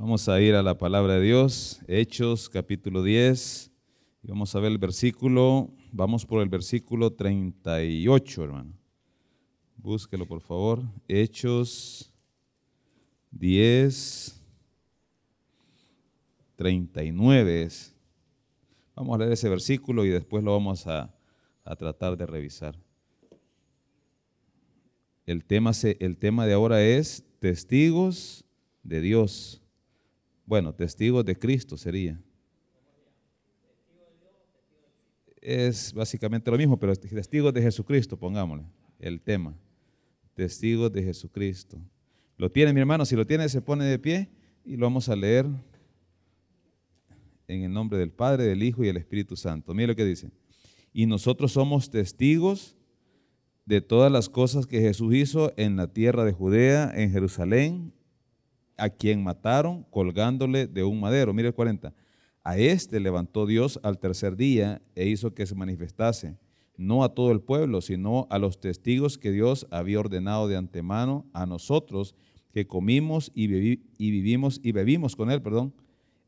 Vamos 0.00 0.28
a 0.28 0.40
ir 0.40 0.54
a 0.54 0.62
la 0.62 0.78
palabra 0.78 1.14
de 1.14 1.22
Dios, 1.22 1.80
Hechos 1.88 2.48
capítulo 2.48 3.02
10, 3.02 3.72
y 4.22 4.28
vamos 4.28 4.54
a 4.54 4.60
ver 4.60 4.70
el 4.70 4.78
versículo, 4.78 5.72
vamos 5.90 6.24
por 6.24 6.40
el 6.40 6.48
versículo 6.48 7.14
38, 7.14 8.44
hermano. 8.44 8.78
Búsquelo 9.76 10.24
por 10.24 10.40
favor, 10.40 10.84
Hechos 11.08 12.14
10, 13.32 14.40
39 16.54 17.62
es. 17.64 17.92
Vamos 18.94 19.16
a 19.16 19.18
leer 19.18 19.32
ese 19.32 19.48
versículo 19.48 20.04
y 20.04 20.10
después 20.10 20.44
lo 20.44 20.52
vamos 20.52 20.86
a, 20.86 21.12
a 21.64 21.74
tratar 21.74 22.16
de 22.16 22.24
revisar. 22.24 22.78
El 25.26 25.44
tema, 25.44 25.72
el 25.82 26.16
tema 26.18 26.46
de 26.46 26.52
ahora 26.52 26.84
es 26.84 27.24
testigos 27.40 28.44
de 28.84 29.00
Dios. 29.00 29.60
Bueno, 30.48 30.74
testigos 30.74 31.26
de 31.26 31.38
Cristo 31.38 31.76
sería. 31.76 32.18
Es 35.42 35.92
básicamente 35.92 36.50
lo 36.50 36.56
mismo, 36.56 36.78
pero 36.78 36.96
testigos 36.96 37.52
de 37.52 37.60
Jesucristo, 37.60 38.18
pongámosle 38.18 38.64
el 38.98 39.20
tema. 39.20 39.54
Testigos 40.32 40.90
de 40.90 41.02
Jesucristo. 41.02 41.78
¿Lo 42.38 42.50
tiene 42.50 42.72
mi 42.72 42.80
hermano? 42.80 43.04
Si 43.04 43.14
lo 43.14 43.26
tiene, 43.26 43.46
se 43.50 43.60
pone 43.60 43.84
de 43.84 43.98
pie 43.98 44.30
y 44.64 44.78
lo 44.78 44.86
vamos 44.86 45.10
a 45.10 45.16
leer 45.16 45.44
en 47.46 47.64
el 47.64 47.72
nombre 47.74 47.98
del 47.98 48.10
Padre, 48.10 48.44
del 48.44 48.62
Hijo 48.62 48.82
y 48.82 48.86
del 48.86 48.96
Espíritu 48.96 49.36
Santo. 49.36 49.74
Mire 49.74 49.88
lo 49.88 49.96
que 49.96 50.06
dice. 50.06 50.30
Y 50.94 51.04
nosotros 51.04 51.52
somos 51.52 51.90
testigos 51.90 52.74
de 53.66 53.82
todas 53.82 54.10
las 54.10 54.30
cosas 54.30 54.66
que 54.66 54.80
Jesús 54.80 55.14
hizo 55.14 55.52
en 55.58 55.76
la 55.76 55.92
tierra 55.92 56.24
de 56.24 56.32
Judea, 56.32 56.90
en 56.94 57.10
Jerusalén, 57.12 57.92
a 58.78 58.88
quien 58.88 59.22
mataron 59.22 59.84
colgándole 59.90 60.66
de 60.66 60.84
un 60.84 61.00
madero. 61.00 61.34
Mire 61.34 61.48
el 61.48 61.54
40. 61.54 61.92
A 62.44 62.56
este 62.56 63.00
levantó 63.00 63.44
Dios 63.44 63.78
al 63.82 63.98
tercer 63.98 64.36
día 64.36 64.80
e 64.94 65.06
hizo 65.06 65.34
que 65.34 65.44
se 65.44 65.54
manifestase, 65.54 66.38
no 66.78 67.04
a 67.04 67.10
todo 67.14 67.32
el 67.32 67.40
pueblo, 67.40 67.82
sino 67.82 68.26
a 68.30 68.38
los 68.38 68.60
testigos 68.60 69.18
que 69.18 69.32
Dios 69.32 69.66
había 69.70 70.00
ordenado 70.00 70.48
de 70.48 70.56
antemano 70.56 71.26
a 71.34 71.44
nosotros, 71.44 72.14
que 72.52 72.66
comimos 72.66 73.30
y, 73.34 73.48
vivimos 73.48 74.60
y 74.62 74.72
bebimos 74.72 75.14
con 75.14 75.30
él, 75.30 75.42
perdón, 75.42 75.74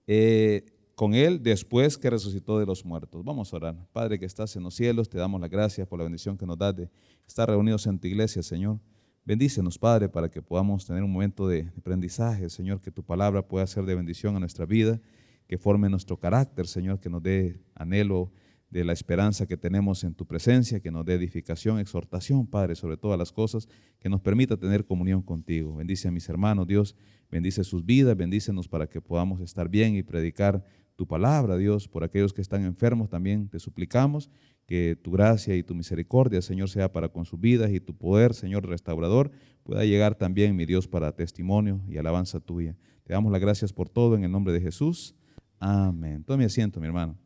eh, 0.06 0.66
con 0.94 1.14
él 1.14 1.42
después 1.42 1.96
que 1.96 2.10
resucitó 2.10 2.58
de 2.58 2.66
los 2.66 2.84
muertos. 2.84 3.24
Vamos 3.24 3.54
a 3.54 3.56
orar. 3.56 3.88
Padre 3.92 4.18
que 4.18 4.26
estás 4.26 4.54
en 4.56 4.64
los 4.64 4.74
cielos, 4.74 5.08
te 5.08 5.16
damos 5.16 5.40
las 5.40 5.48
gracias 5.48 5.88
por 5.88 5.98
la 5.98 6.04
bendición 6.04 6.36
que 6.36 6.44
nos 6.44 6.58
das 6.58 6.76
de 6.76 6.90
estar 7.26 7.48
reunidos 7.48 7.86
en 7.86 7.98
tu 7.98 8.08
iglesia, 8.08 8.42
Señor. 8.42 8.78
Bendícenos, 9.24 9.78
Padre, 9.78 10.08
para 10.08 10.30
que 10.30 10.40
podamos 10.40 10.86
tener 10.86 11.02
un 11.02 11.12
momento 11.12 11.46
de 11.46 11.70
aprendizaje, 11.76 12.48
Señor, 12.48 12.80
que 12.80 12.90
tu 12.90 13.04
palabra 13.04 13.46
pueda 13.46 13.66
ser 13.66 13.84
de 13.84 13.94
bendición 13.94 14.34
a 14.34 14.40
nuestra 14.40 14.64
vida, 14.64 15.00
que 15.46 15.58
forme 15.58 15.90
nuestro 15.90 16.18
carácter, 16.18 16.66
Señor, 16.66 17.00
que 17.00 17.10
nos 17.10 17.22
dé 17.22 17.60
anhelo 17.74 18.32
de 18.70 18.84
la 18.84 18.92
esperanza 18.92 19.46
que 19.46 19.56
tenemos 19.56 20.04
en 20.04 20.14
tu 20.14 20.26
presencia, 20.26 20.80
que 20.80 20.90
nos 20.90 21.04
dé 21.04 21.14
edificación, 21.14 21.78
exhortación, 21.78 22.46
Padre, 22.46 22.76
sobre 22.76 22.96
todas 22.96 23.18
las 23.18 23.30
cosas, 23.30 23.68
que 23.98 24.08
nos 24.08 24.20
permita 24.20 24.56
tener 24.56 24.86
comunión 24.86 25.22
contigo. 25.22 25.76
Bendice 25.76 26.08
a 26.08 26.12
mis 26.12 26.28
hermanos, 26.28 26.66
Dios, 26.66 26.96
bendice 27.30 27.62
sus 27.62 27.84
vidas, 27.84 28.16
bendícenos 28.16 28.68
para 28.68 28.88
que 28.88 29.02
podamos 29.02 29.40
estar 29.40 29.68
bien 29.68 29.96
y 29.96 30.02
predicar 30.02 30.64
tu 31.00 31.06
palabra, 31.06 31.56
Dios, 31.56 31.88
por 31.88 32.04
aquellos 32.04 32.34
que 32.34 32.42
están 32.42 32.62
enfermos 32.62 33.08
también 33.08 33.48
te 33.48 33.58
suplicamos 33.58 34.28
que 34.66 34.98
tu 35.00 35.12
gracia 35.12 35.56
y 35.56 35.62
tu 35.62 35.74
misericordia, 35.74 36.42
Señor, 36.42 36.68
sea 36.68 36.92
para 36.92 37.08
con 37.08 37.24
sus 37.24 37.40
vidas 37.40 37.70
y 37.70 37.80
tu 37.80 37.96
poder, 37.96 38.34
Señor 38.34 38.68
restaurador, 38.68 39.30
pueda 39.62 39.82
llegar 39.86 40.14
también, 40.14 40.54
mi 40.54 40.66
Dios, 40.66 40.86
para 40.86 41.12
testimonio 41.12 41.80
y 41.88 41.96
alabanza 41.96 42.38
tuya. 42.38 42.76
Te 43.04 43.14
damos 43.14 43.32
las 43.32 43.40
gracias 43.40 43.72
por 43.72 43.88
todo 43.88 44.14
en 44.14 44.24
el 44.24 44.30
nombre 44.30 44.52
de 44.52 44.60
Jesús. 44.60 45.14
Amén. 45.58 46.22
Tome 46.22 46.44
asiento, 46.44 46.78
mi 46.80 46.86
hermano. 46.86 47.16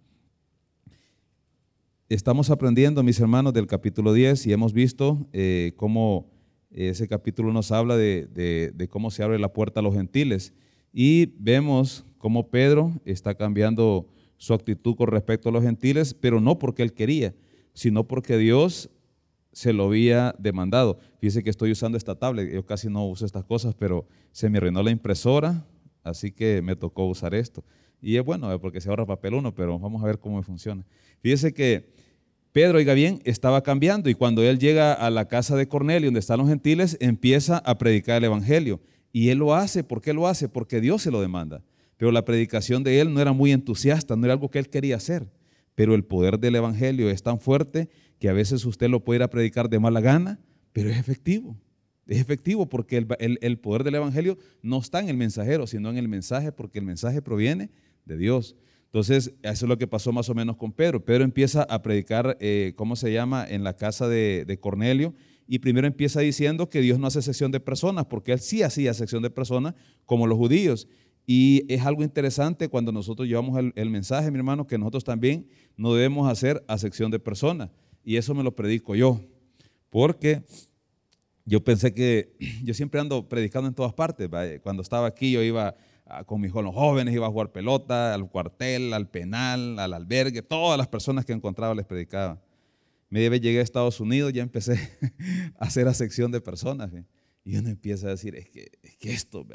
Estamos 2.08 2.50
aprendiendo, 2.50 3.02
mis 3.02 3.19
hermanos, 3.19 3.52
del 3.55 3.67
capítulo 3.67 4.12
10 4.12 4.46
y 4.46 4.52
hemos 4.52 4.73
visto 4.73 5.27
eh, 5.33 5.73
cómo 5.74 6.30
ese 6.70 7.08
capítulo 7.08 7.52
nos 7.52 7.73
habla 7.73 7.96
de, 7.96 8.73
de 8.73 8.89
cómo 8.89 9.11
se 9.11 9.24
abre 9.24 9.41
la 9.41 9.52
puerta 9.52 9.80
a 9.80 9.83
los 9.83 9.95
gentiles. 9.95 10.55
Y 10.92 11.35
vemos 11.41 12.06
cómo 12.24 12.48
Pedro 12.48 12.90
está 13.05 13.35
cambiando 13.35 14.08
su 14.39 14.55
actitud 14.55 14.96
con 14.96 15.08
respecto 15.08 15.51
a 15.51 15.52
los 15.52 15.62
gentiles, 15.62 16.14
pero 16.14 16.40
no 16.40 16.58
porque 16.58 16.83
él 16.83 16.95
quería, 16.95 17.35
sino 17.74 18.08
porque 18.08 18.39
Dios 18.39 18.89
se 19.52 19.74
lo 19.74 19.89
había 19.89 20.35
demandado. 20.39 20.98
Fíjese 21.18 21.42
que 21.42 21.51
estoy 21.51 21.70
usando 21.73 21.98
esta 21.98 22.14
tablet, 22.14 22.51
yo 22.51 22.64
casi 22.64 22.89
no 22.89 23.07
uso 23.07 23.27
estas 23.27 23.45
cosas, 23.45 23.74
pero 23.74 24.07
se 24.33 24.48
me 24.48 24.57
arruinó 24.57 24.83
la 24.83 24.90
impresora, 24.90 25.67
así 26.02 26.33
que 26.33 26.62
me 26.62 26.77
tocó 26.77 27.05
usar 27.05 27.35
esto. 27.35 27.62
Y 28.01 28.17
es 28.17 28.24
bueno, 28.24 28.58
porque 28.58 28.80
se 28.80 28.89
ahorra 28.89 29.05
papel 29.05 29.35
uno, 29.35 29.55
pero 29.55 29.79
vamos 29.79 30.02
a 30.02 30.06
ver 30.06 30.18
cómo 30.18 30.42
funciona. 30.42 30.86
Fíjese 31.20 31.52
que 31.52 31.92
Pedro, 32.52 32.79
oiga 32.79 32.95
bien, 32.95 33.20
estaba 33.27 33.62
cambiando 33.62 34.08
y 34.08 34.14
cuando 34.14 34.42
él 34.42 34.58
llega 34.58 34.95
a 34.95 35.11
la 35.11 35.29
casa 35.29 35.56
de 35.56 35.68
Cornelio, 35.68 36.06
donde 36.06 36.20
están 36.20 36.39
los 36.39 36.48
gentiles, 36.48 36.96
empieza 37.01 37.58
a 37.58 37.77
predicar 37.77 38.17
el 38.17 38.24
Evangelio. 38.24 38.80
Y 39.12 39.29
él 39.29 39.36
lo 39.36 39.55
hace, 39.55 39.85
¿por 39.85 40.01
qué 40.01 40.14
lo 40.14 40.27
hace? 40.27 40.48
Porque 40.48 40.80
Dios 40.80 41.02
se 41.02 41.11
lo 41.11 41.20
demanda. 41.20 41.62
Pero 41.96 42.12
la 42.12 42.24
predicación 42.24 42.82
de 42.82 43.00
él 43.00 43.12
no 43.12 43.20
era 43.20 43.32
muy 43.32 43.52
entusiasta, 43.52 44.16
no 44.16 44.24
era 44.24 44.34
algo 44.34 44.50
que 44.50 44.58
él 44.58 44.68
quería 44.68 44.96
hacer. 44.96 45.30
Pero 45.74 45.94
el 45.94 46.05
poder 46.05 46.38
del 46.38 46.56
Evangelio 46.56 47.10
es 47.10 47.22
tan 47.22 47.40
fuerte 47.40 47.88
que 48.18 48.28
a 48.28 48.32
veces 48.32 48.64
usted 48.64 48.88
lo 48.88 49.05
puede 49.05 49.18
ir 49.18 49.22
a 49.22 49.30
predicar 49.30 49.68
de 49.68 49.80
mala 49.80 50.00
gana, 50.00 50.40
pero 50.72 50.90
es 50.90 50.98
efectivo. 50.98 51.56
Es 52.06 52.20
efectivo 52.20 52.68
porque 52.68 52.96
el, 52.96 53.58
poder 53.58 53.82
del 53.82 53.94
Evangelio 53.94 54.36
no 54.62 54.78
está 54.78 55.00
en 55.00 55.08
el 55.08 55.16
mensajero, 55.16 55.66
sino 55.66 55.90
en 55.90 55.96
el 55.96 56.08
mensaje, 56.08 56.52
porque 56.52 56.78
el 56.78 56.84
mensaje 56.84 57.22
proviene 57.22 57.70
de 58.05 58.16
Dios. 58.16 58.56
Entonces, 58.86 59.32
eso 59.42 59.64
es 59.64 59.68
lo 59.68 59.78
que 59.78 59.86
pasó 59.86 60.12
más 60.12 60.28
o 60.28 60.34
menos 60.34 60.56
con 60.56 60.72
Pedro. 60.72 61.05
Pedro 61.05 61.24
empieza 61.24 61.62
a 61.62 61.82
predicar, 61.82 62.36
eh, 62.40 62.74
¿cómo 62.76 62.94
se 62.94 63.12
llama?, 63.12 63.44
en 63.48 63.64
la 63.64 63.76
casa 63.76 64.06
de, 64.06 64.44
de 64.46 64.61
Cornelio. 64.61 65.14
Y 65.46 65.58
primero 65.58 65.86
empieza 65.86 66.20
diciendo 66.20 66.68
que 66.70 66.80
Dios 66.80 66.98
no 66.98 67.06
hace 67.06 67.22
sección 67.22 67.50
de 67.50 67.61
personas, 67.61 68.06
porque 68.06 68.32
él 68.32 68.40
sí 68.40 68.62
hacía 68.62 68.94
sección 68.94 69.22
de 69.22 69.30
personas, 69.30 69.74
como 70.05 70.26
los 70.26 70.38
judíos. 70.38 70.88
Y 71.27 71.64
es 71.73 71.85
algo 71.86 72.02
interesante 72.02 72.68
cuando 72.68 72.92
nosotros 72.92 73.27
llevamos 73.27 73.58
el, 73.74 73.90
mensaje, 73.90 74.30
mi 74.30 74.39
hermano, 74.39 74.67
que 74.67 74.77
nosotros 74.77 75.05
también 75.05 75.48
no 75.77 75.95
debemos 75.95 76.30
hacer 76.30 76.62
acepción 76.68 77.11
de 77.11 77.18
personas. 77.18 77.70
Y 78.05 78.17
eso 78.17 78.35
me 78.35 78.42
lo 78.42 78.55
predico 78.55 78.95
yo. 78.95 79.20
Porque 79.89 80.45
yo 81.46 81.64
pensé 81.64 81.95
que 81.95 82.36
yo 82.64 82.74
siempre 82.74 83.01
ando 83.01 83.29
predicando 83.29 83.68
en 83.68 83.74
todas 83.74 83.95
partes. 83.95 84.29
Cuando 84.62 84.83
estaba 84.83 85.07
aquí 85.07 85.33
yo 85.33 85.42
iba 85.42 85.74
con 86.27 86.40
mis 86.40 86.52
jóvenes, 86.52 87.14
iba 87.14 87.27
a 87.27 87.30
jugar 87.30 87.51
pelota, 87.51 88.12
al 88.12 88.29
cuartel, 88.29 88.92
al 88.92 89.08
penal, 89.08 89.79
al 89.79 89.95
albergue, 89.95 90.42
todas 90.42 90.77
las 90.77 90.89
personas 90.89 91.24
que 91.24 91.33
encontraba 91.33 91.74
les 91.74 91.86
predicaba. 91.86 92.42
Media 93.08 93.30
vez 93.30 93.41
llegué 93.41 93.61
a 93.61 93.62
Estados 93.62 94.01
Unidos, 94.01 94.33
ya 94.33 94.42
empecé 94.42 94.74
a 95.58 95.64
hacer 95.64 95.89
acepción 95.89 96.30
de 96.30 96.42
personas. 96.42 96.91
Y 97.45 97.56
uno 97.56 97.70
empieza 97.70 98.08
a 98.08 98.11
decir, 98.11 98.35
es 98.35 98.48
que, 98.51 98.73
es 98.83 98.96
que 98.96 99.12
esto, 99.12 99.46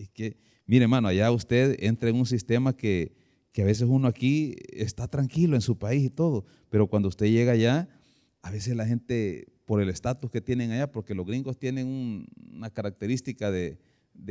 es 0.00 0.08
que 0.10 0.36
Mire, 0.68 0.82
hermano, 0.82 1.08
allá 1.08 1.32
usted 1.32 1.82
entra 1.82 2.10
en 2.10 2.16
un 2.16 2.26
sistema 2.26 2.76
que, 2.76 3.16
a 3.56 3.64
veces 3.64 3.88
uno 3.88 4.06
aquí 4.06 4.54
está 4.68 5.08
tranquilo 5.08 5.56
en 5.56 5.62
su 5.62 5.78
país 5.78 6.04
y 6.04 6.10
todo, 6.10 6.44
pero 6.68 6.86
cuando 6.86 7.08
usted 7.08 7.26
llega 7.26 7.52
allá, 7.52 7.88
a 8.42 8.52
veces 8.52 8.76
la 8.76 8.86
gente, 8.86 9.48
por 9.64 9.82
el 9.82 9.88
estatus 9.88 10.30
que 10.30 10.40
tienen 10.40 10.70
allá, 10.70 10.92
porque 10.92 11.12
los 11.14 11.26
gringos 11.26 11.58
tienen 11.58 12.26
una 12.54 12.70
característica 12.70 13.50
de, 13.50 13.78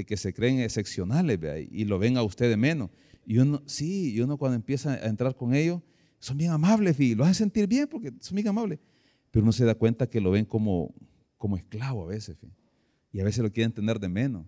que 0.06 0.16
se 0.16 0.32
creen 0.32 0.60
excepcionales 0.60 1.40
y 1.72 1.84
lo 1.86 2.00
ven 2.00 2.16
a 2.16 2.24
usted 2.24 2.50
de 2.50 2.56
menos. 2.56 2.92
Y 3.26 3.40
uno, 3.40 3.64
sí, 3.66 4.14
y 4.14 4.22
uno 4.22 4.38
cuando 4.38 4.56
empieza 4.56 4.94
a 4.94 5.08
entrar 5.08 5.36
con 5.36 5.56
ellos, 5.56 5.82
son 6.20 6.38
bien 6.38 6.52
amables 6.52 6.98
y 7.00 7.16
lo 7.16 7.24
hacen 7.24 7.34
sentir 7.34 7.68
bien 7.68 7.88
porque 7.88 8.14
son 8.22 8.36
bien 8.36 8.48
amables, 8.48 8.80
pero 9.32 9.44
uno 9.44 9.52
se 9.52 9.66
da 9.66 9.74
cuenta 9.74 10.08
que 10.08 10.22
lo 10.22 10.32
ven 10.32 10.46
como, 10.46 10.94
como 11.38 11.58
esclavo 11.58 12.04
a 12.04 12.08
veces, 12.08 12.38
y 13.12 13.20
a 13.20 13.26
veces 13.26 13.44
lo 13.44 13.52
quieren 13.52 13.74
tener 13.74 14.00
de 14.00 14.08
menos. 14.08 14.46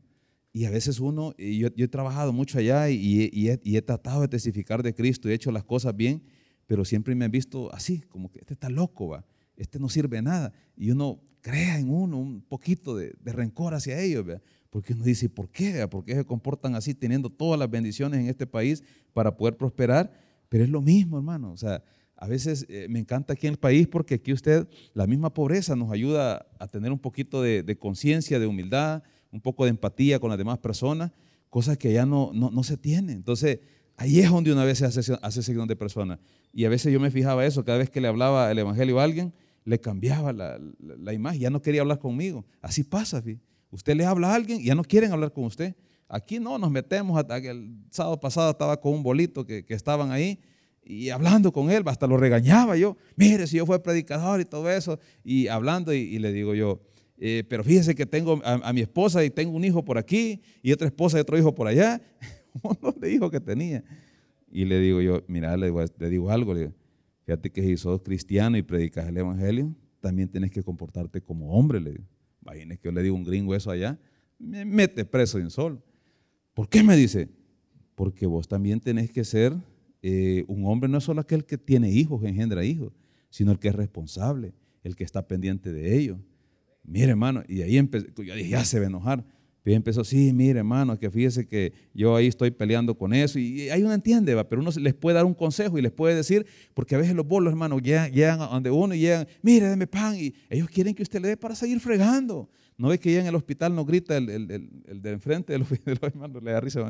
Y 0.52 0.66
a 0.66 0.72
veces 0.72 1.00
uno, 1.00 1.36
yo, 1.38 1.68
he 1.76 1.88
trabajado 1.88 2.34
mucho 2.34 2.58
allá 2.58 2.90
y, 2.90 3.50
he, 3.50 3.82
tratado 3.82 4.22
de 4.22 4.28
testificar 4.28 4.82
de 4.82 4.96
Cristo 4.96 5.28
y 5.28 5.32
he 5.32 5.36
hecho 5.36 5.52
las 5.52 5.64
cosas 5.64 5.96
bien, 5.96 6.24
pero 6.66 6.86
siempre 6.86 7.14
me 7.16 7.26
han 7.26 7.32
visto 7.32 7.74
así, 7.74 8.02
como 8.02 8.32
que 8.32 8.40
este 8.40 8.54
está 8.54 8.70
loco, 8.70 9.10
¿va? 9.10 9.26
este 9.56 9.80
no 9.80 9.90
sirve 9.90 10.22
nada. 10.22 10.54
Y 10.76 10.92
uno 10.92 11.22
crea 11.42 11.78
en 11.78 11.90
uno 11.90 12.18
un 12.18 12.42
poquito 12.42 12.96
de, 12.96 13.14
rencor 13.24 13.74
hacia 13.74 14.00
ellos, 14.02 14.26
porque 14.70 14.94
uno 14.94 15.04
dice, 15.04 15.30
¿por 15.30 15.50
qué? 15.50 15.88
¿Por 15.88 16.04
qué 16.04 16.16
se 16.16 16.26
comportan 16.26 16.76
así 16.76 16.96
teniendo 16.96 17.30
todas 17.30 17.60
las 17.60 17.70
bendiciones 17.70 18.20
en 18.20 18.28
este 18.28 18.48
país 18.48 18.84
para 19.14 19.36
poder 19.36 19.56
prosperar? 19.56 20.12
Pero 20.48 20.64
es 20.64 20.70
lo 20.70 20.82
mismo, 20.82 21.18
hermano. 21.18 21.52
O 21.52 21.58
sea, 21.58 21.84
a 22.16 22.28
veces 22.28 22.66
eh, 22.70 22.88
me 22.90 23.00
encanta 23.00 23.34
aquí 23.34 23.48
en 23.48 23.54
el 23.54 23.60
país 23.60 23.88
porque 23.88 24.16
aquí 24.16 24.34
usted, 24.34 24.68
la 24.94 25.06
misma 25.06 25.34
pobreza 25.34 25.76
nos 25.76 25.92
ayuda 25.92 26.48
a 26.60 26.68
tener 26.68 26.92
un 26.92 27.00
poquito 27.00 27.42
de 27.44 27.78
conciencia, 27.78 28.40
de 28.40 28.48
humildad, 28.48 29.04
un 29.32 29.42
poco 29.42 29.66
de 29.66 29.72
empatía 29.72 30.20
con 30.20 30.30
las 30.30 30.38
demás 30.38 30.60
personas, 30.60 31.12
cosas 31.50 31.78
que 31.78 31.92
ya 31.94 32.06
no, 32.06 32.32
no, 32.34 32.64
se 32.64 32.78
tienen. 32.78 33.18
Entonces, 33.18 33.60
ahí 33.98 34.20
es 34.20 34.30
donde 34.30 34.52
una 34.52 34.64
vez 34.64 34.80
se 34.80 34.86
hace, 34.86 35.18
hace 35.22 35.44
seguidor 35.44 35.68
de 35.68 35.76
personas. 35.76 36.20
Y 36.54 36.66
a 36.66 36.70
veces 36.70 36.92
yo 36.92 37.00
me 37.00 37.12
fijaba 37.12 37.46
eso, 37.46 37.64
cada 37.64 37.78
vez 37.78 37.90
que 37.90 38.02
le 38.02 38.08
hablaba 38.08 38.52
el 38.52 38.60
Evangelio 38.60 39.00
a 39.00 39.04
alguien, 39.04 39.34
le 39.66 39.80
cambiaba 39.80 40.34
la, 40.34 40.60
la, 40.80 41.14
imagen, 41.14 41.42
ya 41.42 41.50
no 41.50 41.62
quería 41.62 41.82
hablar 41.82 42.00
conmigo. 42.00 42.46
Así 42.62 42.84
pasa, 42.84 43.24
usted 43.72 43.96
le 43.96 44.06
habla 44.06 44.32
a 44.32 44.36
alguien 44.36 44.64
ya 44.64 44.74
no 44.74 44.84
quieren 44.84 45.12
hablar 45.12 45.32
con 45.32 45.44
usted. 45.44 45.76
Aquí 46.08 46.40
no 46.40 46.58
nos 46.58 46.72
metemos, 46.72 47.18
hasta 47.20 47.40
que 47.40 47.50
el 47.50 47.76
sábado 47.92 48.20
pasado 48.20 48.50
estaba 48.50 48.82
con 48.82 48.94
un 48.94 49.04
bolito 49.04 49.46
que, 49.46 49.64
estaban 49.70 50.12
ahí 50.12 50.40
y 50.84 51.10
hablando 51.10 51.54
con 51.54 51.70
él, 51.70 51.84
hasta 51.86 52.08
lo 52.08 52.18
regañaba 52.18 52.76
yo, 52.76 52.98
mire, 53.16 53.46
si 53.46 53.58
yo 53.58 53.66
fui 53.68 53.78
predicador 53.78 54.42
y 54.42 54.46
todo 54.46 54.72
eso, 54.72 54.98
y 55.24 55.48
hablando 55.48 55.94
y, 55.94 56.18
le 56.18 56.32
digo 56.32 56.56
yo, 56.56 56.82
eh, 57.22 57.44
pero 57.50 57.66
fíjese 57.66 57.94
que 57.96 58.06
tengo 58.06 58.40
a, 58.46 58.72
mi 58.72 58.80
esposa 58.80 59.26
y 59.26 59.30
tengo 59.30 59.52
un 59.52 59.66
hijo 59.66 59.84
por 59.84 59.98
aquí 59.98 60.42
y 60.64 60.72
otra 60.72 60.88
esposa 60.88 61.18
y 61.18 61.22
otro 61.22 61.38
hijo 61.38 61.54
por 61.54 61.68
allá, 61.68 62.02
un 62.54 62.62
montón 62.64 62.96
de 62.98 63.12
hijos 63.12 63.30
que 63.30 63.42
tenía. 63.42 63.84
Y 64.50 64.64
le 64.64 64.80
digo 64.80 65.02
yo, 65.02 65.22
mira, 65.28 65.56
le 65.58 65.66
digo, 66.10 66.30
algo, 66.32 66.54
le 66.54 66.60
digo, 66.62 66.74
fíjate 67.26 67.52
que 67.52 67.62
si 67.62 67.76
sos 67.76 68.02
cristiano 68.02 68.58
y 68.58 68.62
predicas 68.62 69.08
el 69.08 69.18
evangelio, 69.18 69.76
también 70.00 70.30
tienes 70.30 70.50
que 70.50 70.64
comportarte 70.64 71.22
como 71.22 71.52
hombre, 71.52 71.82
le 71.82 71.92
digo. 71.92 72.06
Imagínese 72.42 72.80
que 72.80 72.88
yo 72.88 72.92
le 72.94 73.04
digo 73.04 73.18
un 73.18 73.26
gringo 73.26 73.54
eso 73.54 73.70
allá, 73.70 74.00
me 74.40 74.64
mete 74.64 75.04
preso 75.04 75.38
de 75.38 75.44
un 75.44 75.52
sol. 75.52 75.84
¿Por 76.54 76.70
qué 76.70 76.84
me 76.84 76.96
dice? 76.96 77.30
Porque 77.96 78.26
vos 78.26 78.48
también 78.48 78.80
tenés 78.80 79.12
que 79.12 79.26
ser 79.26 79.54
eh, 80.02 80.46
un 80.48 80.66
hombre, 80.66 80.90
no 80.90 81.00
es 81.00 81.04
solo 81.04 81.20
aquel 81.20 81.46
que 81.46 81.58
tiene 81.58 81.92
hijos, 81.92 82.24
engendra 82.24 82.64
hijos, 82.64 82.94
sino 83.30 83.52
el 83.52 83.60
que 83.60 83.68
es 83.68 83.76
responsable, 83.76 84.54
el 84.84 84.96
que 84.96 85.04
está 85.04 85.28
pendiente 85.28 85.74
de 85.74 85.98
ellos. 85.98 86.18
Mire, 86.84 87.12
hermano, 87.12 87.44
y 87.48 87.62
ahí 87.62 87.78
empezó, 87.78 88.08
ya 88.24 88.66
se 88.66 88.80
va 88.80 88.86
a 88.86 88.90
enojar. 88.90 89.26
Pero 89.62 89.76
empezó, 89.76 90.04
sí, 90.04 90.32
mire, 90.34 90.60
hermano, 90.60 90.98
que 90.98 91.12
fíjese 91.12 91.46
que 91.46 91.74
yo 91.94 92.16
ahí 92.16 92.28
estoy 92.28 92.50
peleando 92.50 92.98
con 92.98 93.14
eso. 93.14 93.38
Y 93.40 93.70
ahí 93.70 93.84
uno 93.84 93.94
entiende, 93.94 94.34
¿va? 94.34 94.48
pero 94.48 94.62
uno 94.62 94.72
les 94.80 94.94
puede 94.94 95.16
dar 95.16 95.26
un 95.26 95.34
consejo 95.34 95.78
y 95.78 95.82
les 95.82 95.92
puede 95.92 96.16
decir, 96.16 96.46
porque 96.74 96.96
a 96.96 96.98
veces 96.98 97.14
los 97.14 97.28
bolos, 97.28 97.52
hermano, 97.52 97.78
llegan, 97.80 98.42
a 98.42 98.48
donde 98.48 98.72
uno 98.72 98.94
y 98.96 99.00
llegan, 99.00 99.28
mire, 99.42 99.68
deme 99.68 99.86
pan. 99.86 100.16
Y 100.16 100.34
ellos 100.50 100.70
quieren 100.70 100.96
que 100.96 101.04
usted 101.04 101.22
le 101.22 101.28
dé 101.28 101.38
para 101.38 101.56
seguir 101.56 101.80
fregando. 101.80 102.50
No 102.78 102.88
ve 102.88 102.98
que 102.98 103.12
ya 103.12 103.20
en 103.20 103.28
el 103.28 103.36
hospital 103.36 103.76
no 103.76 103.84
grita 103.84 104.16
el, 104.16 104.30
el, 104.30 104.72
el, 104.88 105.02
del 105.02 105.20
frente 105.20 105.52
del 105.52 105.64
hospital, 105.64 106.00
le 106.42 106.52
da 106.52 106.62
risa, 106.62 106.82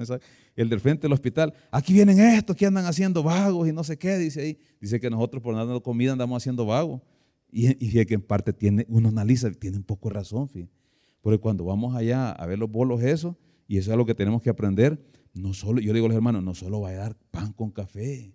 el 0.55 0.69
del 0.69 0.79
frente 0.79 1.01
del 1.01 1.13
hospital, 1.13 1.51
aquí 1.71 1.93
vienen 1.93 2.19
estos 2.19 2.55
que 2.55 2.67
andan 2.67 2.85
haciendo 2.85 3.23
vagos 3.23 3.67
y 3.67 3.73
no 3.73 3.83
sé 3.83 3.97
qué, 3.97 4.19
dice 4.19 4.41
ahí. 4.41 4.59
Dice 4.79 4.99
que 4.99 5.09
nosotros 5.09 5.41
por 5.41 5.55
dando 5.55 5.81
comida 5.81 6.11
andamos 6.11 6.41
haciendo 6.41 6.63
vagos. 6.63 7.01
Y, 7.51 7.69
y 7.83 8.05
que 8.05 8.13
en 8.13 8.21
parte 8.21 8.53
tiene, 8.53 8.85
uno 8.89 9.09
analiza, 9.09 9.51
tiene 9.51 9.77
un 9.77 9.83
poco 9.83 10.09
de 10.09 10.15
razón, 10.15 10.47
fíjate. 10.49 10.73
Porque 11.21 11.39
cuando 11.39 11.65
vamos 11.65 11.95
allá 11.95 12.31
a 12.31 12.45
ver 12.45 12.59
los 12.59 12.71
bolos, 12.71 13.01
eso, 13.01 13.37
y 13.67 13.77
eso 13.77 13.91
es 13.91 13.97
lo 13.97 14.05
que 14.05 14.15
tenemos 14.15 14.41
que 14.41 14.49
aprender, 14.49 15.03
no 15.33 15.53
solo, 15.53 15.81
yo 15.81 15.93
digo 15.93 16.05
a 16.05 16.09
los 16.09 16.15
hermanos, 16.15 16.43
no 16.43 16.53
solo 16.53 16.81
va 16.81 16.89
a 16.89 16.93
dar 16.93 17.17
pan 17.31 17.53
con 17.53 17.71
café, 17.71 18.33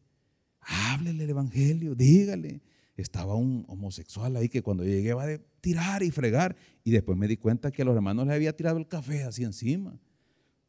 háblele 0.60 1.24
el 1.24 1.30
evangelio, 1.30 1.94
dígale. 1.94 2.62
Estaba 2.96 3.34
un 3.34 3.64
homosexual 3.66 4.36
ahí 4.36 4.48
que 4.48 4.62
cuando 4.62 4.84
llegué 4.84 5.14
va 5.14 5.24
a 5.24 5.38
tirar 5.60 6.02
y 6.02 6.10
fregar, 6.10 6.56
y 6.84 6.92
después 6.92 7.18
me 7.18 7.26
di 7.26 7.36
cuenta 7.36 7.72
que 7.72 7.82
a 7.82 7.84
los 7.84 7.96
hermanos 7.96 8.26
les 8.26 8.36
había 8.36 8.54
tirado 8.54 8.78
el 8.78 8.86
café 8.86 9.24
así 9.24 9.42
encima. 9.42 9.98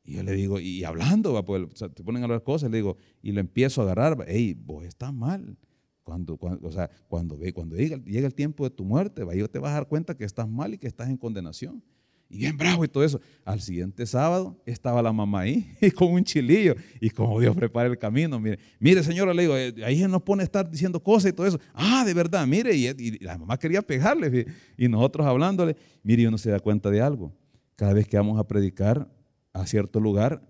Y 0.03 0.13
yo 0.13 0.23
le 0.23 0.33
digo, 0.33 0.59
y 0.59 0.83
hablando, 0.83 1.33
va, 1.33 1.45
pues, 1.45 1.67
te 1.93 2.03
ponen 2.03 2.23
a 2.23 2.25
hablar 2.25 2.43
cosas, 2.43 2.71
le 2.71 2.77
digo, 2.77 2.97
y 3.21 3.31
lo 3.31 3.39
empiezo 3.39 3.81
a 3.81 3.85
agarrar, 3.85 4.25
hey, 4.27 4.55
vos 4.59 4.85
estás 4.85 5.13
mal. 5.13 5.57
Cuando, 6.05 6.37
cuando, 6.37 6.65
o 6.65 6.71
sea, 6.71 6.89
cuando, 7.09 7.37
cuando 7.53 7.75
llega, 7.75 7.97
el 8.05 8.33
tiempo 8.33 8.63
de 8.63 8.69
tu 8.69 8.85
muerte, 8.85 9.25
te 9.51 9.59
vas 9.59 9.71
a 9.71 9.73
dar 9.73 9.87
cuenta 9.87 10.15
que 10.15 10.23
estás 10.23 10.47
mal 10.47 10.73
y 10.73 10.77
que 10.77 10.87
estás 10.87 11.09
en 11.09 11.17
condenación 11.17 11.83
y 12.29 12.37
bien 12.37 12.57
bravo 12.57 12.83
y 12.83 12.87
todo 12.87 13.03
eso. 13.03 13.19
Al 13.43 13.61
siguiente 13.61 14.05
sábado 14.05 14.59
estaba 14.65 15.01
la 15.01 15.13
mamá 15.13 15.41
ahí 15.41 15.69
y 15.81 15.91
con 15.91 16.11
un 16.11 16.23
chilillo 16.23 16.75
y 16.99 17.09
como 17.09 17.39
Dios 17.39 17.55
prepara 17.55 17.87
el 17.87 17.97
camino. 17.97 18.39
Mire, 18.39 18.59
mire 18.79 19.03
señora, 19.03 19.33
le 19.33 19.43
digo, 19.43 19.57
eh, 19.57 19.73
ahí 19.83 20.05
nos 20.07 20.21
pone 20.23 20.41
a 20.41 20.45
estar 20.45 20.69
diciendo 20.69 21.01
cosas 21.01 21.31
y 21.31 21.33
todo 21.33 21.47
eso. 21.47 21.59
Ah, 21.73 22.03
de 22.05 22.13
verdad, 22.13 22.45
mire, 22.47 22.75
y, 22.75 23.19
la 23.19 23.37
mamá 23.37 23.57
quería 23.57 23.81
pegarle 23.81 24.47
y 24.77 24.87
nosotros 24.87 25.25
hablándole. 25.25 25.75
Mire, 26.03 26.27
uno 26.27 26.37
se 26.37 26.49
da 26.49 26.59
cuenta 26.59 26.89
de 26.89 27.01
algo. 27.01 27.33
Cada 27.75 27.93
vez 27.93 28.07
que 28.07 28.17
vamos 28.17 28.39
a 28.39 28.47
predicar 28.47 29.09
a 29.53 29.65
cierto 29.65 29.99
lugar, 29.99 30.41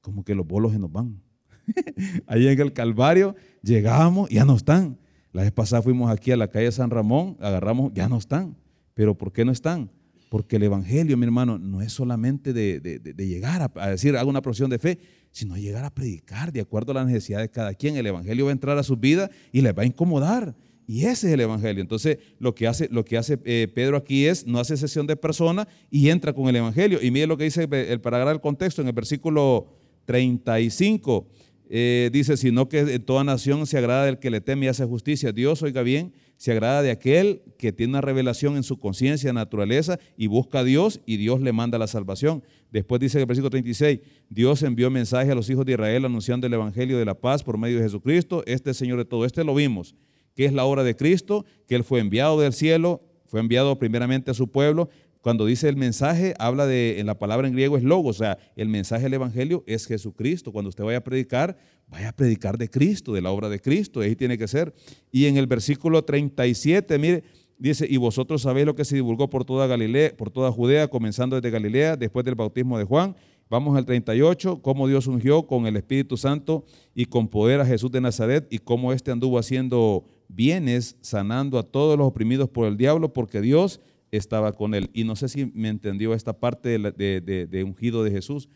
como 0.00 0.24
que 0.24 0.34
los 0.34 0.46
bolos 0.46 0.72
se 0.72 0.78
nos 0.78 0.90
van. 0.90 1.20
ahí 2.26 2.48
en 2.48 2.60
el 2.60 2.72
Calvario 2.72 3.34
llegamos 3.62 4.28
ya 4.30 4.44
no 4.44 4.56
están. 4.56 4.98
La 5.32 5.42
vez 5.42 5.52
pasada 5.52 5.82
fuimos 5.82 6.10
aquí 6.10 6.30
a 6.30 6.36
la 6.36 6.48
calle 6.48 6.70
San 6.72 6.90
Ramón, 6.90 7.36
agarramos, 7.40 7.92
ya 7.94 8.08
no 8.08 8.18
están. 8.18 8.56
Pero 8.94 9.16
¿por 9.16 9.32
qué 9.32 9.44
no 9.44 9.52
están? 9.52 9.90
Porque 10.28 10.56
el 10.56 10.62
Evangelio, 10.62 11.16
mi 11.16 11.24
hermano, 11.24 11.58
no 11.58 11.82
es 11.82 11.92
solamente 11.92 12.52
de, 12.52 12.80
llegar 13.16 13.70
a, 13.74 13.88
decir, 13.88 14.16
hago 14.16 14.30
una 14.30 14.42
profesión 14.42 14.70
de 14.70 14.78
fe, 14.78 14.98
sino 15.30 15.56
llegar 15.56 15.84
a 15.84 15.94
predicar 15.94 16.52
de 16.52 16.60
acuerdo 16.60 16.92
a 16.92 16.96
la 16.96 17.04
necesidad 17.04 17.40
de 17.40 17.50
cada 17.50 17.74
quien. 17.74 17.96
El 17.96 18.06
Evangelio 18.06 18.46
va 18.46 18.50
a 18.50 18.52
entrar 18.52 18.78
a 18.78 18.82
su 18.82 18.96
vida 18.96 19.30
y 19.52 19.62
les 19.62 19.76
va 19.76 19.82
a 19.82 19.86
incomodar. 19.86 20.54
Y 20.86 21.04
ese 21.04 21.28
es 21.28 21.34
el 21.34 21.40
Evangelio. 21.40 21.80
Entonces, 21.80 22.18
lo 22.38 22.54
que 22.54 22.66
hace, 22.66 22.88
lo 22.90 23.04
que 23.04 23.16
hace 23.16 23.38
eh, 23.44 23.70
Pedro 23.74 23.96
aquí 23.96 24.26
es, 24.26 24.46
no 24.46 24.58
hace 24.58 24.76
sesión 24.76 25.06
de 25.06 25.16
persona 25.16 25.68
y 25.90 26.08
entra 26.10 26.32
con 26.32 26.48
el 26.48 26.56
Evangelio. 26.56 26.98
Y 27.02 27.10
mire 27.10 27.26
lo 27.26 27.36
que 27.36 27.44
dice 27.44 27.68
para 27.68 28.16
agarrar 28.16 28.34
el 28.34 28.40
contexto 28.40 28.82
en 28.82 28.88
el 28.88 28.94
versículo 28.94 29.68
35. 30.06 31.28
Eh, 31.74 32.10
dice, 32.12 32.36
sino 32.36 32.68
que 32.68 32.80
en 32.80 33.02
toda 33.02 33.24
nación 33.24 33.66
se 33.66 33.78
agrada 33.78 34.04
del 34.04 34.18
que 34.18 34.28
le 34.28 34.42
teme 34.42 34.66
y 34.66 34.68
hace 34.68 34.84
justicia. 34.84 35.32
Dios, 35.32 35.62
oiga 35.62 35.80
bien, 35.80 36.12
se 36.36 36.52
agrada 36.52 36.82
de 36.82 36.90
aquel 36.90 37.40
que 37.56 37.72
tiene 37.72 37.92
una 37.92 38.02
revelación 38.02 38.56
en 38.56 38.62
su 38.62 38.78
conciencia, 38.78 39.32
naturaleza, 39.32 39.98
y 40.18 40.26
busca 40.26 40.58
a 40.58 40.64
Dios 40.64 41.00
y 41.06 41.16
Dios 41.16 41.40
le 41.40 41.50
manda 41.54 41.78
la 41.78 41.86
salvación. 41.86 42.44
Después 42.70 43.00
dice 43.00 43.18
el 43.18 43.24
versículo 43.24 43.48
36, 43.48 44.00
Dios 44.28 44.62
envió 44.62 44.90
mensaje 44.90 45.32
a 45.32 45.34
los 45.34 45.48
hijos 45.48 45.64
de 45.64 45.72
Israel 45.72 46.04
anunciando 46.04 46.46
el 46.46 46.52
Evangelio 46.52 46.98
de 46.98 47.06
la 47.06 47.14
paz 47.14 47.42
por 47.42 47.56
medio 47.56 47.78
de 47.78 47.84
Jesucristo. 47.84 48.42
Este 48.44 48.74
Señor 48.74 48.98
de 48.98 49.06
todo, 49.06 49.24
este 49.24 49.42
lo 49.42 49.54
vimos, 49.54 49.94
que 50.36 50.44
es 50.44 50.52
la 50.52 50.66
obra 50.66 50.84
de 50.84 50.94
Cristo, 50.94 51.46
que 51.66 51.74
Él 51.74 51.84
fue 51.84 52.00
enviado 52.00 52.38
del 52.38 52.52
cielo, 52.52 53.00
fue 53.24 53.40
enviado 53.40 53.78
primeramente 53.78 54.30
a 54.30 54.34
su 54.34 54.48
pueblo, 54.48 54.90
cuando 55.22 55.46
dice 55.46 55.68
el 55.68 55.76
mensaje, 55.76 56.34
habla 56.38 56.66
de, 56.66 56.98
en 56.98 57.06
la 57.06 57.16
palabra 57.16 57.46
en 57.46 57.54
griego 57.54 57.76
es 57.76 57.84
logo, 57.84 58.08
o 58.08 58.12
sea, 58.12 58.38
el 58.56 58.68
mensaje 58.68 59.04
del 59.04 59.14
Evangelio 59.14 59.62
es 59.68 59.86
Jesucristo. 59.86 60.50
Cuando 60.50 60.68
usted 60.68 60.82
vaya 60.82 60.98
a 60.98 61.04
predicar, 61.04 61.56
vaya 61.86 62.08
a 62.08 62.12
predicar 62.12 62.58
de 62.58 62.68
Cristo, 62.68 63.12
de 63.12 63.22
la 63.22 63.30
obra 63.30 63.48
de 63.48 63.60
Cristo, 63.60 64.00
ahí 64.00 64.16
tiene 64.16 64.36
que 64.36 64.48
ser. 64.48 64.74
Y 65.12 65.26
en 65.26 65.36
el 65.36 65.46
versículo 65.46 66.04
37, 66.04 66.98
mire, 66.98 67.22
dice, 67.56 67.86
y 67.88 67.98
vosotros 67.98 68.42
sabéis 68.42 68.66
lo 68.66 68.74
que 68.74 68.84
se 68.84 68.96
divulgó 68.96 69.30
por 69.30 69.44
toda 69.44 69.68
Galilea, 69.68 70.16
por 70.16 70.28
toda 70.28 70.50
Judea, 70.50 70.88
comenzando 70.88 71.36
desde 71.36 71.50
Galilea, 71.50 71.96
después 71.96 72.24
del 72.24 72.34
bautismo 72.34 72.76
de 72.76 72.84
Juan. 72.84 73.14
Vamos 73.48 73.76
al 73.76 73.84
38, 73.84 74.60
cómo 74.60 74.88
Dios 74.88 75.06
ungió 75.06 75.46
con 75.46 75.66
el 75.66 75.76
Espíritu 75.76 76.16
Santo 76.16 76.64
y 76.96 77.04
con 77.04 77.28
poder 77.28 77.60
a 77.60 77.66
Jesús 77.66 77.92
de 77.92 78.00
Nazaret 78.00 78.48
y 78.50 78.58
cómo 78.58 78.92
éste 78.92 79.12
anduvo 79.12 79.38
haciendo 79.38 80.04
bienes, 80.26 80.96
sanando 81.00 81.60
a 81.60 81.62
todos 81.62 81.96
los 81.96 82.08
oprimidos 82.08 82.48
por 82.48 82.66
el 82.66 82.76
diablo, 82.76 83.12
porque 83.12 83.40
Dios 83.40 83.80
estaba 84.12 84.52
con 84.52 84.74
él. 84.74 84.90
Y 84.92 85.04
no 85.04 85.16
sé 85.16 85.28
si 85.28 85.46
me 85.54 85.68
entendió 85.68 86.14
esta 86.14 86.38
parte 86.38 86.78
de, 86.78 87.64
ungido 87.64 88.04
de 88.04 88.10
Jesús. 88.10 88.48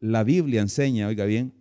La 0.00 0.24
Biblia 0.24 0.62
enseña, 0.62 1.08
oiga 1.08 1.24
bien, 1.24 1.52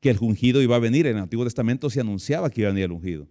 que 0.00 0.10
el 0.10 0.18
ungido 0.20 0.60
iba 0.60 0.76
a 0.76 0.80
venir. 0.80 1.06
En 1.06 1.16
el 1.16 1.22
Antiguo 1.22 1.44
Testamento 1.44 1.88
se 1.88 2.00
anunciaba 2.00 2.50
que 2.50 2.60
iba 2.60 2.68
a 2.68 2.72
venir 2.72 2.84
el 2.84 2.92
ungido. 2.92 3.28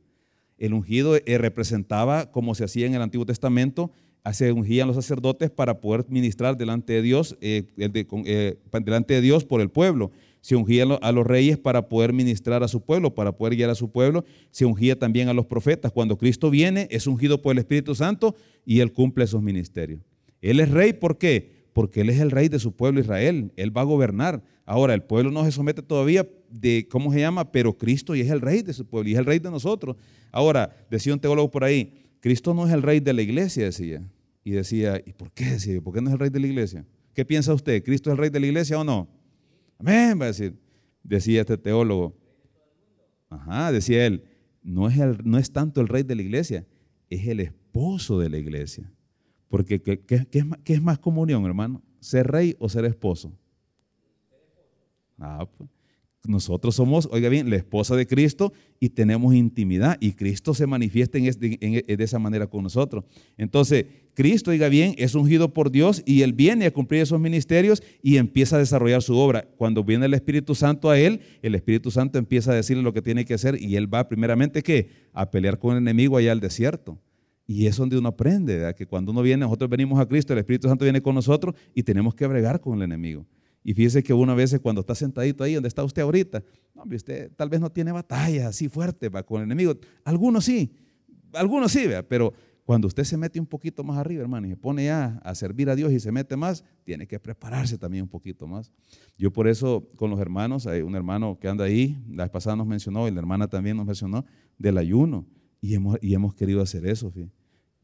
El 0.58 0.74
ungido 0.74 1.16
eh, 1.16 1.38
representaba, 1.38 2.32
como 2.32 2.56
se 2.56 2.64
hacía 2.64 2.88
en 2.88 2.96
el 2.96 3.02
Antiguo 3.02 3.26
Testamento, 3.26 3.92
se 4.32 4.54
ungían 4.54 4.88
los 4.88 4.96
sacerdotes 4.96 5.52
para 5.52 5.82
poder 5.82 6.06
ministrar 6.08 6.56
delante 6.56 6.94
de 6.94 7.02
Dios, 7.02 7.38
eh, 7.42 7.66
eh, 7.78 8.58
delante 8.86 9.14
de 9.16 9.22
Dios 9.22 9.44
por 9.44 9.60
el 9.60 9.70
pueblo 9.70 10.12
se 10.44 10.58
ungía 10.58 10.84
a 11.02 11.12
los 11.14 11.26
reyes 11.26 11.58
para 11.58 11.88
poder 11.88 12.12
ministrar 12.12 12.64
a 12.64 12.68
su 12.68 12.82
pueblo, 12.82 13.16
para 13.16 13.32
poder 13.32 13.56
guiar 13.56 13.70
a 13.70 13.76
su 13.76 13.92
pueblo, 13.92 14.26
se 14.52 14.66
ungía 14.66 15.00
también 15.00 15.30
a 15.30 15.34
los 15.34 15.46
profetas. 15.46 15.94
Cuando 15.94 16.18
Cristo 16.18 16.50
viene, 16.50 16.90
es 16.92 17.08
ungido 17.08 17.42
por 17.42 17.54
el 17.54 17.60
Espíritu 17.60 17.96
Santo 17.96 18.36
y 18.66 18.82
Él 18.82 18.92
cumple 18.92 19.24
esos 19.24 19.42
ministerios. 19.42 20.02
Él 20.42 20.60
es 20.60 20.70
rey, 20.70 20.92
¿por 20.92 21.18
qué? 21.18 21.64
Porque 21.72 22.02
Él 22.02 22.10
es 22.10 22.20
el 22.20 22.30
rey 22.30 22.50
de 22.50 22.60
su 22.60 22.74
pueblo 22.74 23.00
Israel, 23.00 23.54
Él 23.56 23.76
va 23.76 23.82
a 23.82 23.86
gobernar. 23.86 24.44
Ahora, 24.66 24.94
el 24.94 25.04
pueblo 25.04 25.32
no 25.32 25.46
se 25.46 25.54
somete 25.54 25.82
todavía 25.82 26.28
de, 26.50 26.90
¿cómo 26.92 27.14
se 27.14 27.22
llama? 27.22 27.50
Pero 27.50 27.78
Cristo 27.78 28.14
y 28.14 28.20
es 28.20 28.30
el 28.30 28.42
rey 28.42 28.64
de 28.64 28.74
su 28.74 28.86
pueblo 28.86 29.10
y 29.10 29.14
es 29.14 29.20
el 29.20 29.26
rey 29.26 29.40
de 29.40 29.50
nosotros. 29.50 29.96
Ahora, 30.30 30.76
decía 30.92 31.14
un 31.14 31.22
teólogo 31.22 31.52
por 31.52 31.64
ahí, 31.64 31.94
Cristo 32.20 32.54
no 32.54 32.68
es 32.68 32.74
el 32.74 32.82
rey 32.82 33.00
de 33.00 33.14
la 33.14 33.22
iglesia, 33.22 33.64
decía. 33.64 34.02
Y 34.44 34.52
decía, 34.52 35.02
¿y 35.06 35.14
por 35.14 35.32
qué 35.32 35.46
decía? 35.46 35.80
¿Por 35.80 35.94
qué 35.94 36.02
no 36.02 36.10
es 36.10 36.16
el 36.16 36.20
rey 36.20 36.30
de 36.30 36.42
la 36.42 36.48
iglesia? 36.48 36.86
¿Qué 37.14 37.24
piensa 37.24 37.54
usted? 37.54 37.82
¿Cristo 37.82 38.10
es 38.10 38.16
el 38.16 38.18
rey 38.18 38.30
de 38.30 38.42
la 38.42 38.48
iglesia 38.48 38.78
o 38.78 38.84
no? 38.84 39.08
Amén, 39.78 40.20
va 40.20 40.26
a 40.26 40.28
decir. 40.28 40.58
Decía 41.04 41.42
este 41.42 41.58
teólogo. 41.58 42.16
Ajá, 43.30 43.72
decía 43.72 44.06
él, 44.06 44.24
no 44.62 44.88
es, 44.88 44.98
el, 44.98 45.18
no 45.24 45.38
es 45.38 45.52
tanto 45.52 45.82
el 45.82 45.88
rey 45.88 46.04
de 46.04 46.16
la 46.16 46.22
iglesia, 46.22 46.66
es 47.10 47.28
el 47.28 47.40
esposo 47.40 48.20
de 48.20 48.30
la 48.30 48.38
iglesia. 48.38 48.92
Porque 49.50 49.82
¿qué, 49.82 50.02
es, 50.08 50.28
qué 50.28 50.74
es, 50.74 50.82
más 50.82 51.00
comunión, 51.00 51.46
hermano? 51.46 51.82
¿Ser 52.00 52.28
rey 52.28 52.56
o 52.60 52.70
ser 52.70 52.86
esposo? 52.86 53.38
Ah, 55.20 55.48
pues 55.58 55.70
nosotros 56.26 56.76
somos, 56.76 57.08
oiga 57.12 57.28
bien, 57.30 57.50
la 57.50 57.58
esposa 57.58 57.96
de 57.96 58.08
Cristo 58.08 58.54
y 58.80 58.90
tenemos 58.90 59.36
intimidad 59.36 59.98
y 60.00 60.14
Cristo 60.14 60.54
se 60.54 60.66
manifiesta 60.66 61.18
en 61.18 61.26
de 61.26 62.04
esa 62.04 62.18
manera 62.18 62.48
con 62.48 62.64
nosotros. 62.64 63.04
Entonces, 63.38 63.86
Cristo, 64.14 64.52
oiga 64.52 64.70
bien, 64.70 64.94
es 64.98 65.16
ungido 65.16 65.54
por 65.54 65.72
Dios 65.72 66.04
y 66.06 66.22
Él 66.22 66.34
viene 66.34 66.66
a 66.66 66.72
cumplir 66.72 67.02
esos 67.02 67.20
ministerios 67.20 67.82
y 68.02 68.18
empieza 68.18 68.58
a 68.58 68.60
desarrollar 68.60 69.02
su 69.02 69.18
obra. 69.18 69.48
Cuando 69.58 69.84
viene 69.84 70.06
el 70.06 70.14
Espíritu 70.14 70.54
Santo 70.54 70.90
a 70.90 71.00
Él, 71.00 71.22
el 71.42 71.56
Espíritu 71.56 71.90
Santo 71.90 72.20
empieza 72.20 72.52
a 72.52 72.56
decirle 72.56 72.84
lo 72.84 72.94
que 72.94 73.02
tiene 73.02 73.26
que 73.26 73.34
hacer 73.34 73.60
y 73.60 73.76
Él 73.76 73.92
va 73.92 74.08
primeramente 74.08 74.62
¿qué? 74.62 74.90
a 75.14 75.32
pelear 75.32 75.58
con 75.58 75.72
el 75.72 75.80
enemigo 75.80 76.18
allá 76.18 76.32
al 76.32 76.40
desierto. 76.40 77.00
Y 77.48 77.66
es 77.66 77.76
donde 77.76 77.98
uno 77.98 78.10
aprende, 78.10 78.74
que 78.78 78.86
cuando 78.86 79.12
uno 79.12 79.22
viene, 79.22 79.42
nosotros 79.42 79.70
venimos 79.70 80.00
a 80.00 80.06
Cristo, 80.06 80.34
el 80.34 80.40
Espíritu 80.40 80.68
Santo 80.68 80.86
viene 80.86 81.02
con 81.02 81.16
nosotros 81.16 81.56
y 81.74 81.84
tenemos 81.84 82.16
que 82.16 82.26
bregar 82.28 82.62
con 82.62 82.78
el 82.78 82.84
enemigo. 82.84 83.26
Y 83.64 83.74
fíjese 83.74 84.04
que 84.04 84.14
una 84.14 84.34
vez 84.34 84.58
cuando 84.62 84.82
está 84.82 84.94
sentadito 84.94 85.44
ahí 85.44 85.54
donde 85.54 85.70
está 85.70 85.84
usted 85.84 86.02
ahorita, 86.02 86.44
hombre, 86.76 86.98
usted 86.98 87.32
tal 87.36 87.50
vez 87.50 87.60
no 87.60 87.72
tiene 87.72 87.92
batallas 87.92 88.46
así 88.46 88.70
fuertes 88.70 89.10
con 89.26 89.42
el 89.42 89.46
enemigo. 89.46 89.76
Algunos 90.04 90.46
sí, 90.46 90.72
algunos 91.34 91.72
sí, 91.72 91.88
¿vea? 91.88 92.08
pero 92.08 92.34
cuando 92.66 92.88
usted 92.88 93.04
se 93.04 93.18
mete 93.18 93.40
un 93.40 93.46
poquito 93.46 93.84
más 93.84 93.98
arriba, 93.98 94.22
hermano, 94.22 94.48
y 94.48 94.52
se 94.52 94.58
pone 94.58 94.86
ya 94.86 95.20
a 95.24 95.36
servir 95.36 95.70
a 95.70 95.76
Dios 95.76 95.92
y 95.92 96.00
se 96.00 96.12
mete 96.12 96.38
más, 96.38 96.64
tiene 96.84 97.06
que 97.08 97.20
prepararse 97.20 97.78
también 97.78 98.04
un 98.04 98.10
poquito 98.10 98.48
más. 98.48 98.72
Yo 99.18 99.32
por 99.32 99.48
eso 99.48 99.90
con 99.98 100.10
los 100.10 100.20
hermanos, 100.20 100.66
hay 100.66 100.82
un 100.82 100.96
hermano 100.96 101.38
que 101.40 101.50
anda 101.50 101.66
ahí, 101.66 102.02
la 102.10 102.24
vez 102.24 102.32
pasada 102.32 102.56
nos 102.56 102.68
mencionó, 102.68 103.08
y 103.08 103.12
la 103.12 103.20
hermana 103.20 103.48
también 103.48 103.76
nos 103.76 103.86
mencionó, 103.86 104.26
del 104.58 104.78
ayuno. 104.78 105.26
Y 105.60 105.76
hemos, 105.76 105.98
y 106.02 106.14
hemos 106.14 106.34
querido 106.36 106.62
hacer 106.62 106.86
eso. 106.86 107.14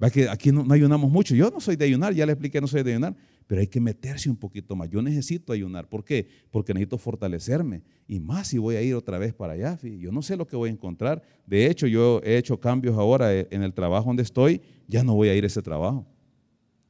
Va 0.02 0.10
que 0.10 0.30
aquí 0.30 0.52
no, 0.52 0.66
ayunamos 0.74 1.12
mucho. 1.12 1.36
Yo 1.36 1.50
no 1.50 1.60
soy 1.60 1.76
de 1.76 1.86
ayunar, 1.86 2.14
ya 2.14 2.26
le 2.26 2.34
expliqué, 2.34 2.60
no 2.62 2.68
soy 2.68 2.84
de 2.84 2.92
ayunar, 2.92 3.16
pero 3.50 3.62
hay 3.62 3.68
que 3.68 3.82
meterse 3.82 4.30
un 4.30 4.36
poquito 4.36 4.76
más. 4.76 4.92
Yo 4.92 5.02
necesito 5.02 5.52
ayunar. 5.54 5.90
¿Por 5.90 6.06
qué? 6.06 6.28
Porque 6.52 6.72
necesito 6.72 7.00
fortalecerme. 7.00 7.82
Y 8.08 8.20
más 8.20 8.50
si 8.50 8.60
voy 8.60 8.76
a 8.76 8.82
ir 8.84 8.94
otra 8.94 9.18
vez 9.18 9.34
para 9.34 9.54
allá. 9.54 9.76
Yo 9.82 10.12
no 10.12 10.22
sé 10.22 10.38
lo 10.38 10.46
que 10.46 10.56
voy 10.56 10.70
a 10.70 10.72
encontrar. 10.72 11.24
De 11.48 11.66
hecho, 11.66 11.88
yo 11.88 12.22
he 12.24 12.38
hecho 12.38 12.60
cambios 12.60 12.96
ahora 12.96 13.34
eh, 13.34 13.48
en 13.50 13.64
el 13.64 13.74
trabajo 13.74 14.06
donde 14.06 14.22
estoy. 14.22 14.62
Ya 14.88 15.04
no 15.04 15.16
voy 15.16 15.30
a 15.30 15.34
ir 15.34 15.46
a 15.46 15.48
ese 15.48 15.64
trabajo. 15.64 16.06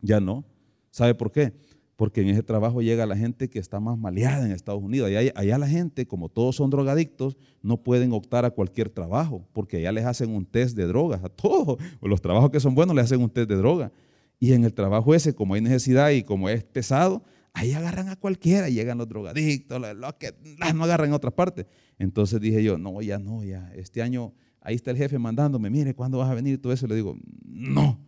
Ya 0.01 0.19
no. 0.19 0.43
¿Sabe 0.91 1.15
por 1.15 1.31
qué? 1.31 1.53
porque 1.95 2.21
en 2.21 2.29
ese 2.29 2.43
trabajo 2.43 2.81
llega 2.81 3.05
la 3.05 3.17
gente 3.17 3.49
que 3.49 3.59
está 3.59 3.81
más 3.81 3.97
maleada 3.97 4.45
en 4.45 4.53
Estados 4.53 4.81
Unidos. 4.81 5.09
Allá, 5.09 5.33
allá, 5.35 5.57
la 5.57 5.67
gente, 5.67 6.07
como 6.07 6.29
todos 6.29 6.55
son 6.55 6.69
drogadictos, 6.69 7.35
no 7.61 7.83
pueden 7.83 8.13
optar 8.13 8.45
a 8.45 8.51
cualquier 8.51 8.89
trabajo, 8.89 9.45
porque 9.51 9.77
allá 9.77 9.91
les 9.91 10.05
hacen 10.05 10.33
un 10.33 10.45
test 10.45 10.77
de 10.77 10.87
drogas, 10.87 11.21
a 11.25 11.27
todos. 11.27 11.77
Los 12.01 12.21
trabajos 12.21 12.51
que 12.51 12.61
son 12.61 12.73
buenos 12.73 12.95
les 12.95 13.03
hacen 13.03 13.21
un 13.21 13.29
test 13.29 13.49
de 13.49 13.55
droga. 13.57 13.91
Y 14.39 14.53
en 14.53 14.63
el 14.63 14.73
trabajo 14.73 15.13
ese, 15.13 15.35
como 15.35 15.53
hay 15.53 15.61
necesidad 15.61 16.11
y 16.11 16.23
como 16.23 16.49
es 16.49 16.63
pesado, 16.63 17.23
ahí 17.53 17.73
agarran 17.73 18.09
a 18.09 18.15
cualquiera, 18.15 18.69
llegan 18.69 18.97
los 18.97 19.07
drogadictos, 19.07 19.81
los 19.95 20.13
que 20.13 20.33
no 20.73 20.83
agarran 20.83 21.09
en 21.09 21.13
otra 21.13 21.31
parte. 21.31 21.67
Entonces 21.97 22.39
dije 22.39 22.63
yo, 22.63 22.77
no, 22.77 23.01
ya 23.01 23.19
no, 23.19 23.43
ya, 23.43 23.71
este 23.75 24.01
año, 24.01 24.33
ahí 24.61 24.75
está 24.75 24.91
el 24.91 24.97
jefe 24.97 25.19
mandándome, 25.19 25.69
mire, 25.69 25.93
¿cuándo 25.93 26.19
vas 26.19 26.29
a 26.29 26.33
venir? 26.33 26.61
Todo 26.61 26.71
eso, 26.71 26.87
le 26.87 26.95
digo, 26.95 27.17
no, 27.43 27.99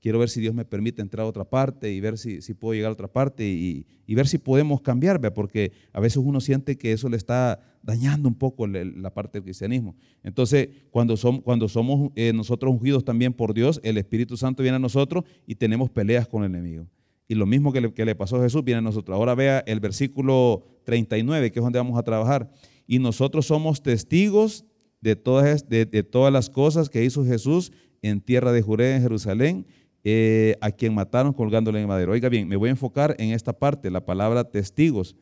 quiero 0.00 0.18
ver 0.18 0.28
si 0.28 0.40
Dios 0.40 0.54
me 0.54 0.64
permite 0.64 1.02
entrar 1.02 1.24
a 1.26 1.28
otra 1.28 1.44
parte 1.44 1.92
y 1.92 2.00
ver 2.00 2.18
si, 2.18 2.42
si 2.42 2.54
puedo 2.54 2.74
llegar 2.74 2.90
a 2.90 2.92
otra 2.92 3.08
parte 3.08 3.44
y, 3.44 3.86
ver 4.14 4.26
si 4.26 4.38
podemos 4.38 4.80
cambiar, 4.80 5.20
porque 5.32 5.70
a 5.92 6.00
veces 6.00 6.16
uno 6.16 6.40
siente 6.40 6.76
que 6.76 6.92
eso 6.92 7.08
le 7.08 7.16
está 7.16 7.60
dañando 7.82 8.28
un 8.28 8.34
poco 8.34 8.66
la 8.66 9.14
parte 9.14 9.38
del 9.38 9.44
cristianismo. 9.44 9.94
Entonces, 10.24 10.68
cuando, 10.90 11.14
cuando 11.44 11.68
somos 11.68 12.10
eh, 12.16 12.32
nosotros 12.34 12.72
ungidos 12.72 13.04
también 13.04 13.32
por 13.32 13.54
Dios, 13.54 13.80
el 13.84 13.98
Espíritu 13.98 14.36
Santo 14.36 14.64
viene 14.64 14.76
a 14.76 14.80
nosotros 14.80 15.24
y 15.46 15.54
tenemos 15.54 15.90
peleas 15.90 16.26
con 16.26 16.42
el 16.42 16.50
enemigo. 16.50 16.88
Y 17.28 17.36
lo 17.36 17.46
mismo 17.46 17.72
que 17.72 17.80
le, 17.80 17.94
que 17.94 18.04
le 18.04 18.16
pasó 18.16 18.38
a 18.38 18.42
Jesús 18.42 18.64
viene 18.64 18.78
a 18.78 18.82
nosotros. 18.82 19.14
Ahora 19.14 19.36
vea 19.36 19.60
el 19.60 19.78
versículo 19.78 20.64
39, 20.84 21.52
que 21.52 21.60
es 21.60 21.62
donde 21.62 21.78
vamos 21.78 21.96
a 21.96 22.02
trabajar. 22.02 22.50
Y 22.88 22.98
nosotros 22.98 23.46
somos 23.46 23.80
testigos 23.80 24.64
de 25.00 25.14
todas, 25.14 25.68
de, 25.68 25.86
de 25.86 26.02
todas 26.02 26.32
las 26.32 26.50
cosas 26.50 26.90
que 26.90 27.04
hizo 27.04 27.24
Jesús 27.24 27.70
en 28.02 28.20
tierra 28.20 28.50
de 28.50 28.62
Judea, 28.62 28.96
en 28.96 29.02
Jerusalén, 29.02 29.66
eh, 30.02 30.56
a 30.60 30.70
quien 30.70 30.94
mataron 30.94 31.32
colgándole 31.32 31.78
en 31.78 31.82
el 31.82 31.88
madero. 31.88 32.12
Oiga 32.12 32.28
bien, 32.28 32.48
me 32.48 32.56
voy 32.56 32.68
a 32.68 32.72
enfocar 32.72 33.14
en 33.18 33.32
esta 33.32 33.52
parte, 33.52 33.90
la 33.90 34.04
palabra 34.04 34.44
testigos. 34.44 35.16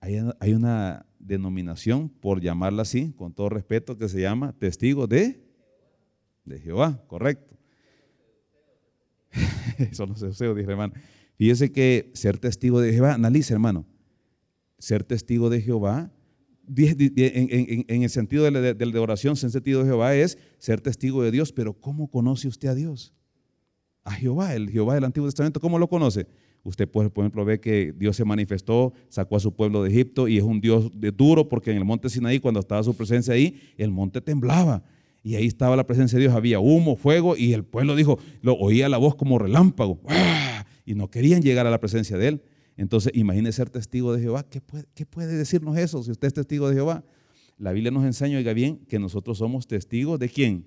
Hay, 0.00 0.52
una 0.52 1.06
denominación, 1.18 2.08
por 2.08 2.40
llamarla 2.40 2.82
así, 2.82 3.12
con 3.16 3.32
todo 3.32 3.48
respeto, 3.48 3.96
que 3.98 4.08
se 4.08 4.20
llama 4.20 4.52
testigo 4.58 5.06
de, 5.06 5.42
de 6.44 6.60
Jehová, 6.60 7.02
correcto. 7.06 7.56
No 9.98 10.16
se 10.16 10.26
usó, 10.26 10.54
dije 10.54 10.70
hermano. 10.70 10.94
Fíjese 11.36 11.70
que 11.70 12.10
ser 12.14 12.38
testigo 12.38 12.80
de 12.80 12.92
Jehová, 12.92 13.14
analice 13.14 13.52
hermano, 13.52 13.86
ser 14.78 15.04
testigo 15.04 15.50
de 15.50 15.60
Jehová, 15.60 16.12
en, 16.76 18.02
el 18.02 18.10
sentido 18.10 18.50
de, 18.50 18.74
de, 18.74 18.74
de 18.74 18.98
oración, 18.98 19.36
en 19.40 19.50
sentido 19.50 19.80
de 19.80 19.86
Jehová 19.86 20.14
es 20.14 20.38
ser 20.58 20.80
testigo 20.80 21.22
de 21.22 21.30
Dios, 21.30 21.52
pero 21.52 21.74
¿cómo 21.74 22.10
conoce 22.10 22.48
usted 22.48 22.68
a 22.68 22.74
Dios? 22.74 23.14
A 24.08 24.12
Jehová, 24.12 24.54
el 24.54 24.70
Jehová 24.70 24.94
del 24.94 25.04
Antiguo 25.04 25.28
Testamento, 25.28 25.60
¿cómo 25.60 25.78
lo 25.78 25.88
conoce? 25.88 26.26
Usted, 26.64 26.88
por 26.88 27.06
ejemplo, 27.06 27.44
ve 27.44 27.60
que 27.60 27.92
Dios 27.96 28.16
se 28.16 28.24
manifestó, 28.24 28.92
sacó 29.08 29.36
a 29.36 29.40
su 29.40 29.54
pueblo 29.54 29.82
de 29.82 29.90
Egipto 29.90 30.28
y 30.28 30.38
es 30.38 30.42
un 30.42 30.60
Dios 30.60 30.90
de 30.94 31.12
duro 31.12 31.48
porque 31.48 31.70
en 31.70 31.76
el 31.76 31.84
monte 31.84 32.08
Sinaí, 32.08 32.40
cuando 32.40 32.60
estaba 32.60 32.82
su 32.82 32.94
presencia 32.94 33.34
ahí, 33.34 33.60
el 33.76 33.90
monte 33.90 34.20
temblaba. 34.20 34.82
Y 35.22 35.34
ahí 35.34 35.46
estaba 35.46 35.76
la 35.76 35.86
presencia 35.86 36.16
de 36.18 36.24
Dios, 36.24 36.34
había 36.34 36.58
humo, 36.58 36.96
fuego 36.96 37.36
y 37.36 37.52
el 37.52 37.64
pueblo 37.64 37.94
dijo, 37.96 38.18
lo 38.40 38.54
oía 38.54 38.88
la 38.88 38.96
voz 38.96 39.14
como 39.14 39.38
relámpago. 39.38 40.00
Y 40.84 40.94
no 40.94 41.10
querían 41.10 41.42
llegar 41.42 41.66
a 41.66 41.70
la 41.70 41.80
presencia 41.80 42.16
de 42.16 42.28
él. 42.28 42.42
Entonces, 42.78 43.12
imagine 43.14 43.52
ser 43.52 43.68
testigo 43.68 44.14
de 44.14 44.22
Jehová. 44.22 44.48
¿Qué 44.48 44.62
puede, 44.62 44.84
¿Qué 44.94 45.04
puede 45.04 45.36
decirnos 45.36 45.76
eso 45.76 46.02
si 46.02 46.10
usted 46.10 46.28
es 46.28 46.34
testigo 46.34 46.66
de 46.68 46.76
Jehová? 46.76 47.04
La 47.58 47.72
Biblia 47.72 47.90
nos 47.90 48.06
enseña, 48.06 48.38
oiga 48.38 48.54
bien, 48.54 48.78
que 48.88 48.98
nosotros 48.98 49.36
somos 49.36 49.66
testigos 49.66 50.18
de 50.18 50.30
quién? 50.30 50.64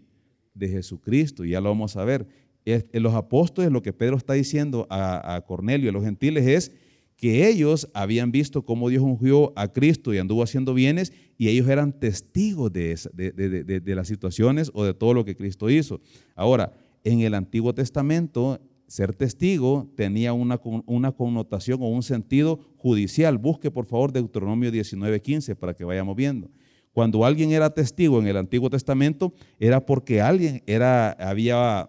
De 0.54 0.68
Jesucristo. 0.68 1.44
Y 1.44 1.52
ya 1.52 1.62
lo 1.62 1.70
vamos 1.70 1.96
a 1.98 2.04
ver 2.04 2.28
los 2.66 3.14
apóstoles, 3.14 3.72
lo 3.72 3.82
que 3.82 3.94
Pedro 3.94 4.18
está 4.18 4.34
diciendo 4.34 4.88
a, 4.90 5.44
Cornelio, 5.48 5.90
a 5.90 5.94
los 5.94 6.04
gentiles, 6.04 6.46
es 6.46 6.72
que 7.18 7.48
ellos 7.48 7.88
habían 7.94 8.32
visto 8.32 8.64
cómo 8.64 8.90
Dios 8.90 9.04
ungió 9.04 9.54
a 9.56 9.68
Cristo 9.72 10.14
y 10.14 10.18
anduvo 10.18 10.42
haciendo 10.42 10.74
bienes 10.74 11.14
y 11.38 11.50
ellos 11.50 11.68
eran 11.70 11.94
testigos 12.00 12.74
de, 12.74 12.98
de, 13.14 13.96
las 13.96 14.08
situaciones 14.08 14.72
o 14.74 14.84
de 14.84 14.94
todo 14.94 15.14
lo 15.14 15.24
que 15.24 15.36
Cristo 15.36 15.70
hizo. 15.70 16.02
Ahora, 16.36 16.74
en 17.04 17.22
el 17.22 17.36
Antiguo 17.36 17.74
Testamento, 17.74 18.60
ser 18.88 19.16
testigo 19.16 19.90
tenía 19.96 20.34
una, 20.34 20.60
una 20.86 21.12
connotación 21.12 21.82
o 21.82 21.90
un 21.90 22.04
sentido 22.04 22.60
judicial. 22.78 23.38
Busque 23.38 23.72
por 23.72 23.86
favor 23.86 24.12
Deuteronomio 24.12 24.72
19:15 24.72 25.56
para 25.56 25.74
que 25.74 25.86
vayamos 25.86 26.16
viendo. 26.16 26.50
Cuando 26.92 27.24
alguien 27.24 27.52
era 27.52 27.74
testigo 27.74 28.20
en 28.20 28.28
el 28.28 28.36
Antiguo 28.36 28.70
Testamento, 28.70 29.34
era 29.60 29.86
porque 29.86 30.22
alguien 30.22 30.62
era, 30.66 31.12
había 31.12 31.88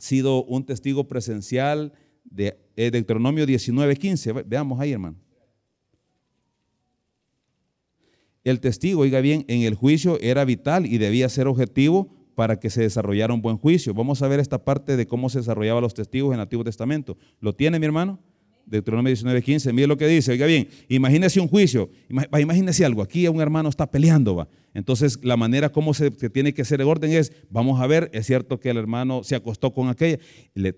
sido 0.00 0.44
un 0.44 0.64
testigo 0.64 1.06
presencial 1.06 1.92
de 2.24 2.58
eh, 2.76 2.90
Deuteronomio 2.90 3.46
19:15. 3.46 4.44
Veamos 4.46 4.80
ahí, 4.80 4.92
hermano. 4.92 5.16
El 8.42 8.60
testigo, 8.60 9.02
oiga 9.02 9.20
bien, 9.20 9.44
en 9.48 9.62
el 9.62 9.74
juicio 9.74 10.18
era 10.20 10.44
vital 10.44 10.86
y 10.86 10.98
debía 10.98 11.28
ser 11.28 11.46
objetivo 11.46 12.08
para 12.34 12.58
que 12.58 12.70
se 12.70 12.82
desarrollara 12.82 13.34
un 13.34 13.42
buen 13.42 13.58
juicio. 13.58 13.92
Vamos 13.92 14.22
a 14.22 14.28
ver 14.28 14.40
esta 14.40 14.64
parte 14.64 14.96
de 14.96 15.06
cómo 15.06 15.28
se 15.28 15.40
desarrollaban 15.40 15.82
los 15.82 15.92
testigos 15.92 16.30
en 16.30 16.34
el 16.36 16.40
Antiguo 16.40 16.64
Testamento. 16.64 17.18
¿Lo 17.40 17.54
tiene, 17.54 17.78
mi 17.78 17.84
hermano? 17.84 18.18
Deuteronomio 18.66 19.10
19:15. 19.12 19.72
Mire 19.72 19.86
lo 19.86 19.96
que 19.96 20.06
dice. 20.06 20.32
Oiga 20.32 20.46
bien, 20.46 20.68
imagínese 20.88 21.40
un 21.40 21.48
juicio. 21.48 21.90
Imagínese 22.08 22.84
algo. 22.84 23.02
Aquí 23.02 23.26
un 23.28 23.40
hermano 23.40 23.68
está 23.68 23.90
peleando, 23.90 24.36
va. 24.36 24.48
Entonces, 24.72 25.18
la 25.22 25.36
manera 25.36 25.70
como 25.70 25.94
se, 25.94 26.10
tiene 26.10 26.54
que 26.54 26.62
hacer 26.62 26.80
el 26.80 26.86
orden 26.86 27.10
es, 27.12 27.32
vamos 27.50 27.80
a 27.80 27.86
ver, 27.86 28.08
es 28.12 28.26
cierto 28.26 28.60
que 28.60 28.70
el 28.70 28.76
hermano 28.76 29.24
se 29.24 29.34
acostó 29.34 29.72
con 29.72 29.88
aquella. 29.88 30.18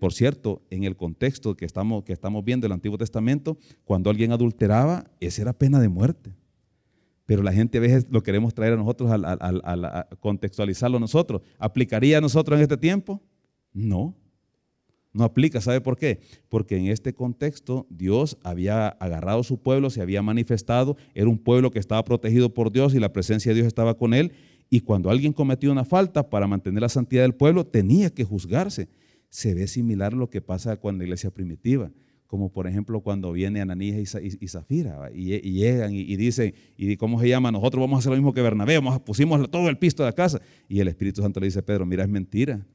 por 0.01 0.13
cierto, 0.15 0.63
en 0.71 0.85
el 0.85 0.97
contexto 0.97 1.55
que 1.55 1.67
estamos, 1.67 2.05
que 2.05 2.13
estamos 2.13 2.45
viendo 2.45 2.65
del 2.65 2.73
Antiguo 2.73 2.97
Testamento, 2.97 3.59
cuando 3.85 4.09
alguien 4.09 4.33
adulteraba, 4.33 5.05
esa 5.21 5.43
era 5.43 5.53
pena 5.53 5.79
de 5.81 5.89
muerte. 5.89 6.33
Pero 7.27 7.43
la 7.43 7.53
gente 7.53 7.79
a 7.79 7.81
veces 7.81 8.07
lo 8.11 8.23
queremos 8.23 8.55
traer 8.55 8.73
a 8.73 8.77
nosotros, 8.77 9.11
a, 9.13 10.09
contextualizarlo 10.21 10.99
nosotros. 10.99 11.43
¿Aplicaría 11.59 12.19
a 12.19 12.21
nosotros 12.21 12.57
en 12.57 12.63
este 12.63 12.77
tiempo? 12.77 13.23
No. 13.73 14.15
No 15.13 15.25
aplica, 15.25 15.61
¿sabe 15.61 15.81
por 15.81 15.99
qué? 15.99 16.21
Porque 16.49 16.77
en 16.77 16.87
este 16.87 17.13
contexto 17.13 17.87
Dios 17.91 18.39
había 18.43 18.89
agarrado 18.89 19.41
a 19.41 19.45
su 19.45 19.59
pueblo, 19.59 19.91
se 19.91 20.01
había 20.01 20.23
manifestado, 20.23 20.97
era 21.15 21.29
un 21.29 21.39
pueblo 21.39 21.71
que 21.71 21.79
estaba 21.79 22.03
protegido 22.03 22.55
por 22.55 22.73
Dios 22.73 22.95
y 22.95 22.99
la 22.99 23.13
presencia 23.13 23.51
de 23.51 23.57
Dios 23.57 23.67
estaba 23.67 23.95
con 23.99 24.15
él. 24.15 24.33
Y 24.71 24.81
cuando 24.81 25.11
alguien 25.11 25.35
cometía 25.35 25.71
una 25.71 25.85
falta 25.85 26.31
para 26.31 26.47
mantener 26.47 26.81
la 26.81 26.89
santidad 26.89 27.23
del 27.23 27.35
pueblo, 27.35 27.67
tenía 27.67 28.09
que 28.09 28.25
juzgarse. 28.25 28.89
Se 29.29 29.53
ve 29.53 29.67
similar 29.67 30.15
a 30.15 30.17
lo 30.17 30.31
que 30.31 30.41
pasa 30.41 30.79
con 30.79 30.97
la 30.97 31.05
iglesia 31.05 31.31
primitiva, 31.31 31.91
como 32.27 32.51
por 32.51 32.67
ejemplo 32.67 33.03
cuando 33.03 33.33
viene 33.33 33.61
Ananías 33.61 34.17
y, 34.23 34.49
Zafira 34.49 35.11
y, 35.15 35.39
llegan 35.53 35.93
y, 35.93 36.17
dicen, 36.17 36.55
¿y 36.79 36.97
cómo 36.97 37.21
se 37.21 37.29
llama? 37.29 37.53
Nosotros 37.53 37.83
vamos 37.83 37.97
a 37.97 37.99
hacer 37.99 38.11
lo 38.13 38.17
mismo 38.17 38.33
que 38.33 38.41
Bernabé, 38.41 38.81
pusimos 39.05 39.51
todo 39.51 39.69
el 39.69 39.77
pisto 39.77 40.05
de 40.05 40.09
la 40.09 40.15
casa. 40.15 40.41
Y 40.71 40.81
el 40.81 40.89
Espíritu 40.89 41.21
Santo 41.21 41.39
le 41.39 41.49
dice, 41.49 41.63
Pedro, 41.63 41.85
mira, 41.85 42.03
es 42.03 42.09
mentira. 42.09 42.67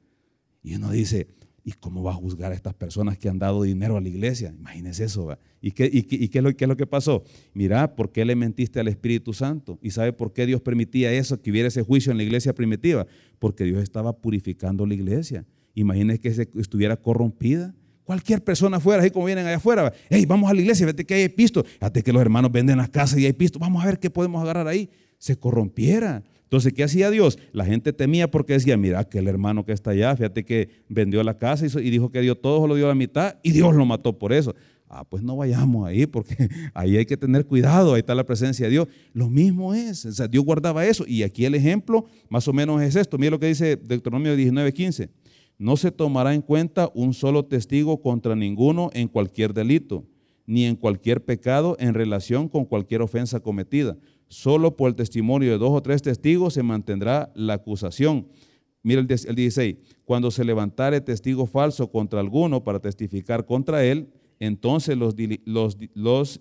Y 0.61 0.75
uno 0.75 0.91
dice, 0.91 1.27
¿Y 1.67 1.73
cómo 1.73 2.01
va 2.01 2.11
a 2.11 2.13
juzgar 2.13 2.53
a 2.53 2.55
estas 2.55 2.73
personas 2.73 3.17
que 3.17 3.27
han 3.27 3.39
dado 3.39 3.63
dinero 3.63 3.97
a 3.97 3.99
la 3.99 4.07
iglesia? 4.07 4.55
Imagínense 4.57 5.03
eso. 5.03 5.37
¿Y, 5.59 5.71
qué, 5.71 5.89
y, 5.91 6.03
qué, 6.03 6.37
es 6.37 6.41
lo, 6.41 6.55
qué, 6.55 6.63
es 6.63 6.69
lo, 6.69 6.77
que 6.77 6.87
pasó? 6.87 7.25
Mira, 7.53 7.93
¿por 7.93 8.13
qué 8.13 8.23
le 8.23 8.37
mentiste 8.37 8.79
al 8.79 8.87
Espíritu 8.87 9.33
Santo? 9.33 9.77
¿Y 9.81 9.91
sabe 9.91 10.13
por 10.13 10.31
qué 10.31 10.45
Dios 10.45 10.61
permitía 10.61 11.11
eso, 11.11 11.41
que 11.41 11.51
hubiera 11.51 11.67
ese 11.67 11.81
juicio 11.81 12.13
en 12.13 12.19
la 12.19 12.23
iglesia 12.23 12.55
primitiva? 12.55 13.05
Porque 13.37 13.65
Dios 13.65 13.83
estaba 13.83 14.15
purificando 14.15 14.85
la 14.85 14.93
iglesia. 14.93 15.45
Imagínense 15.75 16.21
que 16.21 16.33
se, 16.33 16.49
estuviera 16.55 16.95
corrompida. 16.95 17.75
Cualquier 18.05 18.41
persona 18.45 18.79
fuera, 18.79 19.01
así 19.01 19.11
como 19.11 19.25
vienen 19.25 19.45
allá 19.45 19.57
afuera, 19.57 19.91
hey, 20.09 20.25
vamos 20.25 20.49
a 20.49 20.53
la 20.53 20.61
iglesia, 20.61 20.85
vete 20.85 21.05
que 21.05 21.15
hay 21.15 21.27
pisto, 21.27 21.65
hasta 21.81 22.01
que 22.01 22.13
los 22.13 22.21
hermanos 22.21 22.49
venden 22.49 22.77
las 22.77 22.87
casas 22.87 23.19
y 23.19 23.25
hay 23.25 23.33
pisto, 23.33 23.59
vamos 23.59 23.83
a 23.83 23.87
ver 23.87 23.99
qué 23.99 24.09
podemos 24.09 24.41
agarrar 24.41 24.69
ahí. 24.69 24.89
Se 25.17 25.35
corrompiera. 25.35 26.23
Entonces, 26.47 26.71
¿qué 26.71 26.85
hacía 26.85 27.11
Dios? 27.11 27.37
La 27.51 27.65
gente 27.65 27.91
temía 27.91 28.31
porque 28.31 28.53
decía, 28.53 28.77
mira, 28.77 28.99
aquel 28.99 29.27
hermano 29.27 29.65
que 29.65 29.73
está 29.73 29.91
allá, 29.91 30.15
fíjate 30.15 30.45
que 30.45 30.69
vendió 30.87 31.21
la 31.21 31.37
casa 31.37 31.65
y 31.65 31.89
dijo 31.89 32.09
que 32.09 32.21
dio 32.21 32.35
todo, 32.35 32.67
lo 32.67 32.75
dio 32.75 32.85
a 32.85 32.87
la 32.87 32.95
mitad 32.95 33.35
y 33.43 33.51
Dios 33.51 33.75
lo 33.75 33.85
mató 33.85 34.17
por 34.17 34.31
eso. 34.31 34.55
ah, 34.87 35.03
pues 35.03 35.23
no 35.23 35.35
vayamos 35.35 35.85
ahí 35.85 36.05
porque 36.05 36.47
ahí 36.73 36.95
hay 36.95 37.05
que 37.05 37.17
tener 37.17 37.45
cuidado, 37.45 37.95
ahí 37.95 37.99
está 37.99 38.15
la 38.15 38.25
presencia 38.25 38.67
de 38.67 38.71
Dios. 38.71 38.87
Lo 39.11 39.29
mismo 39.29 39.73
es, 39.73 40.05
o 40.05 40.11
sea, 40.13 40.29
Dios 40.29 40.45
guardaba 40.45 40.85
eso. 40.85 41.03
Y 41.05 41.23
aquí 41.23 41.43
el 41.43 41.53
ejemplo 41.53 42.05
más 42.29 42.47
o 42.47 42.53
menos 42.53 42.81
es 42.81 42.95
esto. 42.95 43.17
Mira 43.17 43.31
lo 43.31 43.39
que 43.39 43.47
dice 43.47 43.75
Deuteronomio 43.75 44.33
19:15. 44.37 45.09
No 45.57 45.75
se 45.75 45.91
tomará 45.91 46.33
en 46.33 46.41
cuenta 46.41 46.89
un 46.93 47.13
solo 47.13 47.43
testigo 47.43 47.99
contra 48.01 48.37
ninguno 48.37 48.89
en 48.93 49.09
cualquier 49.09 49.53
delito, 49.53 50.05
ni 50.45 50.63
en 50.63 50.77
cualquier 50.77 51.25
pecado 51.25 51.75
en 51.77 51.93
relación 51.93 52.47
con 52.47 52.63
cualquier 52.63 53.01
ofensa 53.01 53.41
cometida. 53.41 53.97
Solo 54.27 54.75
por 54.75 54.89
el 54.89 54.95
testimonio 54.95 55.51
de 55.51 55.57
dos 55.57 55.71
o 55.71 55.81
tres 55.81 56.01
testigos 56.01 56.53
se 56.53 56.63
mantendrá 56.63 57.31
la 57.35 57.53
acusación. 57.53 58.27
Mira 58.83 59.01
el 59.01 59.07
16. 59.07 59.77
Cuando 60.05 60.31
se 60.31 60.43
levantare 60.43 61.01
testigo 61.01 61.45
falso 61.45 61.91
contra 61.91 62.19
alguno 62.19 62.63
para 62.63 62.79
testificar 62.79 63.45
contra 63.45 63.83
él, 63.83 64.09
entonces 64.39 64.95
los, 64.97 65.15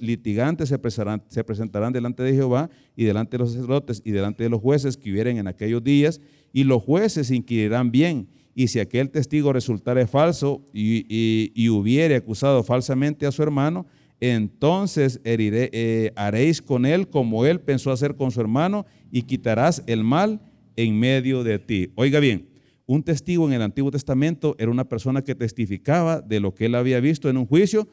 litigantes 0.00 0.68
se 0.68 0.78
presentarán, 0.78 1.22
se 1.28 1.44
presentarán, 1.44 1.92
delante 1.92 2.22
de 2.22 2.34
Jehová 2.34 2.70
y 2.94 3.04
delante 3.04 3.36
de 3.36 3.44
los 3.44 3.52
sacerdotes 3.52 4.02
y 4.04 4.10
delante 4.10 4.44
de 4.44 4.50
los 4.50 4.60
jueces 4.60 4.96
que 4.96 5.10
hubieren 5.10 5.38
en 5.38 5.46
aquellos 5.46 5.82
días, 5.82 6.20
y 6.52 6.64
los 6.64 6.82
jueces 6.82 7.30
inquirirán 7.30 7.90
bien 7.90 8.28
y 8.58 8.68
si 8.68 8.80
aquel 8.80 9.10
testigo 9.10 9.52
resultare 9.52 10.06
falso 10.06 10.64
y, 10.72 11.68
hubiere 11.68 12.16
acusado 12.16 12.64
falsamente 12.64 13.26
a 13.26 13.30
su 13.30 13.42
hermano, 13.42 13.86
entonces 14.20 15.20
eh, 15.24 16.12
haréis 16.16 16.62
con 16.62 16.86
él 16.86 17.08
como 17.08 17.44
él 17.44 17.60
pensó 17.60 17.92
hacer 17.92 18.16
con 18.16 18.30
su 18.30 18.40
hermano 18.40 18.86
y 19.10 19.22
quitarás 19.22 19.82
el 19.86 20.04
mal 20.04 20.40
en 20.76 20.98
medio 20.98 21.44
de 21.44 21.58
ti. 21.58 21.90
Oiga 21.96 22.20
bien, 22.20 22.48
un 22.86 23.02
testigo 23.02 23.46
en 23.46 23.52
el 23.52 23.62
Antiguo 23.62 23.90
Testamento 23.90 24.54
era 24.58 24.70
una 24.70 24.88
persona 24.88 25.22
que 25.22 25.34
testificaba 25.34 26.20
de 26.20 26.40
lo 26.40 26.54
que 26.54 26.66
él 26.66 26.74
había 26.74 27.00
visto 27.00 27.28
en 27.28 27.36
un 27.36 27.46
juicio 27.46 27.88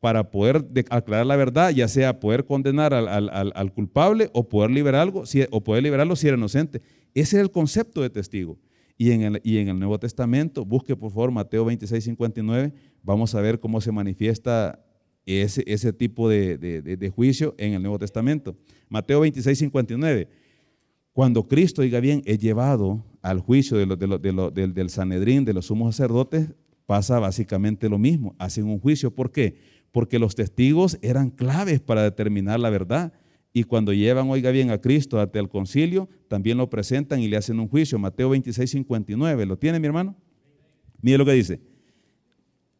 para 0.00 0.30
poder 0.30 0.64
aclarar 0.90 1.26
la 1.26 1.36
verdad, 1.36 1.70
ya 1.70 1.86
sea 1.86 2.18
poder 2.18 2.44
condenar 2.44 2.92
al, 2.92 3.72
culpable 3.72 4.30
o 4.32 4.48
poder, 4.48 4.72
liberar 4.72 5.00
algo, 5.00 5.22
o 5.50 5.62
poder 5.62 5.84
liberarlo 5.84 6.16
si 6.16 6.26
era 6.26 6.36
inocente. 6.36 6.82
Ese 7.14 7.36
es 7.36 7.42
el 7.42 7.52
concepto 7.52 8.02
de 8.02 8.10
testigo. 8.10 8.58
Y 8.98 9.12
en, 9.12 9.22
el, 9.22 9.40
y 9.44 9.58
en 9.58 9.68
el 9.68 9.78
Nuevo 9.78 9.98
Testamento, 10.00 10.64
busque 10.64 10.96
por 10.96 11.12
favor 11.12 11.30
Mateo 11.30 11.64
26, 11.64 12.02
59, 12.02 12.72
vamos 13.02 13.34
a 13.36 13.40
ver 13.40 13.60
cómo 13.60 13.80
se 13.80 13.92
manifiesta 13.92 14.84
ese, 15.26 15.62
ese 15.66 15.92
tipo 15.92 16.28
de, 16.28 17.12
juicio 17.14 17.54
en 17.58 17.74
el 17.74 17.82
Nuevo 17.82 17.98
Testamento. 17.98 18.56
Mateo 18.88 19.20
26, 19.20 19.58
59. 19.58 20.28
Cuando 21.12 21.46
Cristo, 21.46 21.82
diga 21.82 22.00
bien, 22.00 22.22
es 22.24 22.38
llevado 22.38 23.04
al 23.20 23.40
juicio 23.40 23.76
de 23.76 23.86
del, 23.96 24.74
del 24.74 24.90
Sanedrín, 24.90 25.44
de 25.44 25.52
los 25.52 25.66
sumos 25.66 25.96
sacerdotes, 25.96 26.48
pasa 26.86 27.18
básicamente 27.18 27.88
lo 27.88 27.98
mismo. 27.98 28.34
Hacen 28.38 28.64
un 28.64 28.80
juicio. 28.80 29.14
¿Por 29.14 29.30
qué? 29.30 29.56
Porque 29.92 30.18
los 30.18 30.34
testigos 30.34 30.98
eran 31.02 31.30
claves 31.30 31.80
para 31.80 32.02
determinar 32.02 32.58
la 32.58 32.70
verdad. 32.70 33.12
Y 33.52 33.64
cuando 33.64 33.92
llevan, 33.92 34.30
oiga 34.30 34.50
bien, 34.50 34.70
a 34.70 34.80
Cristo 34.80 35.20
ante 35.20 35.38
el 35.38 35.48
concilio, 35.48 36.08
también 36.28 36.56
lo 36.56 36.70
presentan 36.70 37.20
y 37.20 37.28
le 37.28 37.36
hacen 37.36 37.60
un 37.60 37.68
juicio. 37.68 37.98
Mateo 37.98 38.30
26, 38.30 38.70
59. 38.70 39.46
¿Lo 39.46 39.58
tiene 39.58 39.78
mi 39.78 39.86
hermano? 39.86 40.16
Mire 41.02 41.18
lo 41.18 41.26
que 41.26 41.32
dice. 41.32 41.60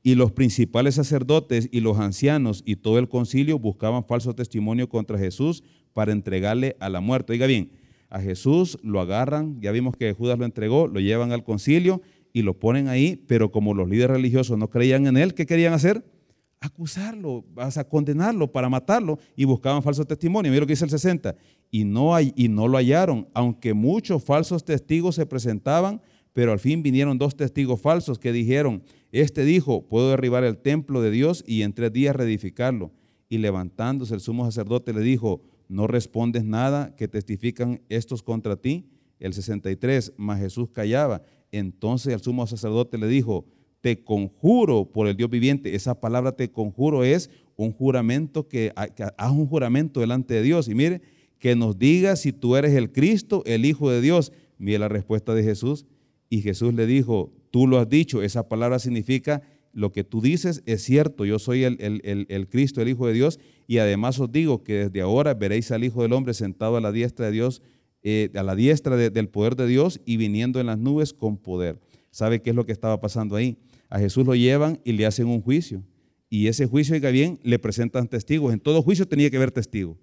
Y 0.02 0.16
los 0.16 0.32
principales 0.32 0.96
sacerdotes 0.96 1.68
y 1.70 1.80
los 1.80 1.98
ancianos 1.98 2.62
y 2.66 2.76
todo 2.76 2.98
el 2.98 3.08
concilio 3.08 3.58
buscaban 3.58 4.04
falso 4.04 4.34
testimonio 4.34 4.88
contra 4.88 5.18
Jesús 5.18 5.62
para 5.92 6.12
entregarle 6.12 6.76
a 6.80 6.88
la 6.88 7.00
muerte. 7.00 7.32
Oiga 7.32 7.46
bien, 7.46 7.70
a 8.10 8.20
Jesús 8.20 8.78
lo 8.82 9.00
agarran, 9.00 9.60
ya 9.60 9.70
vimos 9.70 9.96
que 9.96 10.12
Judas 10.12 10.38
lo 10.38 10.44
entregó, 10.44 10.88
lo 10.88 11.00
llevan 11.00 11.32
al 11.32 11.44
concilio 11.44 12.02
y 12.32 12.42
lo 12.42 12.58
ponen 12.58 12.88
ahí, 12.88 13.22
pero 13.26 13.52
como 13.52 13.74
los 13.74 13.88
líderes 13.88 14.16
religiosos 14.16 14.58
no 14.58 14.68
creían 14.70 15.06
en 15.06 15.16
él, 15.16 15.34
¿qué 15.34 15.46
querían 15.46 15.72
hacer? 15.72 16.04
acusarlo, 16.62 17.44
vas 17.52 17.76
a 17.76 17.84
condenarlo 17.84 18.50
para 18.50 18.68
matarlo 18.68 19.18
y 19.36 19.44
buscaban 19.44 19.82
falsos 19.82 20.06
testimonios. 20.06 20.52
Mira 20.52 20.60
lo 20.60 20.66
que 20.66 20.72
dice 20.72 20.84
el 20.84 20.90
60. 20.90 21.34
Y 21.70 21.84
no, 21.84 22.14
hay, 22.14 22.32
y 22.36 22.48
no 22.48 22.68
lo 22.68 22.78
hallaron, 22.78 23.28
aunque 23.34 23.74
muchos 23.74 24.22
falsos 24.22 24.64
testigos 24.64 25.16
se 25.16 25.26
presentaban, 25.26 26.00
pero 26.32 26.52
al 26.52 26.58
fin 26.58 26.82
vinieron 26.82 27.18
dos 27.18 27.36
testigos 27.36 27.80
falsos 27.80 28.18
que 28.18 28.32
dijeron, 28.32 28.82
este 29.10 29.44
dijo, 29.44 29.86
puedo 29.86 30.10
derribar 30.10 30.44
el 30.44 30.56
templo 30.56 31.02
de 31.02 31.10
Dios 31.10 31.44
y 31.46 31.62
en 31.62 31.74
tres 31.74 31.92
días 31.92 32.16
reedificarlo. 32.16 32.90
Y 33.28 33.38
levantándose 33.38 34.14
el 34.14 34.20
sumo 34.20 34.44
sacerdote 34.44 34.92
le 34.92 35.00
dijo, 35.00 35.42
no 35.68 35.86
respondes 35.86 36.44
nada 36.44 36.94
que 36.96 37.08
testifican 37.08 37.80
estos 37.88 38.22
contra 38.22 38.56
ti. 38.56 38.86
El 39.18 39.32
63, 39.34 40.14
mas 40.16 40.40
Jesús 40.40 40.68
callaba. 40.70 41.22
Entonces 41.50 42.12
el 42.12 42.20
sumo 42.20 42.46
sacerdote 42.46 42.98
le 42.98 43.06
dijo, 43.06 43.46
te 43.80 44.02
conjuro 44.02 44.86
por 44.90 45.06
el 45.06 45.16
Dios 45.16 45.28
viviente. 45.28 45.74
Esa 45.74 46.00
palabra 46.00 46.32
te 46.32 46.50
conjuro 46.50 47.04
es 47.04 47.30
un 47.56 47.72
juramento 47.72 48.48
que, 48.48 48.72
haz 48.74 49.32
un 49.32 49.46
juramento 49.46 50.00
delante 50.00 50.34
de 50.34 50.42
Dios. 50.42 50.68
Y 50.68 50.74
mire, 50.74 51.02
que 51.38 51.56
nos 51.56 51.78
diga 51.78 52.16
si 52.16 52.32
tú 52.32 52.56
eres 52.56 52.74
el 52.74 52.92
Cristo, 52.92 53.42
el 53.44 53.64
Hijo 53.64 53.90
de 53.90 54.00
Dios. 54.00 54.32
Mire 54.58 54.78
la 54.78 54.88
respuesta 54.88 55.34
de 55.34 55.42
Jesús. 55.42 55.84
Y 56.32 56.40
Jesús 56.40 56.72
le 56.72 56.86
dijo, 56.86 57.30
tú 57.50 57.66
lo 57.66 57.78
has 57.78 57.90
dicho. 57.90 58.22
Esa 58.22 58.48
palabra 58.48 58.78
significa 58.78 59.42
lo 59.74 59.92
que 59.92 60.02
tú 60.02 60.22
dices 60.22 60.62
es 60.64 60.82
cierto. 60.82 61.26
Yo 61.26 61.38
soy 61.38 61.62
el, 61.64 62.48
Cristo, 62.50 62.80
el 62.80 62.88
Hijo 62.88 63.06
de 63.06 63.12
Dios. 63.12 63.38
Y 63.66 63.76
además 63.76 64.18
os 64.18 64.32
digo 64.32 64.64
que 64.64 64.84
desde 64.84 65.02
ahora 65.02 65.34
veréis 65.34 65.70
al 65.72 65.84
Hijo 65.84 66.00
del 66.00 66.14
Hombre 66.14 66.32
sentado 66.32 66.78
a 66.78 66.80
la 66.80 66.90
diestra 66.90 67.26
de 67.26 67.32
Dios, 67.32 67.60
eh, 68.02 68.30
a 68.34 68.42
la 68.42 68.54
diestra 68.56 68.96
del 68.96 69.28
poder 69.28 69.56
de 69.56 69.66
Dios 69.66 70.00
y 70.06 70.16
viniendo 70.16 70.58
en 70.58 70.68
las 70.68 70.78
nubes 70.78 71.12
con 71.12 71.36
poder. 71.36 71.78
¿Sabe 72.10 72.40
qué 72.40 72.48
es 72.48 72.56
lo 72.56 72.64
que 72.64 72.72
estaba 72.72 72.98
pasando 72.98 73.36
ahí? 73.36 73.58
A 73.90 73.98
Jesús 73.98 74.24
lo 74.24 74.34
llevan 74.34 74.80
y 74.84 74.92
le 74.92 75.04
hacen 75.04 75.26
un 75.26 75.42
juicio. 75.42 75.82
Y 76.30 76.46
ese 76.46 76.64
juicio, 76.64 76.94
oiga 76.94 77.10
bien, 77.10 77.40
le 77.42 77.58
presentan 77.58 78.08
testigos. 78.08 78.54
En 78.54 78.60
todo 78.60 78.80
juicio 78.80 79.06
tenía 79.06 79.28
que 79.28 79.36
haber 79.36 79.50
testigo. 79.50 79.98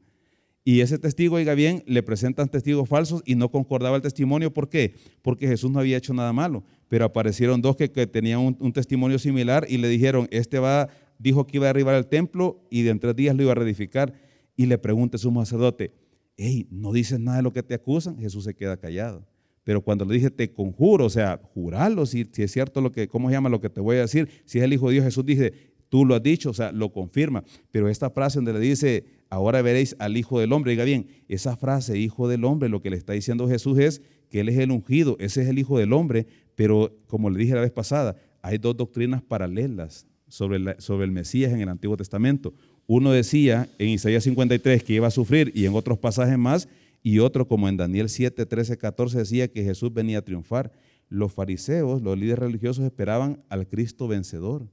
Y 0.69 0.81
ese 0.81 0.99
testigo, 0.99 1.37
oiga 1.37 1.55
bien, 1.55 1.81
le 1.87 2.03
presentan 2.03 2.47
testigos 2.47 2.87
falsos 2.87 3.23
y 3.25 3.33
no 3.33 3.49
concordaba 3.49 3.95
el 3.95 4.03
testimonio. 4.03 4.53
¿Por 4.53 4.69
qué? 4.69 4.93
Porque 5.23 5.47
Jesús 5.47 5.71
no 5.71 5.79
había 5.79 5.97
hecho 5.97 6.13
nada 6.13 6.31
malo. 6.31 6.63
Pero 6.87 7.05
aparecieron 7.05 7.59
dos 7.59 7.75
que, 7.75 7.87
tenían 7.87 8.55
un, 8.59 8.71
testimonio 8.71 9.17
similar 9.17 9.65
y 9.67 9.79
le 9.79 9.87
dijeron, 9.87 10.27
este 10.29 10.59
va, 10.59 10.87
dijo 11.17 11.47
que 11.47 11.57
iba 11.57 11.65
a 11.65 11.69
derribar 11.69 11.95
el 11.95 12.05
templo 12.05 12.67
y 12.69 12.83
de 12.83 12.93
tres 12.99 13.15
días 13.15 13.35
lo 13.35 13.41
iba 13.41 13.53
a 13.53 13.55
reedificar. 13.55 14.13
Y 14.55 14.67
le 14.67 14.77
pregunta 14.77 15.17
a 15.17 15.19
su 15.19 15.33
sacerdote, 15.33 15.91
hey, 16.37 16.67
¿no 16.69 16.93
dices 16.93 17.19
nada 17.19 17.37
de 17.37 17.43
lo 17.43 17.51
que 17.51 17.63
te 17.63 17.73
acusan? 17.73 18.19
Jesús 18.19 18.43
se 18.43 18.53
queda 18.53 18.77
callado. 18.77 19.25
Pero 19.63 19.81
cuando 19.81 20.05
le 20.05 20.13
dije, 20.13 20.29
te 20.29 20.53
conjuro, 20.53 21.05
o 21.05 21.09
sea, 21.09 21.41
jurarlo, 21.55 22.05
si, 22.05 22.29
si, 22.31 22.43
es 22.43 22.51
cierto 22.51 22.79
lo 22.79 22.91
que, 22.91 23.07
¿cómo 23.07 23.29
se 23.29 23.33
llama 23.33 23.49
lo 23.49 23.59
que 23.59 23.71
te 23.71 23.81
voy 23.81 23.97
a 23.97 24.01
decir? 24.01 24.29
Si 24.45 24.59
es 24.59 24.63
el 24.63 24.71
Hijo 24.71 24.89
de 24.89 24.93
Dios, 24.93 25.05
Jesús 25.05 25.25
dice, 25.25 25.51
tú 25.89 26.05
lo 26.05 26.13
has 26.13 26.21
dicho, 26.21 26.51
o 26.51 26.53
sea, 26.53 26.71
lo 26.71 26.91
confirma. 26.91 27.43
Pero 27.71 27.89
esta 27.89 28.11
frase 28.11 28.37
donde 28.37 28.53
le 28.53 28.59
dice, 28.59 29.18
ahora 29.29 29.61
veréis 29.61 29.95
al 29.99 30.17
Hijo 30.17 30.39
del 30.39 30.53
Hombre, 30.53 30.71
diga 30.71 30.83
bien, 30.83 31.07
esa 31.27 31.55
frase, 31.55 31.97
Hijo 31.97 32.27
del 32.27 32.43
Hombre, 32.45 32.69
lo 32.69 32.81
que 32.81 32.89
le 32.89 32.97
está 32.97 33.13
diciendo 33.13 33.47
Jesús 33.47 33.77
es 33.79 34.01
que 34.29 34.41
Él 34.41 34.49
es 34.49 34.57
el 34.57 34.71
ungido, 34.71 35.17
ese 35.19 35.41
es 35.41 35.47
el 35.47 35.59
Hijo 35.59 35.77
del 35.77 35.93
Hombre, 35.93 36.27
pero 36.55 36.95
como 37.07 37.29
le 37.29 37.39
dije 37.39 37.53
la 37.53 37.61
vez 37.61 37.71
pasada, 37.71 38.15
hay 38.41 38.57
dos 38.57 38.75
doctrinas 38.75 39.21
paralelas 39.21 40.07
sobre, 40.27 40.57
el 40.57 41.11
Mesías 41.11 41.51
en 41.51 41.61
el 41.61 41.69
Antiguo 41.69 41.97
Testamento. 41.97 42.53
Uno 42.87 43.11
decía 43.11 43.69
en 43.77 43.89
Isaías 43.89 44.23
53 44.23 44.83
que 44.83 44.93
iba 44.93 45.07
a 45.07 45.11
sufrir 45.11 45.51
y 45.55 45.65
en 45.65 45.75
otros 45.75 45.97
pasajes 45.97 46.37
más 46.37 46.67
y 47.01 47.19
otro 47.19 47.47
como 47.47 47.69
en 47.69 47.77
Daniel 47.77 48.09
7, 48.09 48.45
13, 48.45 48.77
14 48.77 49.19
decía 49.19 49.47
que 49.47 49.63
Jesús 49.63 49.93
venía 49.93 50.19
a 50.19 50.21
triunfar. 50.21 50.71
Los 51.07 51.33
fariseos, 51.33 52.01
los 52.01 52.17
líderes 52.17 52.39
religiosos 52.39 52.85
esperaban 52.85 53.43
al 53.49 53.67
Cristo 53.67 54.07
vencedor. 54.07 54.67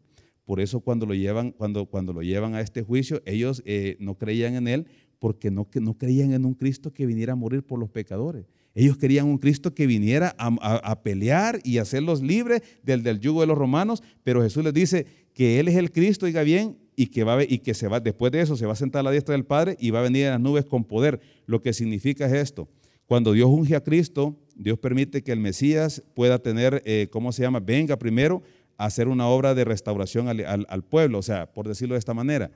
Por 0.47 0.61
eso 0.61 0.81
cuando 0.81 1.05
lo 1.05 1.15
llevan, 1.15 1.51
cuando, 1.51 1.87
cuando 1.87 2.13
lo 2.13 2.23
llevan 2.23 2.55
a 2.55 2.61
este 2.61 2.83
juicio, 2.83 3.21
ellos 3.27 3.63
eh, 3.67 3.97
no 3.99 4.17
creían 4.17 4.55
en 4.55 4.69
él 4.69 4.87
porque 5.19 5.51
no, 5.51 5.69
no 5.75 5.99
creían 5.99 6.33
en 6.33 6.45
un 6.45 6.55
Cristo 6.55 6.93
que 6.93 7.05
viniera 7.05 7.33
a 7.33 7.37
morir 7.37 7.65
por 7.65 7.81
los 7.81 7.91
pecadores. 7.91 8.47
Ellos 8.75 8.97
querían 8.97 9.27
un 9.27 9.39
Cristo 9.39 9.75
que 9.75 9.87
viniera 9.87 10.37
a, 10.39 10.47
a, 10.49 11.03
pelear 11.03 11.61
y 11.65 11.79
hacerlos 11.79 12.23
libres 12.23 12.63
del, 12.83 13.03
del 13.03 13.19
yugo 13.19 13.41
de 13.41 13.49
los 13.49 13.59
romanos, 13.59 14.03
pero 14.23 14.43
Jesús 14.43 14.63
les 14.63 14.75
dice 14.75 15.07
que 15.33 15.59
Él 15.59 15.67
es 15.67 15.77
el 15.77 15.91
Cristo, 15.91 16.27
oiga 16.27 16.43
bien, 16.43 16.77
y 16.95 17.07
que, 17.07 17.25
va, 17.25 17.43
y 17.43 17.59
que 17.59 17.75
se 17.75 17.89
va, 17.89 18.01
después 18.01 18.31
de 18.33 18.43
eso 18.43 18.57
se 18.57 18.67
va 18.67 18.75
a 18.75 18.77
sentar 18.77 19.01
a 19.01 19.03
la 19.05 19.11
diestra 19.11 19.33
del 19.33 19.45
Padre 19.45 19.77
y 19.81 19.91
va 19.91 20.01
a 20.01 20.03
venir 20.03 20.27
en 20.27 20.31
las 20.31 20.41
nubes 20.41 20.65
con 20.65 20.85
poder. 20.85 21.21
Lo 21.47 21.61
que 21.61 21.73
significa 21.73 22.27
es 22.27 22.33
esto. 22.35 22.69
Cuando 23.07 23.33
Dios 23.33 23.49
unge 23.49 23.77
a 23.77 23.83
Cristo, 23.83 24.37
Dios 24.55 24.79
permite 24.79 25.23
que 25.23 25.33
el 25.33 25.41
Mesías 25.41 26.03
pueda 26.15 26.39
tener, 26.39 26.83
eh, 26.85 27.09
¿cómo 27.11 27.33
se 27.33 27.43
llama? 27.43 27.61
Venga 27.61 27.99
primero 27.99 28.43
hacer 28.77 29.09
una 29.09 29.27
obra 29.27 29.55
de 29.55 29.65
restauración 29.65 30.29
al, 30.29 30.85
pueblo. 30.85 31.19
O 31.19 31.23
sea, 31.23 31.53
por 31.53 31.69
decirlo 31.69 31.95
de 31.95 31.99
esta 31.99 32.15
manera, 32.15 32.51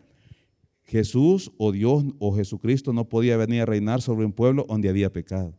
Jesús 0.82 1.52
o 1.56 1.72
Dios 1.72 2.04
o 2.18 2.34
Jesucristo 2.34 2.92
no 2.92 3.08
podía 3.08 3.36
venir 3.36 3.62
a 3.62 3.66
reinar 3.66 4.02
sobre 4.02 4.26
un 4.26 4.32
pueblo 4.32 4.66
donde 4.68 4.88
había 4.88 5.12
pecado. 5.12 5.54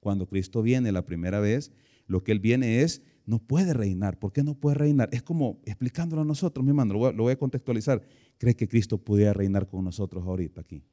Cuando 0.00 0.26
Cristo 0.26 0.62
viene 0.62 0.92
la 0.92 1.06
primera 1.06 1.40
vez, 1.40 1.72
lo 2.06 2.22
que 2.22 2.32
Él 2.32 2.40
viene 2.40 2.82
es 2.82 3.02
no 3.26 3.38
puede 3.38 3.72
reinar. 3.72 4.18
¿Por 4.18 4.32
qué 4.32 4.42
no 4.42 4.54
puede 4.54 4.76
reinar? 4.76 5.08
Es 5.12 5.22
como 5.22 5.60
explicándolo 5.64 6.22
a 6.22 6.24
nosotros, 6.26 6.62
mi 6.62 6.70
hermano, 6.70 6.94
lo 6.94 7.22
voy, 7.22 7.32
a, 7.32 7.38
contextualizar. 7.38 8.02
¿Cree 8.38 8.54
que 8.54 8.68
Cristo 8.68 8.98
pudiera 8.98 9.32
reinar 9.32 9.66
con 9.66 9.82
nosotros 9.84 10.24
ahorita 10.26 10.60
aquí? 10.60 10.84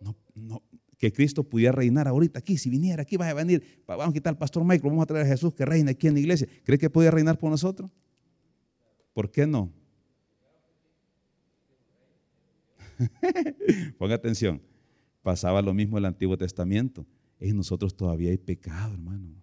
No, 0.00 0.14
no, 0.34 0.62
que 0.98 1.12
Cristo 1.12 1.44
pudiera 1.44 1.72
reinar 1.72 2.08
ahorita 2.08 2.38
aquí, 2.38 2.56
si 2.56 2.70
viniera 2.70 3.02
aquí, 3.02 3.16
va 3.16 3.28
a 3.28 3.34
venir, 3.34 3.82
vamos 3.86 4.08
a 4.08 4.12
quitar 4.12 4.32
al 4.32 4.38
pastor 4.38 4.64
Michael, 4.64 4.90
vamos 4.90 5.02
a 5.02 5.06
traer 5.06 5.26
a 5.26 5.28
Jesús 5.28 5.52
que 5.54 5.64
reina 5.64 5.90
aquí 5.90 6.06
en 6.06 6.14
la 6.14 6.20
iglesia. 6.20 6.48
¿Cree 6.64 6.78
que 6.78 6.90
puede 6.90 7.10
reinar 7.10 7.38
por 7.38 7.50
nosotros? 7.50 7.90
¿Por 9.12 9.30
qué 9.30 9.46
no? 9.46 9.72
Ponga 13.98 14.14
atención. 14.14 14.62
Pasaba 15.22 15.60
lo 15.62 15.74
mismo 15.74 15.98
en 15.98 16.04
el 16.04 16.08
Antiguo 16.08 16.36
Testamento. 16.38 17.06
En 17.40 17.56
nosotros 17.56 17.96
todavía 17.96 18.30
hay 18.30 18.38
pecado, 18.38 18.94
hermano. 18.94 19.42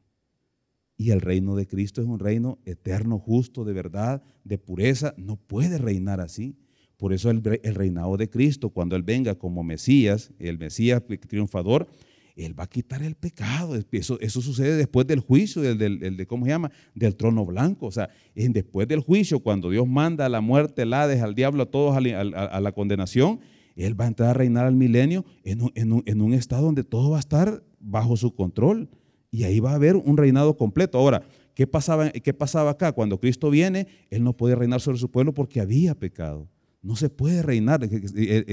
Y 0.95 1.11
el 1.11 1.21
reino 1.21 1.55
de 1.55 1.67
Cristo 1.67 2.01
es 2.01 2.07
un 2.07 2.19
reino 2.19 2.59
eterno, 2.65 3.19
justo, 3.19 3.65
de 3.65 3.73
verdad, 3.73 4.23
de 4.43 4.57
pureza. 4.57 5.13
No 5.17 5.35
puede 5.35 5.77
reinar 5.77 6.21
así. 6.21 6.55
Por 6.97 7.13
eso 7.13 7.29
el, 7.29 7.43
reinado 7.43 8.17
de 8.17 8.29
Cristo, 8.29 8.69
cuando 8.69 8.95
Él 8.95 9.03
venga 9.03 9.35
como 9.35 9.63
Mesías, 9.63 10.31
el 10.39 10.57
Mesías 10.57 11.01
triunfador, 11.27 11.87
Él 12.35 12.57
va 12.57 12.63
a 12.63 12.67
quitar 12.67 13.01
el 13.01 13.15
pecado. 13.15 13.75
Eso, 13.91 14.41
sucede 14.41 14.77
después 14.77 15.05
del 15.07 15.19
juicio, 15.19 15.61
del, 15.61 15.99
de, 15.99 16.27
¿cómo 16.27 16.45
se 16.45 16.51
llama? 16.51 16.71
Del 16.95 17.15
trono 17.15 17.45
blanco. 17.45 17.87
O 17.87 17.91
sea, 17.91 18.09
después 18.35 18.87
del 18.87 18.99
juicio, 18.99 19.39
cuando 19.39 19.69
Dios 19.69 19.87
manda 19.87 20.25
a 20.25 20.29
la 20.29 20.41
muerte, 20.41 20.83
el 20.83 20.93
Hades, 20.93 21.21
al 21.21 21.35
diablo, 21.35 21.63
a 21.63 21.65
todos 21.65 21.97
a, 21.97 22.01
la 22.01 22.71
condenación, 22.71 23.39
Él 23.75 23.99
va 23.99 24.05
a 24.05 24.07
entrar 24.07 24.29
a 24.29 24.33
reinar 24.33 24.65
al 24.65 24.75
milenio 24.75 25.25
en 25.43 25.61
en 26.05 26.21
un 26.21 26.33
estado 26.33 26.65
donde 26.65 26.83
todo 26.83 27.09
va 27.09 27.17
a 27.17 27.21
estar 27.21 27.63
bajo 27.79 28.15
su 28.15 28.33
control. 28.33 28.89
Y 29.33 29.45
ahí 29.45 29.59
va 29.59 29.71
a 29.71 29.75
haber 29.75 29.95
un 29.95 30.15
reinado 30.15 30.55
completo. 30.55 30.99
Ahora, 30.99 31.23
¿qué 31.55 31.65
pasaba, 31.65 32.11
¿qué 32.11 32.33
pasaba 32.35 32.69
acá? 32.69 32.91
Cuando 32.91 33.19
Cristo 33.19 33.49
viene, 33.49 33.87
Él 34.11 34.23
no 34.23 34.37
puede 34.37 34.53
reinar 34.53 34.79
sobre 34.79 34.99
su 34.99 35.09
pueblo 35.09 35.33
porque 35.33 35.59
había 35.59 35.95
pecado. 35.95 36.47
No 36.83 36.97
se 36.97 37.09
puede 37.09 37.41
reinar. 37.41 37.79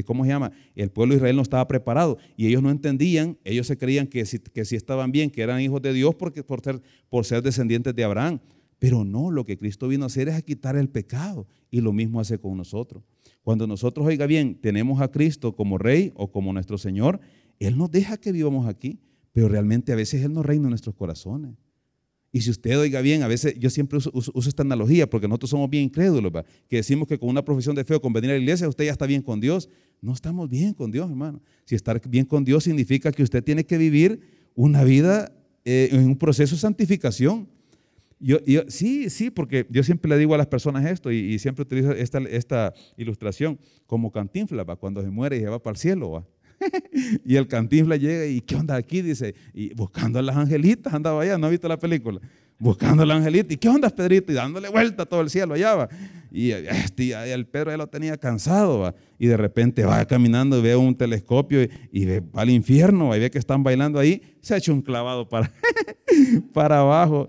¿Cómo 0.06 0.24
se 0.24 0.30
llama? 0.30 0.52
El 0.76 0.90
pueblo 0.90 1.12
de 1.12 1.16
Israel 1.18 1.36
no 1.36 1.42
estaba 1.42 1.66
preparado 1.66 2.16
y 2.36 2.46
ellos 2.46 2.62
no 2.62 2.70
entendían, 2.70 3.36
ellos 3.44 3.66
se 3.66 3.76
creían 3.76 4.06
que 4.06 4.24
si, 4.24 4.38
que 4.38 4.60
estaban 4.60 5.10
bien, 5.10 5.30
que 5.30 5.42
eran 5.42 5.60
hijos 5.60 5.82
de 5.82 5.92
Dios 5.92 6.14
porque, 6.14 6.44
por, 6.44 6.62
ser, 6.62 6.80
por 7.08 7.26
ser 7.26 7.42
descendientes 7.42 7.94
de 7.94 8.04
Abraham. 8.04 8.38
Pero 8.78 9.04
no, 9.04 9.32
lo 9.32 9.44
que 9.44 9.58
Cristo 9.58 9.88
vino 9.88 10.04
a 10.04 10.06
hacer 10.06 10.28
es 10.28 10.36
a 10.36 10.42
quitar 10.42 10.76
el 10.76 10.88
pecado 10.88 11.48
y 11.70 11.80
lo 11.80 11.92
mismo 11.92 12.20
hace 12.20 12.38
con 12.38 12.56
nosotros. 12.56 13.02
Cuando 13.42 13.66
nosotros, 13.66 14.06
oiga 14.06 14.26
bien, 14.26 14.54
tenemos 14.54 15.00
a 15.00 15.10
Cristo 15.10 15.56
como 15.56 15.76
Rey 15.76 16.12
o 16.14 16.30
como 16.30 16.52
nuestro 16.52 16.78
Señor, 16.78 17.20
Él 17.58 17.76
nos 17.76 17.90
deja 17.90 18.16
que 18.16 18.30
vivamos 18.30 18.66
aquí, 18.66 19.00
pero 19.32 19.48
realmente 19.48 19.92
a 19.92 19.96
veces 19.96 20.22
Él 20.24 20.32
no 20.32 20.42
reina 20.42 20.64
en 20.66 20.70
nuestros 20.70 20.94
corazones. 20.94 21.56
Y 22.32 22.42
si 22.42 22.50
usted 22.50 22.78
oiga 22.78 23.00
bien, 23.00 23.22
a 23.22 23.28
veces 23.28 23.54
yo 23.58 23.70
siempre 23.70 23.98
uso, 24.12 24.32
esta 24.48 24.62
analogía 24.62 25.08
porque 25.10 25.26
nosotros 25.26 25.50
somos 25.50 25.68
bien 25.68 25.84
incrédulos, 25.84 26.32
que 26.68 26.76
decimos 26.76 27.08
que 27.08 27.18
con 27.18 27.28
una 27.28 27.44
profesión 27.44 27.74
de 27.74 27.84
fe 27.84 27.94
o 27.94 28.00
con 28.00 28.12
venir 28.12 28.30
a 28.30 28.34
la 28.34 28.38
iglesia 28.38 28.68
usted 28.68 28.84
ya 28.84 28.92
está 28.92 29.06
bien 29.06 29.22
con 29.22 29.40
Dios. 29.40 29.68
No 30.00 30.12
estamos 30.12 30.48
bien 30.48 30.72
con 30.72 30.90
Dios, 30.90 31.10
hermano. 31.10 31.42
Si 31.64 31.74
estar 31.74 32.00
bien 32.08 32.24
con 32.24 32.44
Dios 32.44 32.64
significa 32.64 33.10
que 33.10 33.22
usted 33.22 33.42
tiene 33.42 33.64
que 33.64 33.78
vivir 33.78 34.20
una 34.54 34.84
vida 34.84 35.32
eh, 35.64 35.88
en 35.92 36.06
un 36.06 36.16
proceso 36.16 36.54
de 36.54 36.60
santificación. 36.60 37.48
Yo, 38.20 38.38
sí, 38.68 39.08
sí, 39.08 39.30
porque 39.30 39.66
yo 39.70 39.82
siempre 39.82 40.10
le 40.10 40.18
digo 40.18 40.34
a 40.34 40.38
las 40.38 40.46
personas 40.46 40.84
esto 40.84 41.10
y, 41.10 41.38
siempre 41.38 41.62
utilizo 41.62 41.92
esta, 41.92 42.74
ilustración 42.98 43.58
como 43.86 44.12
cantinfla, 44.12 44.64
cuando 44.76 45.02
se 45.02 45.08
muere 45.08 45.38
y 45.38 45.40
se 45.40 45.46
va 45.46 45.58
para 45.58 45.72
el 45.72 45.78
cielo. 45.78 46.10
¿va? 46.10 46.26
y 47.24 47.36
el 47.36 47.46
cantinfla 47.46 47.96
llega 47.96 48.26
y 48.26 48.40
¿qué 48.40 48.56
onda 48.56 48.76
aquí? 48.76 49.02
Dice, 49.02 49.34
y 49.54 49.74
buscando 49.74 50.18
a 50.18 50.22
las 50.22 50.36
angelitas 50.36 50.92
andaba 50.92 51.22
allá, 51.22 51.38
¿no 51.38 51.46
ha 51.46 51.50
visto 51.50 51.68
la 51.68 51.78
película? 51.78 52.20
Buscando 52.58 53.02
a 53.02 53.06
las 53.06 53.18
angelitas, 53.18 53.52
¿y 53.52 53.56
qué 53.56 53.68
onda 53.68 53.88
Pedrito? 53.88 54.32
Y 54.32 54.34
dándole 54.34 54.68
vuelta 54.68 55.04
a 55.04 55.06
todo 55.06 55.22
el 55.22 55.30
cielo 55.30 55.54
allá 55.54 55.74
va. 55.74 55.88
Y 56.30 56.50
este, 56.50 57.32
el 57.32 57.46
Pedro 57.46 57.70
ya 57.70 57.76
lo 57.76 57.88
tenía 57.88 58.16
cansado 58.16 58.80
va. 58.80 58.94
Y 59.18 59.26
de 59.26 59.36
repente 59.36 59.84
va 59.84 60.04
caminando 60.04 60.58
y 60.58 60.62
ve 60.62 60.76
un 60.76 60.94
telescopio 60.94 61.62
y, 61.90 62.04
ve 62.04 62.22
al 62.34 62.50
infierno 62.50 63.14
y 63.16 63.18
ve 63.18 63.30
que 63.30 63.38
están 63.38 63.62
bailando 63.62 63.98
ahí, 63.98 64.22
se 64.40 64.54
ha 64.54 64.58
hecho 64.58 64.72
un 64.72 64.82
clavado 64.82 65.28
para, 65.28 65.50
para 66.52 66.80
abajo. 66.80 67.28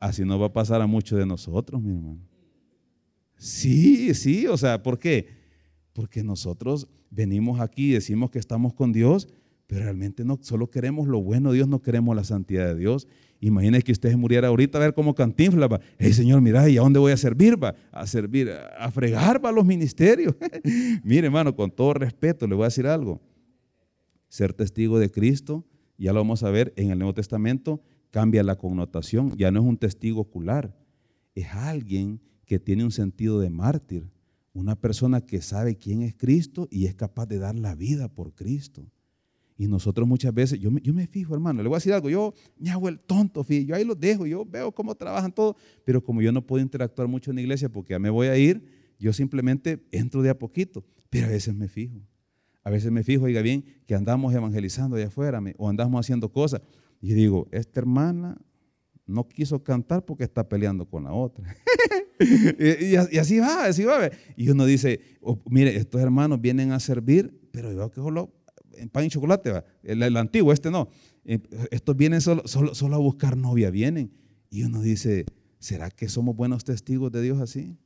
Así 0.00 0.24
no 0.24 0.38
va 0.38 0.46
a 0.46 0.52
pasar 0.52 0.80
a 0.80 0.86
muchos 0.86 1.18
de 1.18 1.26
nosotros, 1.26 1.80
mi 1.82 1.94
hermano. 1.94 2.20
Sí, 3.38 4.14
sí, 4.14 4.46
o 4.46 4.56
sea, 4.56 4.82
¿por 4.82 4.98
qué? 4.98 5.35
Porque 5.96 6.22
nosotros 6.22 6.88
venimos 7.10 7.58
aquí 7.58 7.88
y 7.88 7.92
decimos 7.92 8.30
que 8.30 8.38
estamos 8.38 8.74
con 8.74 8.92
Dios, 8.92 9.28
pero 9.66 9.84
realmente 9.84 10.26
no 10.26 10.38
solo 10.42 10.70
queremos 10.70 11.08
lo 11.08 11.22
bueno 11.22 11.50
de 11.50 11.56
Dios, 11.56 11.68
no 11.68 11.80
queremos 11.80 12.14
la 12.14 12.22
santidad 12.22 12.66
de 12.66 12.74
Dios. 12.74 13.08
Imagínese 13.40 13.82
que 13.82 13.92
usted 13.92 14.14
muriera 14.14 14.48
ahorita 14.48 14.76
a 14.76 14.82
ver 14.82 14.92
cómo 14.92 15.14
cantinfla, 15.14 15.68
va. 15.68 15.80
Hey, 15.98 16.12
Señor, 16.12 16.42
mira, 16.42 16.68
¿y 16.68 16.76
a 16.76 16.82
dónde 16.82 16.98
voy 16.98 17.12
a 17.12 17.16
servir? 17.16 17.62
Va? 17.62 17.74
A 17.92 18.06
servir, 18.06 18.50
a 18.78 18.90
fregar, 18.90 19.42
va, 19.42 19.50
los 19.52 19.64
ministerios. 19.64 20.34
Mire, 21.02 21.28
hermano, 21.28 21.56
con 21.56 21.70
todo 21.70 21.94
respeto, 21.94 22.46
le 22.46 22.54
voy 22.54 22.64
a 22.64 22.66
decir 22.66 22.86
algo. 22.86 23.22
Ser 24.28 24.52
testigo 24.52 24.98
de 24.98 25.10
Cristo, 25.10 25.64
ya 25.96 26.12
lo 26.12 26.20
vamos 26.20 26.42
a 26.42 26.50
ver 26.50 26.74
en 26.76 26.90
el 26.90 26.98
Nuevo 26.98 27.14
Testamento, 27.14 27.80
cambia 28.10 28.42
la 28.42 28.56
connotación. 28.56 29.34
Ya 29.38 29.50
no 29.50 29.60
es 29.60 29.66
un 29.66 29.78
testigo 29.78 30.20
ocular, 30.20 30.76
es 31.34 31.46
alguien 31.54 32.20
que 32.44 32.58
tiene 32.58 32.84
un 32.84 32.92
sentido 32.92 33.40
de 33.40 33.48
mártir 33.48 34.10
una 34.56 34.74
persona 34.74 35.20
que 35.20 35.42
sabe 35.42 35.76
quién 35.76 36.02
es 36.02 36.14
Cristo 36.14 36.68
y 36.70 36.86
es 36.86 36.94
capaz 36.94 37.26
de 37.26 37.38
dar 37.38 37.54
la 37.54 37.74
vida 37.74 38.08
por 38.08 38.34
Cristo. 38.34 38.86
Y 39.58 39.68
nosotros 39.68 40.06
muchas 40.06 40.34
veces, 40.34 40.58
yo 40.58 40.70
me, 40.70 40.80
yo 40.82 40.92
me 40.92 41.06
fijo, 41.06 41.34
hermano, 41.34 41.62
le 41.62 41.68
voy 41.68 41.76
a 41.76 41.78
decir 41.78 41.92
algo, 41.92 42.10
yo 42.10 42.34
me 42.58 42.70
hago 42.70 42.88
el 42.88 42.98
tonto, 42.98 43.44
yo 43.46 43.74
ahí 43.74 43.84
los 43.84 43.98
dejo, 43.98 44.26
yo 44.26 44.44
veo 44.44 44.72
cómo 44.72 44.94
trabajan 44.94 45.32
todos, 45.32 45.56
pero 45.84 46.02
como 46.02 46.20
yo 46.20 46.32
no 46.32 46.46
puedo 46.46 46.62
interactuar 46.62 47.08
mucho 47.08 47.30
en 47.30 47.36
la 47.36 47.42
iglesia 47.42 47.68
porque 47.70 47.92
ya 47.92 47.98
me 47.98 48.10
voy 48.10 48.26
a 48.28 48.36
ir, 48.36 48.66
yo 48.98 49.12
simplemente 49.12 49.86
entro 49.92 50.22
de 50.22 50.30
a 50.30 50.38
poquito, 50.38 50.84
pero 51.10 51.26
a 51.26 51.30
veces 51.30 51.54
me 51.54 51.68
fijo. 51.68 52.00
A 52.62 52.70
veces 52.70 52.90
me 52.90 53.02
fijo, 53.04 53.24
oiga 53.24 53.42
bien, 53.42 53.64
que 53.86 53.94
andamos 53.94 54.34
evangelizando 54.34 54.96
allá 54.96 55.06
afuera 55.06 55.40
o 55.56 55.68
andamos 55.68 56.00
haciendo 56.00 56.32
cosas. 56.32 56.62
Y 57.00 57.12
digo, 57.12 57.46
esta 57.52 57.80
hermana 57.80 58.36
no 59.06 59.28
quiso 59.28 59.62
cantar 59.62 60.04
porque 60.04 60.24
está 60.24 60.48
peleando 60.48 60.86
con 60.86 61.04
la 61.04 61.12
otra. 61.12 61.56
y, 62.18 62.96
así 62.96 63.38
va, 63.38 63.64
así 63.64 63.84
va. 63.84 64.10
Y 64.36 64.48
uno 64.48 64.66
dice, 64.66 65.00
oh, 65.20 65.38
mire, 65.50 65.76
estos 65.76 66.00
hermanos 66.00 66.40
vienen 66.40 66.72
a 66.72 66.80
servir, 66.80 67.38
pero 67.52 67.72
yo 67.72 67.90
que 67.90 67.96
solo 67.96 68.32
en 68.78 68.88
pan 68.88 69.04
y 69.04 69.08
chocolate, 69.08 69.50
va. 69.50 69.64
El, 69.82 70.16
antiguo, 70.16 70.52
este 70.52 70.70
no. 70.70 70.88
Eh, 71.24 71.40
estos 71.70 71.96
vienen 71.96 72.20
solo, 72.20 72.42
solo, 72.46 72.74
solo 72.74 72.96
a 72.96 72.98
buscar 72.98 73.36
novia, 73.36 73.70
vienen. 73.70 74.12
Y 74.50 74.62
uno 74.62 74.80
dice, 74.80 75.26
¿será 75.58 75.90
que 75.90 76.08
somos 76.08 76.36
buenos 76.36 76.64
testigos 76.64 77.10
de 77.12 77.22
Dios 77.22 77.40
así? 77.40 77.76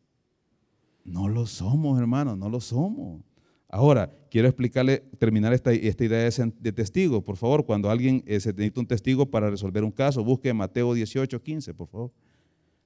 No 1.04 1.28
lo 1.28 1.46
somos, 1.46 1.98
hermano, 1.98 2.36
no 2.36 2.48
lo 2.48 2.60
somos. 2.60 3.22
Ahora, 3.68 4.10
quiero 4.30 4.48
explicarle, 4.48 4.98
terminar 5.18 5.52
esta, 5.52 5.72
esta 5.72 6.04
idea 6.04 6.28
de, 6.28 6.72
testigo. 6.72 7.22
Por 7.22 7.36
favor, 7.36 7.64
cuando 7.64 7.88
alguien 7.88 8.22
eh, 8.26 8.40
se 8.40 8.52
necesita 8.52 8.80
un 8.80 8.86
testigo 8.86 9.30
para 9.30 9.48
resolver 9.48 9.84
un 9.84 9.92
caso, 9.92 10.24
busque 10.24 10.52
Mateo 10.52 10.92
18, 10.92 11.40
15, 11.40 11.74
por 11.74 11.88
favor. 11.88 12.12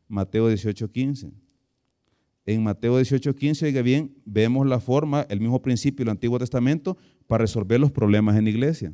Mateo 0.09 0.49
18, 0.49 0.91
15. 0.91 1.33
En 2.47 2.63
Mateo 2.63 2.97
18, 2.97 3.35
15, 3.35 3.67
oiga 3.67 3.83
bien, 3.83 4.15
vemos 4.25 4.67
la 4.67 4.79
forma, 4.79 5.27
el 5.31 5.41
mismo 5.41 5.63
principio 5.63 6.05
del 6.05 6.11
Antiguo 6.11 6.39
Testamento 6.39 6.97
para 7.27 7.43
resolver 7.43 7.81
los 7.81 7.91
problemas 7.91 8.37
en 8.37 8.45
la 8.45 8.51
iglesia. 8.51 8.93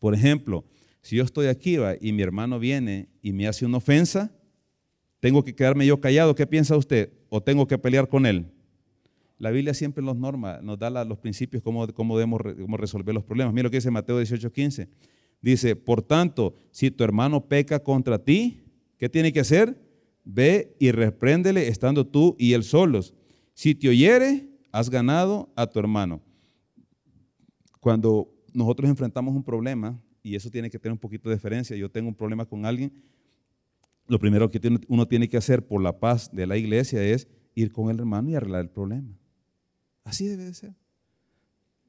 Por 0.00 0.14
ejemplo, 0.14 0.64
si 1.00 1.16
yo 1.16 1.24
estoy 1.24 1.46
aquí 1.46 1.76
y 2.00 2.12
mi 2.12 2.22
hermano 2.22 2.58
viene 2.58 3.08
y 3.22 3.32
me 3.32 3.46
hace 3.46 3.64
una 3.64 3.76
ofensa, 3.76 4.32
¿tengo 5.20 5.44
que 5.44 5.54
quedarme 5.54 5.86
yo 5.86 6.00
callado? 6.00 6.34
¿Qué 6.34 6.46
piensa 6.46 6.76
usted? 6.76 7.12
¿O 7.28 7.40
tengo 7.40 7.66
que 7.68 7.78
pelear 7.78 8.08
con 8.08 8.26
él? 8.26 8.46
La 9.38 9.50
Biblia 9.50 9.72
siempre 9.72 10.04
nos 10.04 10.16
norma, 10.16 10.60
nos 10.60 10.78
da 10.78 10.90
los 11.04 11.18
principios, 11.18 11.62
cómo, 11.62 11.86
cómo 11.94 12.18
debemos 12.18 12.42
resolver 12.78 13.14
los 13.14 13.24
problemas. 13.24 13.54
Mira 13.54 13.64
lo 13.64 13.70
que 13.70 13.76
dice 13.76 13.90
Mateo 13.90 14.18
18, 14.18 14.52
15. 14.52 14.88
Dice, 15.40 15.76
por 15.76 16.02
tanto, 16.02 16.54
si 16.70 16.90
tu 16.90 17.04
hermano 17.04 17.46
peca 17.46 17.78
contra 17.78 18.18
ti, 18.18 18.60
¿qué 18.98 19.08
tiene 19.08 19.32
que 19.32 19.40
hacer? 19.40 19.78
Ve 20.32 20.76
y 20.78 20.92
repréndele 20.92 21.66
estando 21.68 22.06
tú 22.06 22.36
y 22.38 22.52
él 22.52 22.62
solos. 22.62 23.14
Si 23.54 23.74
te 23.74 23.88
oyere, 23.88 24.48
has 24.70 24.88
ganado 24.88 25.52
a 25.56 25.66
tu 25.66 25.78
hermano. 25.78 26.22
Cuando 27.80 28.32
nosotros 28.52 28.88
enfrentamos 28.88 29.34
un 29.34 29.42
problema, 29.42 30.00
y 30.22 30.34
eso 30.36 30.50
tiene 30.50 30.70
que 30.70 30.78
tener 30.78 30.92
un 30.92 30.98
poquito 30.98 31.28
de 31.28 31.34
diferencia, 31.34 31.76
yo 31.76 31.90
tengo 31.90 32.08
un 32.08 32.14
problema 32.14 32.44
con 32.44 32.64
alguien, 32.64 32.92
lo 34.06 34.18
primero 34.18 34.50
que 34.50 34.60
uno 34.88 35.08
tiene 35.08 35.28
que 35.28 35.36
hacer 35.36 35.66
por 35.66 35.82
la 35.82 35.98
paz 35.98 36.30
de 36.32 36.46
la 36.46 36.56
iglesia 36.56 37.02
es 37.02 37.28
ir 37.54 37.72
con 37.72 37.90
el 37.90 37.98
hermano 37.98 38.30
y 38.30 38.34
arreglar 38.34 38.60
el 38.60 38.70
problema. 38.70 39.18
Así 40.04 40.26
debe 40.26 40.44
de 40.44 40.54
ser. 40.54 40.79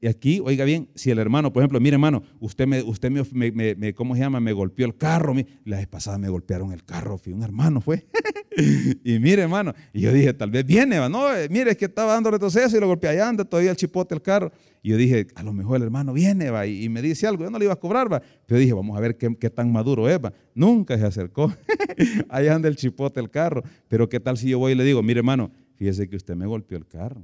Y 0.02 0.08
aquí, 0.08 0.40
oiga 0.44 0.64
bien, 0.64 0.88
si 0.96 1.12
el 1.12 1.20
hermano, 1.20 1.52
por 1.52 1.62
ejemplo, 1.62 1.78
mire 1.78 1.94
hermano, 1.94 2.24
usted 2.40 2.66
me, 2.66 2.82
usted 2.82 3.08
me, 3.08 3.94
¿cómo 3.94 4.16
se 4.16 4.20
llama? 4.20 4.40
Me 4.40 4.52
golpeó 4.52 4.84
el 4.84 4.96
carro. 4.96 5.32
La 5.64 5.76
vez 5.76 5.86
pasada 5.86 6.18
me 6.18 6.28
golpearon 6.28 6.72
el 6.72 6.82
carro, 6.84 7.16
fui 7.18 7.32
un 7.32 7.44
hermano 7.44 7.80
fue. 7.80 8.08
y 9.04 9.20
mire 9.20 9.42
hermano, 9.42 9.72
y 9.92 10.00
yo 10.00 10.12
dije, 10.12 10.34
tal 10.34 10.50
vez 10.50 10.66
viene, 10.66 10.96
no, 11.08 11.32
eh, 11.32 11.46
mire, 11.48 11.70
es 11.70 11.76
que 11.76 11.84
estaba 11.84 12.14
dando 12.14 12.32
retroceso 12.32 12.76
y 12.76 12.80
lo 12.80 12.88
golpeé 12.88 13.10
allá, 13.10 13.28
anda 13.28 13.44
todavía 13.44 13.70
el 13.70 13.76
chipote 13.76 14.12
el 14.12 14.22
carro. 14.22 14.50
Y 14.82 14.90
yo 14.90 14.96
dije, 14.96 15.28
a 15.36 15.44
lo 15.44 15.52
mejor 15.52 15.76
el 15.76 15.84
hermano 15.84 16.12
viene, 16.12 16.50
va, 16.50 16.66
y, 16.66 16.88
me 16.88 17.00
dice 17.00 17.28
algo, 17.28 17.44
yo 17.44 17.50
no 17.52 17.60
le 17.60 17.66
iba 17.66 17.74
a 17.74 17.78
cobrar, 17.78 18.12
va. 18.12 18.20
Pero 18.46 18.58
dije, 18.58 18.72
vamos 18.72 18.98
a 18.98 19.00
ver 19.00 19.16
qué, 19.16 19.36
qué 19.36 19.50
tan 19.50 19.70
maduro 19.70 20.08
es, 20.08 20.18
va. 20.18 20.32
Nunca 20.52 20.98
se 20.98 21.06
acercó. 21.06 21.54
allá 22.28 22.56
anda 22.56 22.68
el 22.68 22.74
chipote 22.74 23.20
el 23.20 23.30
carro. 23.30 23.62
Pero 23.86 24.08
qué 24.08 24.18
tal 24.18 24.36
si 24.36 24.48
yo 24.48 24.58
voy 24.58 24.72
y 24.72 24.74
le 24.74 24.82
digo, 24.82 25.00
mire 25.00 25.20
hermano, 25.20 25.52
fíjese 25.76 26.08
que 26.08 26.16
usted 26.16 26.34
me 26.34 26.46
golpeó 26.46 26.76
el 26.76 26.88
carro. 26.88 27.22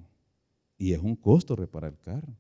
Y 0.76 0.92
es 0.92 1.00
un 1.00 1.16
costo 1.16 1.56
reparar 1.56 1.90
el 1.90 1.98
carro. 1.98 2.36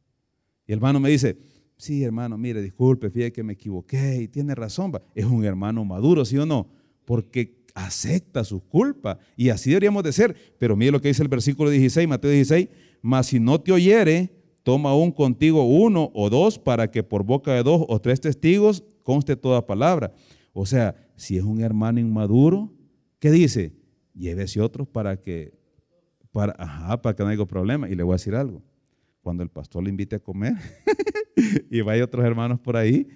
Y 0.68 0.72
el 0.72 0.76
hermano 0.76 1.00
me 1.00 1.08
dice, 1.08 1.38
sí, 1.78 2.04
hermano, 2.04 2.36
mire, 2.36 2.60
disculpe, 2.60 3.08
fíjate 3.08 3.32
que 3.32 3.42
me 3.42 3.54
equivoqué 3.54 4.20
y 4.22 4.28
tiene 4.28 4.54
razón. 4.54 4.92
Es 5.14 5.24
un 5.24 5.44
hermano 5.44 5.82
maduro, 5.82 6.26
¿sí 6.26 6.36
o 6.36 6.44
no? 6.44 6.68
Porque 7.06 7.64
acepta 7.74 8.44
sus 8.44 8.62
culpas 8.64 9.16
y 9.34 9.48
así 9.48 9.70
deberíamos 9.70 10.02
de 10.02 10.12
ser. 10.12 10.36
Pero 10.58 10.76
mire 10.76 10.92
lo 10.92 11.00
que 11.00 11.08
dice 11.08 11.22
el 11.22 11.28
versículo 11.28 11.70
16, 11.70 12.06
Mateo 12.06 12.30
16, 12.30 12.68
mas 13.00 13.28
si 13.28 13.40
no 13.40 13.58
te 13.58 13.72
oyere, 13.72 14.30
toma 14.62 14.90
aún 14.90 15.10
contigo 15.10 15.64
uno 15.64 16.10
o 16.12 16.28
dos 16.28 16.58
para 16.58 16.90
que 16.90 17.02
por 17.02 17.24
boca 17.24 17.54
de 17.54 17.62
dos 17.62 17.86
o 17.88 17.98
tres 17.98 18.20
testigos 18.20 18.84
conste 19.02 19.36
toda 19.36 19.66
palabra. 19.66 20.12
O 20.52 20.66
sea, 20.66 20.96
si 21.16 21.38
es 21.38 21.44
un 21.44 21.62
hermano 21.62 21.98
inmaduro, 21.98 22.70
¿qué 23.20 23.30
dice? 23.30 23.72
Llévese 24.12 24.60
otros 24.60 24.86
para 24.86 25.18
que, 25.18 25.54
para, 26.30 26.52
para 27.00 27.16
que 27.16 27.22
no 27.22 27.30
haya 27.30 27.46
problema. 27.46 27.88
Y 27.88 27.94
le 27.94 28.02
voy 28.02 28.12
a 28.12 28.16
decir 28.16 28.34
algo. 28.34 28.62
Cuando 29.28 29.42
el 29.42 29.50
pastor 29.50 29.84
le 29.84 29.90
invite 29.90 30.16
a 30.16 30.20
comer 30.20 30.54
y 31.70 31.82
vaya 31.82 32.02
otros 32.02 32.24
hermanos 32.24 32.58
por 32.60 32.78
ahí, 32.78 33.06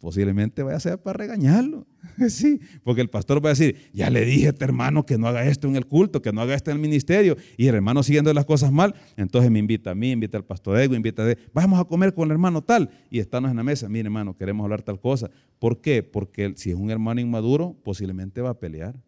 posiblemente 0.00 0.62
vaya 0.62 0.78
a 0.78 0.80
ser 0.80 0.96
para 1.02 1.18
regañarlo. 1.18 1.86
Sí, 2.30 2.58
porque 2.84 3.02
el 3.02 3.10
pastor 3.10 3.44
va 3.44 3.50
a 3.50 3.52
decir, 3.52 3.90
ya 3.92 4.08
le 4.08 4.24
dije 4.24 4.46
a 4.46 4.48
este 4.48 4.64
hermano 4.64 5.04
que 5.04 5.18
no 5.18 5.26
haga 5.26 5.44
esto 5.44 5.68
en 5.68 5.76
el 5.76 5.84
culto, 5.84 6.22
que 6.22 6.32
no 6.32 6.40
haga 6.40 6.54
esto 6.54 6.70
en 6.70 6.78
el 6.78 6.80
ministerio, 6.80 7.36
y 7.58 7.66
el 7.66 7.74
hermano 7.74 8.02
siguiendo 8.02 8.32
las 8.32 8.46
cosas 8.46 8.72
mal, 8.72 8.94
entonces 9.18 9.50
me 9.50 9.58
invita 9.58 9.90
a 9.90 9.94
mí, 9.94 10.10
invita 10.10 10.38
al 10.38 10.44
pastor 10.46 10.78
Ego, 10.78 10.94
invita 10.94 11.22
a... 11.22 11.34
Vamos 11.52 11.78
a 11.78 11.84
comer 11.84 12.14
con 12.14 12.28
el 12.28 12.32
hermano 12.32 12.62
tal, 12.62 12.88
y 13.10 13.18
estamos 13.18 13.50
en 13.50 13.58
la 13.58 13.62
mesa, 13.62 13.90
mire 13.90 14.06
hermano, 14.06 14.34
queremos 14.34 14.64
hablar 14.64 14.80
tal 14.80 14.98
cosa. 14.98 15.30
¿Por 15.58 15.82
qué? 15.82 16.02
Porque 16.02 16.54
si 16.56 16.70
es 16.70 16.76
un 16.76 16.90
hermano 16.90 17.20
inmaduro, 17.20 17.76
posiblemente 17.84 18.40
va 18.40 18.48
a 18.48 18.58
pelear. 18.58 18.98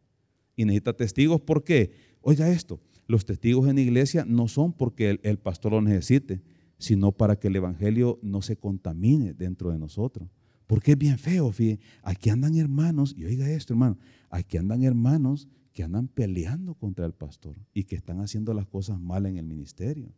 Y 0.57 0.67
necesita 0.67 0.93
testigos, 0.93 1.41
¿por 1.41 1.65
qué? 1.65 1.93
Oiga 2.21 2.51
esto, 2.51 2.81
los 3.07 3.25
testigos 3.25 3.69
en 3.69 3.79
iglesia 3.79 4.25
no 4.27 4.49
son 4.49 4.73
porque 4.73 5.21
el 5.23 5.39
pastor 5.39 5.73
lo 5.73 5.83
necesite, 5.83 6.43
sino 6.79 7.13
para 7.13 7.37
que 7.37 7.49
el 7.49 7.57
evangelio 7.57 8.19
no 8.23 8.43
se 8.43 8.57
contamine 8.57 9.35
dentro 9.35 9.71
de 9.71 9.79
nosotros. 9.79 10.29
Porque 10.67 10.93
es 10.93 10.99
bien 10.99 11.19
feo, 11.19 11.53
fíjate. 11.53 11.83
Aquí 12.03 12.31
andan 12.31 12.57
hermanos, 12.57 13.15
y 13.17 13.25
oiga 13.25 13.51
esto, 13.51 13.75
hermano, 13.75 13.99
aquí 14.31 14.57
andan 14.57 14.83
hermanos 14.83 15.49
que 15.73 15.83
andan 15.83 16.09
peleando 16.09 16.75
contra 16.75 17.05
el 17.05 17.13
pastor 17.13 17.59
y 17.75 17.85
que 17.85 17.97
están 17.97 18.21
haciendo 18.21 18.55
las 18.55 18.67
cosas 18.67 18.99
mal 18.99 19.27
en 19.27 19.37
el 19.37 19.45
ministerio. 19.45 20.13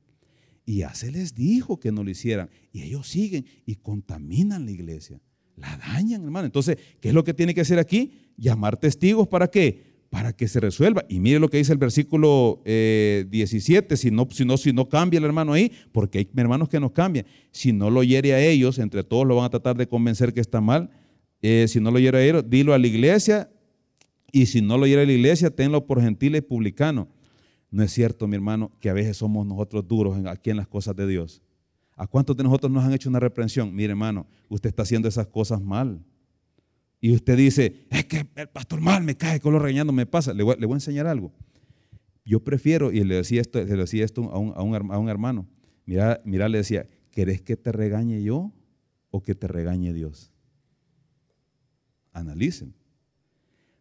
Y 0.65 0.79
ya 0.79 0.95
se 0.95 1.11
les 1.11 1.35
dijo 1.35 1.79
que 1.79 1.93
no 1.93 2.05
lo 2.05 2.11
hicieran. 2.11 2.51
Y 2.73 2.83
ellos 2.83 3.09
siguen 3.09 3.47
y 3.65 3.77
contaminan 3.77 4.65
la 4.65 4.73
iglesia. 4.73 5.21
La 5.57 5.77
dañan, 5.79 6.23
hermano. 6.25 6.47
Entonces, 6.47 6.77
¿qué 7.01 7.09
es 7.09 7.15
lo 7.15 7.25
que 7.25 7.33
tiene 7.33 7.55
que 7.55 7.63
hacer 7.63 7.79
aquí? 7.79 8.13
Llamar 8.37 8.77
testigos 8.77 9.27
para 9.29 9.49
qué? 9.49 9.96
Para 10.17 10.33
que 10.33 10.49
se 10.49 10.61
resuelva. 10.61 11.05
Y 11.11 11.21
mire 11.21 11.39
lo 11.39 11.51
que 11.51 11.59
dice 11.59 11.75
el 11.75 11.79
versículo 11.79 12.63
17, 12.65 13.93
eh, 13.93 13.97
si 13.99 14.11
no, 14.11 14.27
si, 14.31 14.47
no, 14.47 14.57
si 14.57 14.73
no 14.73 14.89
cambia 14.89 15.19
el 15.19 15.25
hermano 15.25 15.53
ahí, 15.53 15.71
porque 15.93 16.21
hay 16.21 16.31
hermanos 16.35 16.71
que 16.71 16.81
no 16.81 16.91
cambian. 16.91 17.27
Si 17.51 17.71
no 17.71 17.91
lo 17.91 18.03
hiere 18.03 18.33
a 18.33 18.41
ellos, 18.41 18.79
entre 18.79 19.05
todos 19.05 19.27
lo 19.27 19.37
van 19.37 19.45
a 19.45 19.51
tratar 19.51 19.77
de 19.77 19.87
convencer 19.87 20.33
que 20.33 20.41
está 20.41 20.63
mal. 20.63 20.89
Eh, 21.43 21.67
si 21.69 21.81
no 21.81 21.91
lo 21.91 21.99
hiere 21.99 22.17
a 22.17 22.25
ellos, 22.25 22.49
dilo 22.49 22.73
a 22.73 22.79
la 22.79 22.87
iglesia. 22.87 23.51
Y 24.33 24.47
si 24.47 24.63
no 24.63 24.79
lo 24.79 24.87
hiere 24.87 25.03
a 25.03 25.05
la 25.05 25.13
iglesia, 25.13 25.51
tenlo 25.51 25.87
por 25.87 26.01
gentil 26.01 26.35
y 26.35 26.41
publicano. 26.41 27.09
No 27.71 27.83
es 27.83 27.93
cierto, 27.93 28.27
mi 28.27 28.37
hermano, 28.37 28.73
que 28.81 28.89
a 28.89 28.95
veces 28.95 29.19
somos 29.19 29.47
nosotros 29.47 29.87
duros 29.87 30.17
aquí 30.29 30.49
en 30.49 30.57
las 30.57 30.67
cosas 30.67 30.97
de 30.97 31.07
Dios. 31.07 31.43
¿A 31.95 32.07
cuántos 32.07 32.35
de 32.39 32.43
nosotros 32.43 32.73
nos 32.73 32.83
han 32.85 32.95
hecho 32.95 33.11
una 33.11 33.21
reprensión? 33.21 33.75
Mire, 33.75 33.91
hermano, 33.91 34.27
usted 34.49 34.71
está 34.71 34.83
haciendo 34.83 35.09
esas 35.09 35.27
cosas 35.27 35.61
mal. 35.61 36.01
Y 37.01 37.13
usted 37.13 37.37
dice, 37.37 37.87
es 37.91 38.07
que 38.07 38.27
el 38.35 38.49
pastor 38.49 38.81
mal 38.81 39.03
me 39.03 39.17
cae, 39.17 39.41
con 39.41 39.53
lo 39.53 39.59
regañando 39.59 39.93
me 39.93 40.07
pasa. 40.07 40.33
Le 40.33 40.43
voy, 40.43 40.57
a 40.59 40.75
enseñar 40.75 41.07
algo. 41.07 41.33
Yo 42.25 42.43
prefiero, 42.43 42.91
y 42.91 43.05
le 43.05 43.17
decía 43.17 43.41
esto, 43.41 43.63
le 43.63 43.77
decía 43.77 44.05
esto 44.05 44.31
a, 44.33 44.39
un, 44.39 44.53
a, 44.57 44.99
un, 44.99 45.09
hermano, 45.09 45.47
mira, 45.85 46.21
mira, 46.25 46.49
le 46.49 46.59
decía, 46.59 46.89
¿querés 47.11 47.43
que 47.43 47.57
te 47.57 47.71
regañe 47.71 48.23
yo 48.23 48.53
o 49.11 49.23
que 49.23 49.35
te 49.35 49.47
regañe 49.47 49.93
Dios? 49.93 50.33
Analicen. 52.13 52.75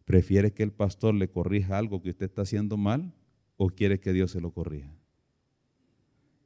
¿Prefiere 0.04 0.52
que 0.52 0.62
el 0.62 0.70
pastor 0.70 1.14
le 1.14 1.28
corrija 1.28 1.78
algo 1.78 2.00
que 2.00 2.10
usted 2.10 2.26
está 2.26 2.42
haciendo 2.42 2.76
mal 2.76 3.12
o 3.56 3.70
quiere 3.70 3.98
que 3.98 4.12
Dios 4.12 4.30
se 4.30 4.40
lo 4.40 4.52
corrija? 4.52 4.94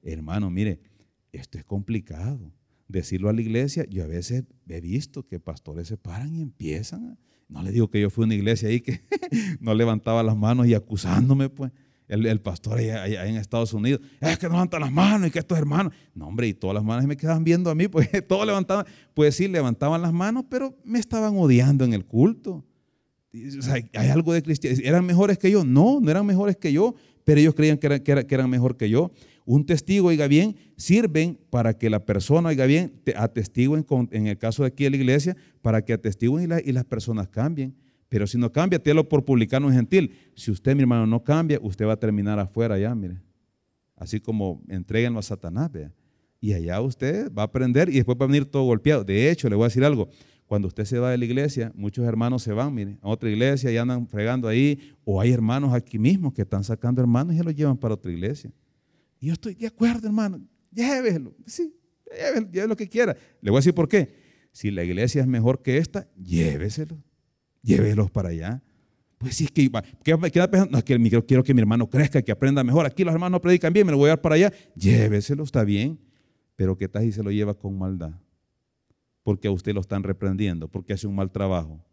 Hermano, 0.03 0.49
mire, 0.49 0.81
esto 1.33 1.59
es 1.59 1.65
complicado 1.65 2.53
decirlo 2.91 3.29
a 3.29 3.33
la 3.33 3.41
iglesia, 3.41 3.87
yo 3.89 4.05
a 4.05 4.07
veces 4.07 4.45
he 4.69 4.81
visto 4.81 5.27
que 5.27 5.41
pastores 5.41 5.89
se 5.89 5.97
paran 5.97 6.35
y 6.35 6.43
empiezan. 6.43 7.19
no 7.49 7.63
le 7.63 7.73
digo 7.73 7.89
que 7.89 8.01
yo 8.01 8.11
fui 8.11 8.25
a 8.25 8.27
una 8.27 8.35
iglesia 8.35 8.69
ahí 8.69 8.81
que 8.81 9.01
no 9.61 9.75
levantaba 9.75 10.23
las 10.23 10.37
manos 10.37 10.67
y 10.67 10.75
acusándome, 10.75 11.49
pues. 11.49 11.73
El, 12.09 12.41
pastor 12.41 12.79
allá, 12.79 13.25
en 13.25 13.37
Estados 13.37 13.73
Unidos, 13.73 14.01
es 14.21 14.37
que 14.37 14.49
no 14.49 14.55
levanta 14.55 14.81
las 14.81 14.91
manos 14.91 15.29
y 15.29 15.31
que 15.31 15.39
estos 15.39 15.57
hermanos. 15.57 15.93
No, 16.13 16.27
hombre, 16.27 16.49
y 16.49 16.55
todas 16.55 16.75
las 16.75 16.83
manos 16.83 17.07
me 17.07 17.17
quedaban 17.17 17.45
viendo 17.45 17.71
a 17.71 17.77
mí, 17.77 17.87
pues 17.87 18.11
todos 18.27 18.45
levantaban, 18.45 18.85
pues 19.15 19.37
sí, 19.37 19.47
levantaban 19.47 20.03
las 20.03 20.13
manos, 20.13 20.45
pero 20.51 20.77
me 20.83 20.99
estaban 20.99 21.37
odiando 21.37 21.85
en 21.85 21.93
el 21.93 22.05
culto. 22.05 22.65
O 23.33 23.63
sea, 23.63 23.75
hay 23.75 24.09
algo 24.09 24.33
de 24.33 24.43
cristianismo. 24.43 24.89
¿Eran 24.89 25.07
mejores 25.07 25.39
que 25.39 25.53
yo? 25.53 25.65
No, 25.65 26.01
no 26.01 26.11
eran 26.11 26.27
mejores 26.27 26.57
que 26.57 26.73
yo, 26.73 26.97
pero 27.23 27.39
ellos 27.39 27.55
creían 27.55 27.79
que, 27.79 28.03
que 28.03 28.35
eran 28.35 28.51
mejor 28.51 28.77
que 28.77 28.91
yo. 28.91 29.13
Un 29.45 29.65
testigo, 29.65 30.09
oiga 30.09 30.27
bien, 30.29 30.57
sirven 30.77 31.39
para 31.51 31.77
que 31.77 31.91
la 31.91 32.05
persona, 32.05 32.51
oiga 32.51 32.67
bien, 32.67 33.01
atestiguen, 33.17 33.85
en 34.11 34.27
el 34.27 34.39
caso 34.39 34.63
de 34.63 34.69
aquí 34.69 34.85
de 34.85 34.91
la 34.91 34.97
iglesia, 34.97 35.37
para 35.63 35.85
que 35.85 35.93
atestiguen 35.93 36.51
y, 36.65 36.73
las 36.73 36.85
personas 36.85 37.29
cambien. 37.29 37.75
Pero 38.09 38.27
si 38.27 38.39
no 38.39 38.53
cambia, 38.53 38.83
télo 38.83 39.09
por 39.09 39.25
publicano 39.25 39.69
en 39.69 39.75
gentil. 39.75 40.13
Si 40.35 40.51
usted, 40.51 40.75
mi 40.75 40.83
hermano, 40.83 41.07
no 41.07 41.23
cambia, 41.23 41.59
usted 41.63 41.87
va 41.87 41.93
a 41.93 41.97
terminar 41.97 42.39
afuera 42.39 42.79
ya, 42.79 42.95
mire. 42.95 43.21
Así 43.97 44.19
como 44.19 44.63
entreguenlo 44.69 45.19
a 45.19 45.23
Satanás, 45.23 45.71
vea. 45.71 45.93
Y 46.41 46.55
allá 46.55 46.81
usted 46.81 47.33
va 47.33 47.43
a 47.43 47.45
aprender 47.45 47.89
y 47.91 47.97
después 47.97 48.17
va 48.19 48.25
a 48.25 48.29
venir 48.29 48.47
todo 48.47 48.65
golpeado. 48.65 49.05
De 49.05 49.31
hecho, 49.31 49.49
le 49.49 49.57
voy 49.57 49.65
a 49.65 49.69
decir 49.69 49.85
algo. 49.85 50.09
Cuando 50.47 50.67
usted 50.67 50.85
se 50.85 50.99
va 50.99 51.13
de 51.13 51.19
la 51.19 51.25
iglesia, 51.25 51.71
muchos 51.77 52.05
hermanos 52.05 52.43
se 52.43 52.53
van, 52.53 52.75
mire, 52.75 52.99
a 53.03 53.09
otra 53.09 53.31
iglesia 53.31 53.71
y 53.71 53.77
andan 53.77 54.09
fregando 54.09 54.49
ahí. 54.49 54.79
O 55.05 55.21
hay 55.21 55.31
hermanos 55.31 55.73
aquí 55.75 55.99
mismos 55.99 56.33
que 56.33 56.43
están 56.43 56.65
sacando 56.65 57.01
hermanos 57.01 57.35
y 57.35 57.39
se 57.39 57.45
los 57.45 57.55
llevan 57.55 57.77
para 57.77 57.95
otra 57.95 58.11
iglesia. 58.11 58.51
Y 59.21 59.27
yo 59.27 59.35
estoy 59.35 59.55
de 59.55 59.67
acuerdo, 59.67 60.07
hermano, 60.07 60.41
llévelo. 60.73 61.37
Sí, 61.47 61.77
llévelo, 62.11 62.69
lo 62.69 62.77
que 62.77 62.89
quiera. 62.89 63.15
Le 63.41 63.51
voy 63.51 63.59
a 63.59 63.61
decir 63.61 63.75
por 63.75 63.89
qué. 63.89 64.15
Si 64.51 64.71
la 64.71 64.83
iglesia 64.83 65.21
es 65.21 65.29
mejor 65.29 65.63
que 65.63 65.77
esta, 65.77 66.09
lléveselo. 66.17 66.99
Llévelos 67.63 68.11
para 68.11 68.31
allá. 68.31 68.63
Pues 69.19 69.37
sí, 69.37 69.45
es 69.45 69.51
que, 69.51 69.71
¿qué, 70.03 70.17
pensando? 70.17 70.71
No, 70.71 70.79
es 70.79 70.85
que 70.85 71.23
quiero 71.27 71.45
que 71.45 71.53
mi 71.53 71.61
hermano 71.61 71.89
crezca, 71.89 72.23
que 72.23 72.33
aprenda 72.33 72.65
mejor. 72.65 72.87
Aquí 72.87 73.05
los 73.05 73.13
hermanos 73.13 73.33
no 73.33 73.41
predican 73.43 73.71
bien, 73.73 73.87
me 73.87 73.93
lo 73.93 73.99
voy 73.99 74.07
a 74.07 74.13
dar 74.13 74.23
para 74.23 74.37
allá. 74.37 74.53
Lléveselo, 74.75 75.45
está 75.45 75.63
bien. 75.63 76.01
Pero 76.57 76.77
¿qué 76.77 76.89
tal 76.89 77.03
si 77.03 77.13
se 77.13 77.23
lo 77.23 77.31
lleva 77.31 77.53
con 77.53 77.79
maldad? 77.79 78.13
Porque 79.23 79.49
a 79.49 79.51
usted 79.51 79.75
lo 79.75 79.83
están 79.83 80.03
reprendiendo, 80.03 80.69
porque 80.69 80.95
hace 80.95 81.07
un 81.07 81.15
mal 81.15 81.31
trabajo 81.31 81.85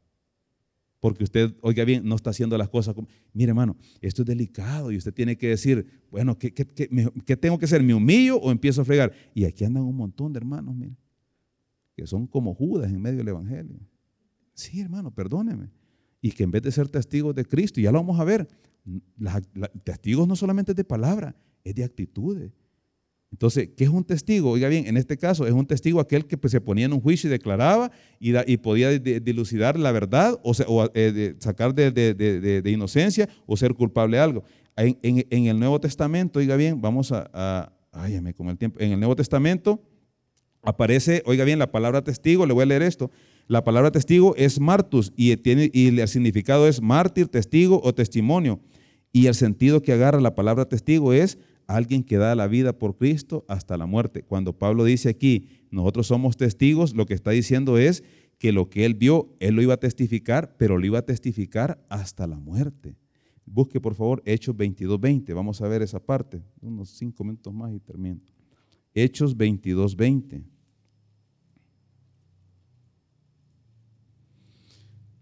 porque 1.00 1.24
usted, 1.24 1.56
oiga 1.62 1.84
bien, 1.86 2.08
no 2.08 2.16
está 2.16 2.32
haciendo 2.32 2.58
las 2.58 2.70
cosas 2.70 2.96
como... 2.96 3.08
Mire, 3.34 3.50
hermano, 3.50 3.78
esto 4.02 4.24
es 4.24 4.26
delicado 4.26 4.92
y 4.92 4.98
usted 4.98 5.14
tiene 5.14 5.38
que 5.38 5.50
decir, 5.50 5.86
bueno, 6.10 6.38
¿qué, 6.38 6.50
tengo 6.52 7.60
que 7.60 7.66
hacer? 7.66 7.84
¿Me 7.84 7.94
humillo 7.94 8.38
o 8.38 8.52
empiezo 8.52 8.82
a 8.82 8.86
fregar? 8.86 9.14
Y 9.34 9.46
aquí 9.46 9.64
andan 9.64 9.84
un 9.84 9.96
montón 9.96 10.34
de 10.34 10.38
hermanos, 10.38 10.76
mire, 10.76 10.96
que 11.96 12.08
son 12.08 12.28
como 12.28 12.56
Judas 12.56 12.92
en 12.92 13.02
medio 13.02 13.20
del 13.20 13.28
Evangelio. 13.28 13.80
Sí, 14.54 14.82
hermano, 14.82 15.12
perdóneme. 15.14 15.70
Y 16.20 16.32
que 16.32 16.44
en 16.44 16.52
vez 16.52 16.64
de 16.64 16.72
ser 16.72 16.90
testigos 16.90 17.36
de 17.36 17.46
Cristo, 17.46 17.80
ya 17.80 17.92
lo 17.92 18.00
vamos 18.00 18.20
a 18.20 18.24
ver, 18.24 18.48
testigos 19.84 20.28
no 20.28 20.36
solamente 20.36 20.74
de 20.74 20.84
palabra, 20.84 21.36
es 21.64 21.76
de 21.76 21.84
actitudes. 21.84 22.52
Entonces, 23.32 23.70
¿qué 23.76 23.84
es 23.84 23.90
un 23.90 24.06
testigo? 24.06 24.52
Oiga 24.52 24.70
bien, 24.70 24.88
en 24.88 24.96
este 24.96 25.18
caso 25.18 25.46
es 25.46 25.54
un 25.54 25.66
testigo 25.66 26.00
aquel 26.00 26.26
que 26.26 26.38
pues, 26.38 26.52
se 26.52 26.62
ponía 26.62 26.86
en 26.86 26.94
un 26.94 27.02
juicio 27.02 27.28
y 27.28 27.32
declaraba 27.32 27.92
y, 28.20 28.58
podía 28.58 28.98
dilucidar 28.98 29.78
la 29.78 29.92
verdad 29.92 30.40
o, 30.44 30.54
eh, 30.94 31.36
sacar 31.40 31.76
de, 31.76 32.62
inocencia 32.66 33.28
o 33.46 33.58
ser 33.58 33.74
culpable 33.74 34.18
de 34.18 34.24
algo. 34.24 34.44
En, 34.78 35.48
el 35.48 35.60
Nuevo 35.60 35.80
Testamento, 35.82 36.40
oiga 36.40 36.56
bien, 36.56 36.82
vamos 36.82 37.12
a, 37.12 37.30
a 37.34 37.72
con 38.36 38.50
el 38.50 38.58
tiempo, 38.58 38.80
en 38.80 38.92
el 38.94 39.00
Nuevo 39.00 39.16
Testamento 39.16 39.82
aparece, 40.64 41.24
oiga 41.26 41.46
bien, 41.46 41.60
la 41.60 41.72
palabra 41.72 42.04
testigo, 42.04 42.46
le 42.46 42.54
voy 42.54 42.64
a 42.64 42.66
leer 42.68 42.82
esto. 42.82 43.12
La 43.48 43.64
palabra 43.64 43.92
testigo 43.92 44.36
es 44.36 44.60
martus 44.60 45.14
y 45.16 45.32
el 45.32 46.08
significado 46.08 46.68
es 46.68 46.82
mártir, 46.82 47.30
testigo 47.30 47.80
o 47.84 47.94
testimonio. 47.94 48.60
Y 49.14 49.28
el 49.28 49.36
sentido 49.36 49.82
que 49.82 49.94
agarra 49.94 50.20
la 50.20 50.36
palabra 50.36 50.66
testigo 50.66 51.14
es 51.14 51.38
alguien 51.68 52.04
que 52.04 52.18
da 52.18 52.34
la 52.34 52.48
vida 52.48 52.74
por 52.74 52.98
Cristo 52.98 53.46
hasta 53.48 53.78
la 53.78 53.86
muerte. 53.86 54.24
Cuando 54.24 54.58
Pablo 54.58 54.86
dice 54.86 55.10
aquí, 55.10 55.50
nosotros 55.70 56.08
somos 56.08 56.38
testigos, 56.38 56.96
lo 56.96 57.06
que 57.06 57.14
está 57.14 57.32
diciendo 57.32 57.78
es 57.78 58.04
que 58.40 58.52
lo 58.52 58.70
que 58.70 58.86
él 58.86 58.96
vio, 58.96 59.36
él 59.40 59.56
lo 59.56 59.62
iba 59.62 59.74
a 59.74 59.80
testificar, 59.80 60.56
pero 60.58 60.78
lo 60.78 60.86
iba 60.86 61.00
a 61.00 61.06
testificar 61.06 61.84
hasta 61.90 62.26
la 62.26 62.40
muerte. 62.40 62.96
Busque 63.46 63.80
por 63.80 63.96
favor 63.96 64.22
Hechos 64.26 64.56
22.20, 64.56 65.34
vamos 65.34 65.62
a 65.62 65.68
ver 65.68 65.82
esa 65.82 66.00
parte, 66.00 66.42
unos 66.62 66.90
cinco 66.90 67.24
minutos 67.24 67.54
más 67.54 67.74
y 67.74 67.80
termino. 67.80 68.20
Hechos 68.94 69.38
22.20. 69.38 70.44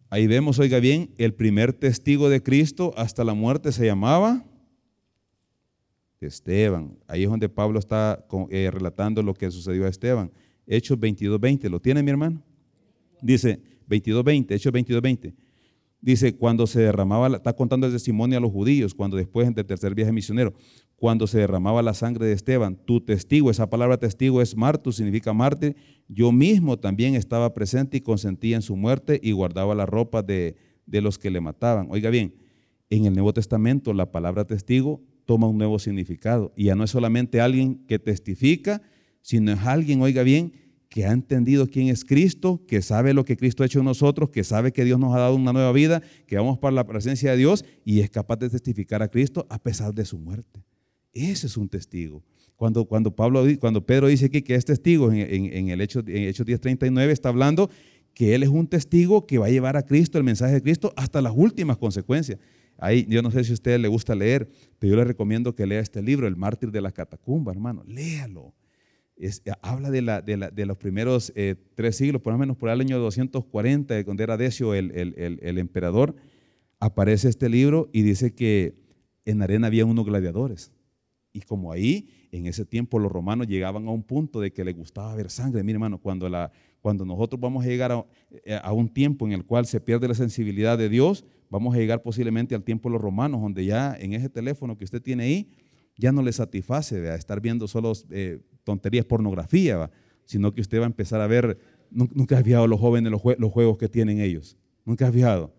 Ahí 0.10 0.28
vemos, 0.28 0.60
oiga 0.60 0.80
bien, 0.80 1.12
el 1.18 1.34
primer 1.34 1.74
testigo 1.74 2.30
de 2.30 2.42
Cristo 2.42 2.94
hasta 2.96 3.24
la 3.24 3.34
muerte 3.34 3.72
se 3.72 3.86
llamaba 3.86 4.46
Esteban. 6.28 6.98
Ahí 7.08 7.24
es 7.24 7.30
donde 7.30 7.50
Pablo 7.50 7.80
está 7.80 8.26
eh, 8.50 8.70
relatando 8.72 9.22
lo 9.24 9.34
que 9.34 9.50
sucedió 9.52 9.86
a 9.86 9.90
Esteban. 9.90 10.32
Hechos 10.68 10.98
22.20. 10.98 11.70
¿Lo 11.70 11.80
tiene 11.80 12.04
mi 12.04 12.12
hermano? 12.12 12.42
Dice 13.22 13.62
22.20, 13.90 14.52
Hechos 14.52 14.74
22.20. 14.74 15.34
Dice, 16.02 16.36
cuando 16.36 16.68
se 16.68 16.82
derramaba, 16.82 17.36
está 17.36 17.54
contando 17.54 17.88
el 17.88 17.94
testimonio 17.94 18.38
a 18.38 18.42
los 18.42 18.52
judíos, 18.52 18.94
cuando 18.94 19.18
después 19.18 19.54
del 19.56 19.66
tercer 19.66 19.96
viaje 19.96 20.12
misionero, 20.12 20.54
cuando 20.98 21.26
se 21.26 21.40
derramaba 21.40 21.82
la 21.82 21.96
sangre 21.96 22.28
de 22.28 22.34
Esteban, 22.34 22.76
tu 22.86 23.02
testigo, 23.02 23.50
esa 23.50 23.72
palabra 23.72 23.98
testigo 23.98 24.40
es 24.40 24.56
martu, 24.56 24.92
significa 24.92 25.34
mártir, 25.34 25.76
yo 26.08 26.32
mismo 26.32 26.78
también 26.78 27.16
estaba 27.16 27.56
presente 27.56 27.98
y 27.98 28.02
consentía 28.02 28.56
en 28.56 28.62
su 28.62 28.76
muerte 28.76 29.20
y 29.24 29.32
guardaba 29.32 29.74
la 29.74 29.88
ropa 29.88 30.22
de, 30.22 30.56
de 30.86 31.02
los 31.02 31.18
que 31.18 31.32
le 31.32 31.42
mataban. 31.42 31.88
Oiga 31.90 32.12
bien, 32.12 32.36
en 32.92 33.06
el 33.06 33.14
Nuevo 33.14 33.34
Testamento 33.34 33.92
la 33.92 34.12
palabra 34.12 34.46
testigo 34.46 35.02
toma 35.26 35.48
un 35.48 35.58
nuevo 35.58 35.80
significado 35.80 36.54
y 36.56 36.66
ya 36.66 36.76
no 36.76 36.84
es 36.84 36.92
solamente 36.92 37.42
alguien 37.42 37.86
que 37.88 38.00
testifica, 38.00 38.82
sino 39.22 39.52
es 39.52 39.60
alguien, 39.62 40.02
oiga 40.02 40.24
bien, 40.24 40.54
que 40.90 41.06
ha 41.06 41.12
entendido 41.12 41.68
quién 41.68 41.90
es 41.90 42.06
Cristo, 42.06 42.62
que 42.68 42.82
sabe 42.82 43.14
lo 43.14 43.26
que 43.26 43.36
Cristo 43.36 43.64
ha 43.64 43.66
hecho 43.66 43.80
en 43.80 43.86
nosotros, 43.86 44.30
que 44.30 44.44
sabe 44.44 44.72
que 44.72 44.86
Dios 44.86 44.98
nos 44.98 45.14
ha 45.14 45.20
dado 45.20 45.36
una 45.36 45.52
nueva 45.52 45.72
vida, 45.74 46.02
que 46.26 46.38
vamos 46.38 46.58
para 46.58 46.74
la 46.74 46.88
presencia 46.88 47.32
de 47.32 47.38
Dios 47.38 47.66
y 47.84 48.00
es 48.00 48.10
capaz 48.10 48.38
de 48.38 48.50
testificar 48.50 49.04
a 49.04 49.10
Cristo 49.10 49.46
a 49.50 49.62
pesar 49.62 49.94
de 49.94 50.06
su 50.06 50.18
muerte. 50.18 50.64
Ese 51.12 51.48
es 51.48 51.58
un 51.58 51.68
testigo. 51.68 52.24
Cuando, 52.56 52.86
cuando, 52.86 53.14
Pablo, 53.14 53.44
cuando 53.60 53.86
Pedro 53.86 54.08
dice 54.08 54.28
aquí 54.28 54.42
que 54.42 54.56
es 54.56 54.64
testigo 54.64 55.12
en, 55.12 55.70
el 55.70 55.82
Hecho, 55.82 56.00
en 56.00 56.30
Hechos 56.30 56.46
10.39 56.46 57.10
está 57.10 57.30
hablando 57.30 57.70
que 58.14 58.34
él 58.34 58.44
es 58.44 58.50
un 58.50 58.68
testigo 58.68 59.28
que 59.28 59.38
va 59.38 59.48
a 59.48 59.50
llevar 59.50 59.76
a 59.76 59.84
Cristo, 59.84 60.18
el 60.18 60.24
mensaje 60.24 60.54
de 60.54 60.62
Cristo, 60.62 60.94
hasta 60.96 61.22
las 61.22 61.34
últimas 61.36 61.78
consecuencias. 61.78 62.40
Ahí, 62.78 63.06
yo 63.10 63.22
no 63.22 63.32
sé 63.32 63.44
si 63.44 63.52
a 63.52 63.54
usted 63.54 63.80
le 63.80 63.88
gusta 63.88 64.16
leer, 64.16 64.50
pero 64.80 64.92
yo 64.92 64.98
le 64.98 65.06
recomiendo 65.06 65.56
que 65.56 65.66
lea 65.66 65.80
este 65.80 66.02
libro, 66.02 66.28
El 66.28 66.36
mártir 66.36 66.72
de 66.72 66.82
la 66.82 66.92
catacumba, 66.92 67.52
hermano. 67.52 67.84
Léalo 67.86 68.54
habla 69.62 69.92
de, 69.92 70.02
la, 70.02 70.22
de, 70.22 70.66
los 70.66 70.78
primeros 70.78 71.32
eh, 71.36 71.56
tres 71.76 71.96
siglos, 71.96 72.22
por 72.22 72.34
lo 72.34 72.40
menos 72.40 72.58
por 72.58 72.70
el 72.70 72.82
año 72.82 73.00
240, 73.00 74.04
cuando 74.04 74.24
era 74.24 74.38
Decio 74.38 74.74
el, 74.74 74.92
emperador, 75.58 76.16
aparece 76.80 77.30
este 77.30 77.48
libro 77.48 77.90
y 77.94 78.02
dice 78.02 78.34
que 78.34 78.76
en 79.24 79.42
arena 79.42 79.68
había 79.68 79.86
unos 79.86 80.06
gladiadores. 80.06 80.72
Y 81.32 81.42
como 81.42 81.72
ahí, 81.72 82.10
en 82.32 82.46
ese 82.46 82.66
tiempo 82.66 83.00
los 83.00 83.12
romanos 83.12 83.48
llegaban 83.48 83.88
a 83.88 83.92
un 83.92 84.04
punto 84.04 84.40
de 84.40 84.52
que 84.52 84.64
les 84.64 84.76
gustaba 84.76 85.16
ver 85.16 85.30
sangre. 85.30 85.64
Mire, 85.64 85.76
hermano, 85.76 85.98
cuando, 85.98 86.30
cuando 86.82 87.06
nosotros 87.06 87.40
vamos 87.40 87.66
a 87.66 87.68
llegar 87.68 87.92
a, 87.92 88.06
eh, 88.46 88.60
a, 88.62 88.72
un 88.74 88.90
tiempo 88.90 89.26
en 89.26 89.34
el 89.34 89.46
cual 89.46 89.66
se 89.66 89.80
pierde 89.82 90.08
la 90.08 90.14
sensibilidad 90.14 90.78
de 90.78 90.90
Dios, 90.90 91.26
vamos 91.50 91.76
a 91.76 91.78
llegar 91.78 92.02
posiblemente 92.02 92.56
al 92.56 92.64
tiempo 92.64 92.90
de 92.90 92.94
los 92.94 93.02
romanos, 93.02 93.42
donde 93.42 93.66
ya 93.66 93.96
en 94.00 94.14
ese 94.14 94.30
teléfono 94.30 94.78
que 94.78 94.84
usted 94.84 95.02
tiene 95.02 95.24
ahí, 95.24 95.50
ya 95.98 96.12
no 96.12 96.22
le 96.22 96.32
satisface 96.32 97.14
estar 97.16 97.40
viendo 97.40 97.68
solo 97.68 97.94
eh, 98.10 98.40
tonterías, 98.64 99.06
pornografía, 99.06 99.90
sino 100.26 100.54
que 100.54 100.62
usted 100.62 100.80
va 100.80 100.84
a 100.84 100.88
empezar 100.88 101.22
a 101.22 101.28
ver, 101.28 101.58
nunca 101.90 102.38
has 102.38 102.44
fijado 102.44 102.68
los 102.68 102.80
jóvenes 102.80 103.12
los, 103.12 103.52
juegos 103.52 103.78
que 103.78 103.88
tienen 103.88 104.20
ellos, 104.20 104.58
nunca 104.84 105.08
has 105.08 105.14
fijado. 105.14 105.54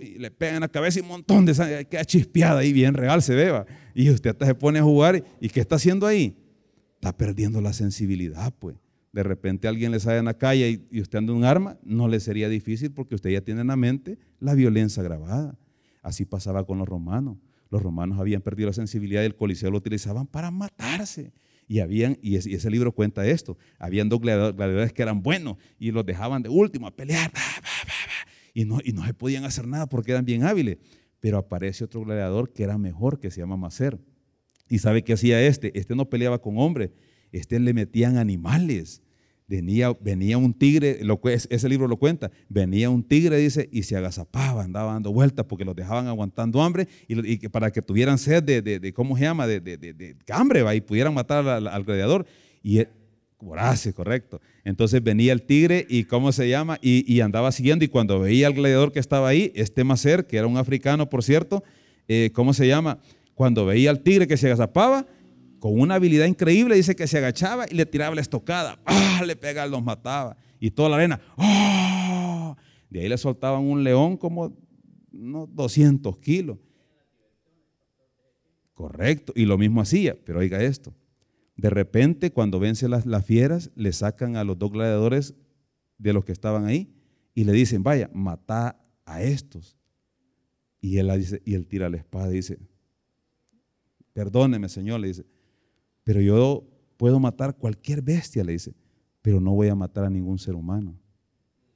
Y 0.00 0.18
le 0.18 0.30
pegan 0.30 0.60
la 0.60 0.68
cabeza 0.68 1.00
y 1.00 1.02
un 1.02 1.08
montón 1.08 1.44
de 1.44 1.52
sangre, 1.52 1.84
queda 1.84 2.04
chispeada 2.04 2.60
ahí, 2.60 2.72
bien 2.72 2.94
real 2.94 3.20
se 3.22 3.34
beba. 3.34 3.66
Y 3.94 4.08
usted 4.08 4.30
hasta 4.30 4.46
se 4.46 4.54
pone 4.54 4.78
a 4.78 4.82
jugar, 4.82 5.22
¿y 5.40 5.48
qué 5.48 5.60
está 5.60 5.76
haciendo 5.76 6.06
ahí? 6.06 6.38
Está 6.94 7.14
perdiendo 7.14 7.60
la 7.60 7.72
sensibilidad, 7.72 8.54
pues. 8.58 8.76
De 9.12 9.22
repente 9.22 9.66
alguien 9.66 9.90
le 9.90 9.98
sale 9.98 10.18
en 10.18 10.26
la 10.26 10.38
calle 10.38 10.86
y, 10.90 11.00
usted 11.00 11.18
anda 11.18 11.32
un 11.32 11.44
arma, 11.44 11.78
no 11.82 12.08
le 12.08 12.20
sería 12.20 12.48
difícil 12.48 12.92
porque 12.92 13.14
usted 13.14 13.30
ya 13.30 13.40
tiene 13.40 13.62
en 13.62 13.66
la 13.68 13.76
mente 13.76 14.18
la 14.38 14.54
violencia 14.54 15.02
grabada. 15.02 15.58
Así 16.02 16.24
pasaba 16.24 16.64
con 16.64 16.78
los 16.78 16.88
romanos. 16.88 17.38
Los 17.70 17.82
romanos 17.82 18.18
habían 18.18 18.40
perdido 18.40 18.68
la 18.68 18.72
sensibilidad 18.72 19.22
y 19.22 19.26
el 19.26 19.36
coliseo 19.36 19.70
lo 19.70 19.78
utilizaban 19.78 20.26
para 20.26 20.50
matarse. 20.50 21.32
Y, 21.66 21.78
habían, 21.80 22.18
y 22.20 22.34
ese 22.34 22.70
libro 22.70 22.92
cuenta 22.92 23.24
esto, 23.26 23.56
habían 23.78 24.08
dos 24.08 24.20
gladiadores 24.20 24.92
que 24.92 25.02
eran 25.02 25.22
buenos 25.22 25.56
y 25.78 25.92
los 25.92 26.04
dejaban 26.04 26.42
de 26.42 26.48
último 26.48 26.88
a 26.88 26.90
pelear. 26.90 27.32
y, 28.54 28.64
no, 28.64 28.78
y 28.84 28.92
no 28.92 29.04
se 29.04 29.14
podían 29.14 29.44
hacer 29.44 29.68
nada 29.68 29.88
porque 29.88 30.10
eran 30.12 30.24
bien 30.24 30.42
hábiles. 30.42 30.78
Pero 31.20 31.38
aparece 31.38 31.84
otro 31.84 32.00
gladiador 32.00 32.52
que 32.52 32.64
era 32.64 32.78
mejor, 32.78 33.20
que 33.20 33.30
se 33.30 33.40
llama 33.40 33.56
Macer. 33.56 34.00
¿Y 34.68 34.78
sabe 34.78 35.02
qué 35.02 35.12
hacía 35.12 35.40
este? 35.42 35.76
Este 35.78 35.94
no 35.94 36.08
peleaba 36.08 36.40
con 36.40 36.58
hombres, 36.58 36.90
este 37.32 37.60
le 37.60 37.72
metían 37.72 38.16
animales. 38.16 39.02
Venía, 39.46 39.92
venía 40.00 40.38
un 40.38 40.54
tigre, 40.54 41.00
ese 41.24 41.68
libro 41.68 41.88
lo 41.88 41.96
cuenta, 41.96 42.30
venía 42.48 42.88
un 42.88 43.02
tigre, 43.02 43.36
dice, 43.38 43.68
y 43.72 43.82
se 43.82 43.96
agazapaba, 43.96 44.62
andaba 44.62 44.92
dando 44.92 45.12
vueltas 45.12 45.44
porque 45.46 45.64
los 45.64 45.74
dejaban 45.74 46.06
aguantando 46.06 46.62
hambre 46.62 46.86
y, 47.08 47.48
para 47.48 47.72
que 47.72 47.82
tuvieran 47.82 48.16
sed 48.16 48.44
de, 48.44 48.62
de, 48.62 48.92
¿cómo 48.92 49.16
se 49.16 49.24
llama?, 49.24 49.48
de, 49.48 49.60
de 49.60 50.16
hambre, 50.28 50.62
¿va? 50.62 50.76
y 50.76 50.80
pudieran 50.80 51.14
matar 51.14 51.48
al, 51.48 51.82
gladiador. 51.82 52.26
Y 52.62 52.82
voraces, 53.40 53.94
correcto. 53.94 54.40
Entonces 54.64 55.02
venía 55.02 55.32
el 55.32 55.42
tigre 55.42 55.86
y 55.88 56.04
¿cómo 56.04 56.32
se 56.32 56.48
llama? 56.48 56.78
Y, 56.82 57.20
andaba 57.20 57.52
siguiendo 57.52 57.84
y 57.84 57.88
cuando 57.88 58.20
veía 58.20 58.46
al 58.46 58.54
gladiador 58.54 58.92
que 58.92 59.00
estaba 59.00 59.28
ahí, 59.28 59.52
este 59.54 59.84
Macer, 59.84 60.26
que 60.26 60.36
era 60.36 60.46
un 60.46 60.58
africano, 60.58 61.08
por 61.08 61.22
cierto, 61.22 61.64
eh, 62.08 62.30
¿cómo 62.34 62.52
se 62.54 62.66
llama? 62.66 62.98
Cuando 63.34 63.66
veía 63.66 63.90
al 63.90 64.00
tigre 64.00 64.26
que 64.26 64.36
se 64.36 64.46
agazapaba, 64.46 65.06
con 65.60 65.78
una 65.78 65.96
habilidad 65.96 66.26
increíble, 66.26 66.74
dice 66.74 66.96
que 66.96 67.06
se 67.06 67.18
agachaba 67.18 67.66
y 67.70 67.74
le 67.74 67.86
tiraba 67.86 68.14
la 68.14 68.22
estocada. 68.22 68.80
¡Ah! 68.86 69.22
Le 69.24 69.36
pegaba, 69.36 69.68
los 69.68 69.82
mataba. 69.82 70.36
Y 70.58 70.70
toda 70.70 70.88
la 70.88 70.96
arena. 70.96 71.20
¡Ah! 71.36 72.56
De 72.88 73.00
ahí 73.00 73.08
le 73.08 73.18
soltaban 73.18 73.62
un 73.62 73.84
león 73.84 74.16
como 74.16 74.56
unos 75.12 75.54
200 75.54 76.18
kilos. 76.18 76.58
Correcto. 78.74 79.32
Y 79.36 79.44
lo 79.44 79.58
mismo 79.58 79.82
hacía. 79.82 80.16
Pero 80.24 80.40
oiga 80.40 80.62
esto. 80.62 80.94
De 81.56 81.68
repente, 81.68 82.32
cuando 82.32 82.58
vence 82.58 82.88
las, 82.88 83.04
las 83.04 83.24
fieras, 83.24 83.70
le 83.76 83.92
sacan 83.92 84.36
a 84.36 84.44
los 84.44 84.58
dos 84.58 84.72
gladiadores 84.72 85.34
de 85.98 86.14
los 86.14 86.24
que 86.24 86.32
estaban 86.32 86.64
ahí 86.64 86.90
y 87.34 87.44
le 87.44 87.52
dicen, 87.52 87.82
vaya, 87.82 88.10
mata 88.14 88.82
a 89.04 89.22
estos. 89.22 89.76
Y 90.80 90.96
él, 90.96 91.12
dice, 91.18 91.42
y 91.44 91.54
él 91.54 91.66
tira 91.66 91.90
la 91.90 91.98
espada 91.98 92.32
y 92.32 92.36
dice, 92.36 92.58
perdóneme, 94.14 94.70
Señor, 94.70 95.00
le 95.00 95.08
dice, 95.08 95.26
pero 96.10 96.22
yo 96.22 96.66
puedo 96.96 97.20
matar 97.20 97.56
cualquier 97.56 98.02
bestia, 98.02 98.42
le 98.42 98.50
dice, 98.50 98.74
pero 99.22 99.40
no 99.40 99.52
voy 99.52 99.68
a 99.68 99.76
matar 99.76 100.06
a 100.06 100.10
ningún 100.10 100.40
ser 100.40 100.56
humano. 100.56 100.98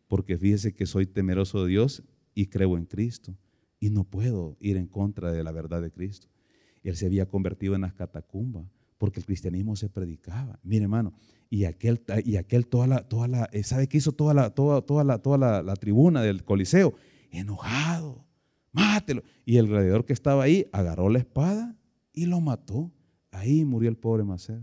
Porque 0.09 0.37
fíjese 0.37 0.75
que 0.75 0.87
soy 0.87 1.07
temeroso 1.07 1.63
de 1.63 1.71
Dios 1.71 2.03
y 2.35 2.47
creo 2.47 2.77
en 2.77 2.85
Cristo. 2.85 3.39
Y 3.79 3.91
no 3.91 4.03
puedo 4.03 4.57
ir 4.59 4.77
en 4.77 4.89
contra 4.89 5.31
de 5.31 5.45
la 5.45 5.53
verdad 5.53 5.81
de 5.81 5.93
Cristo. 5.93 6.27
Él 6.83 6.97
se 6.97 7.07
había 7.07 7.27
convertido 7.27 7.77
en 7.77 7.83
las 7.83 7.95
catacumbas 7.95 8.67
porque 8.99 9.21
el 9.21 9.27
cristianismo 9.27 9.77
se 9.77 9.89
predicaba. 9.89 10.59
Mire, 10.65 10.83
hermano, 10.83 11.15
y 11.49 11.67
aquel, 11.67 12.03
y 12.25 12.35
aquel 12.35 12.67
toda 12.67 12.89
la, 12.89 13.09
toda 13.09 13.29
la, 13.29 13.49
eh, 13.53 13.63
¿sabe 13.63 13.87
qué 13.87 13.99
hizo 13.99 14.11
toda 14.11 14.35
la, 14.35 14.51
toda, 14.51 14.83
toda 14.83 15.05
la, 15.05 15.19
toda 15.19 15.63
la, 15.63 15.77
tribuna 15.77 16.23
del 16.23 16.43
Coliseo? 16.43 16.97
Enojado, 17.31 18.27
mátelo. 18.73 19.23
Y 19.45 19.59
el 19.59 19.69
gladiador 19.69 20.05
que 20.05 20.13
estaba 20.13 20.43
ahí 20.43 20.67
agarró 20.73 21.09
la 21.09 21.21
espada 21.21 21.79
y 22.13 22.27
lo 22.27 22.41
mató. 22.41 22.91
Ahí 23.35 23.65
murió 23.65 23.91
el 23.91 23.97
pobre 23.97 24.23
Macer, 24.23 24.63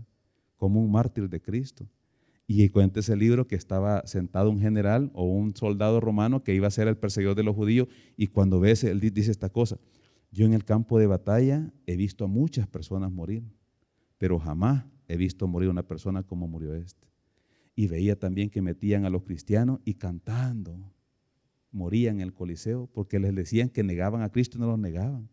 como 0.56 0.82
un 0.82 0.90
mártir 0.90 1.28
de 1.28 1.42
Cristo. 1.42 1.86
Y 2.46 2.68
cuenta 2.70 3.00
ese 3.00 3.16
libro 3.16 3.46
que 3.46 3.54
estaba 3.54 4.06
sentado 4.06 4.50
un 4.50 4.60
general 4.60 5.10
o 5.14 5.24
un 5.24 5.54
soldado 5.54 6.00
romano 6.00 6.42
que 6.42 6.54
iba 6.54 6.66
a 6.66 6.70
ser 6.70 6.88
el 6.88 6.96
perseguidor 6.96 7.36
de 7.36 7.42
los 7.42 7.54
judíos 7.54 7.88
y 8.16 8.28
cuando 8.28 8.60
ve, 8.60 8.74
él 8.82 9.00
dice 9.00 9.30
esta 9.30 9.50
cosa, 9.50 9.78
yo 10.30 10.46
en 10.46 10.54
el 10.54 10.64
campo 10.64 10.98
de 10.98 11.06
batalla 11.06 11.72
he 11.86 11.96
visto 11.96 12.24
a 12.24 12.28
muchas 12.28 12.66
personas 12.66 13.12
morir, 13.12 13.44
pero 14.18 14.38
jamás 14.38 14.84
he 15.06 15.16
visto 15.16 15.46
morir 15.46 15.68
una 15.68 15.86
persona 15.86 16.22
como 16.22 16.48
murió 16.48 16.74
este. 16.74 17.06
Y 17.74 17.86
veía 17.86 18.18
también 18.18 18.50
que 18.50 18.62
metían 18.62 19.04
a 19.04 19.10
los 19.10 19.22
cristianos 19.22 19.80
y 19.84 19.94
cantando 19.94 20.92
morían 21.70 22.16
en 22.16 22.22
el 22.22 22.34
Coliseo 22.34 22.88
porque 22.92 23.18
les 23.18 23.34
decían 23.34 23.68
que 23.68 23.82
negaban 23.82 24.22
a 24.22 24.30
Cristo 24.30 24.56
y 24.56 24.60
no 24.60 24.66
los 24.66 24.78
negaban. 24.78 25.28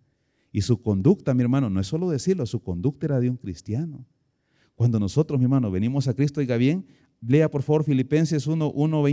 Y 0.51 0.61
su 0.61 0.81
conducta, 0.81 1.33
mi 1.33 1.43
hermano, 1.43 1.69
no 1.69 1.79
es 1.79 1.87
solo 1.87 2.09
decirlo, 2.09 2.45
su 2.45 2.61
conducta 2.61 3.05
era 3.05 3.19
de 3.19 3.29
un 3.29 3.37
cristiano. 3.37 4.05
Cuando 4.75 4.99
nosotros, 4.99 5.39
mi 5.39 5.45
hermano, 5.45 5.69
venimos 5.69 6.07
a 6.07 6.13
Cristo, 6.13 6.39
oiga 6.39 6.57
bien, 6.57 6.85
lea 7.21 7.51
por 7.51 7.63
favor 7.63 7.83
Filipenses 7.83 8.47
1, 8.47 8.71
1, 8.71 9.03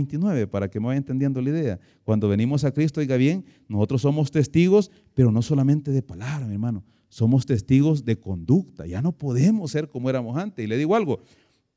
para 0.49 0.69
que 0.69 0.79
me 0.79 0.87
vaya 0.87 0.97
entendiendo 0.97 1.41
la 1.41 1.49
idea. 1.49 1.79
Cuando 2.03 2.29
venimos 2.29 2.63
a 2.63 2.71
Cristo, 2.71 3.01
oiga 3.01 3.17
bien, 3.17 3.45
nosotros 3.67 4.01
somos 4.01 4.31
testigos, 4.31 4.91
pero 5.13 5.31
no 5.31 5.41
solamente 5.41 5.91
de 5.91 6.01
palabra, 6.01 6.47
mi 6.47 6.53
hermano, 6.53 6.83
somos 7.09 7.45
testigos 7.45 8.05
de 8.05 8.19
conducta. 8.19 8.87
Ya 8.87 9.01
no 9.01 9.11
podemos 9.11 9.71
ser 9.71 9.89
como 9.89 10.09
éramos 10.09 10.37
antes. 10.37 10.63
Y 10.63 10.67
le 10.67 10.77
digo 10.77 10.95
algo, 10.95 11.19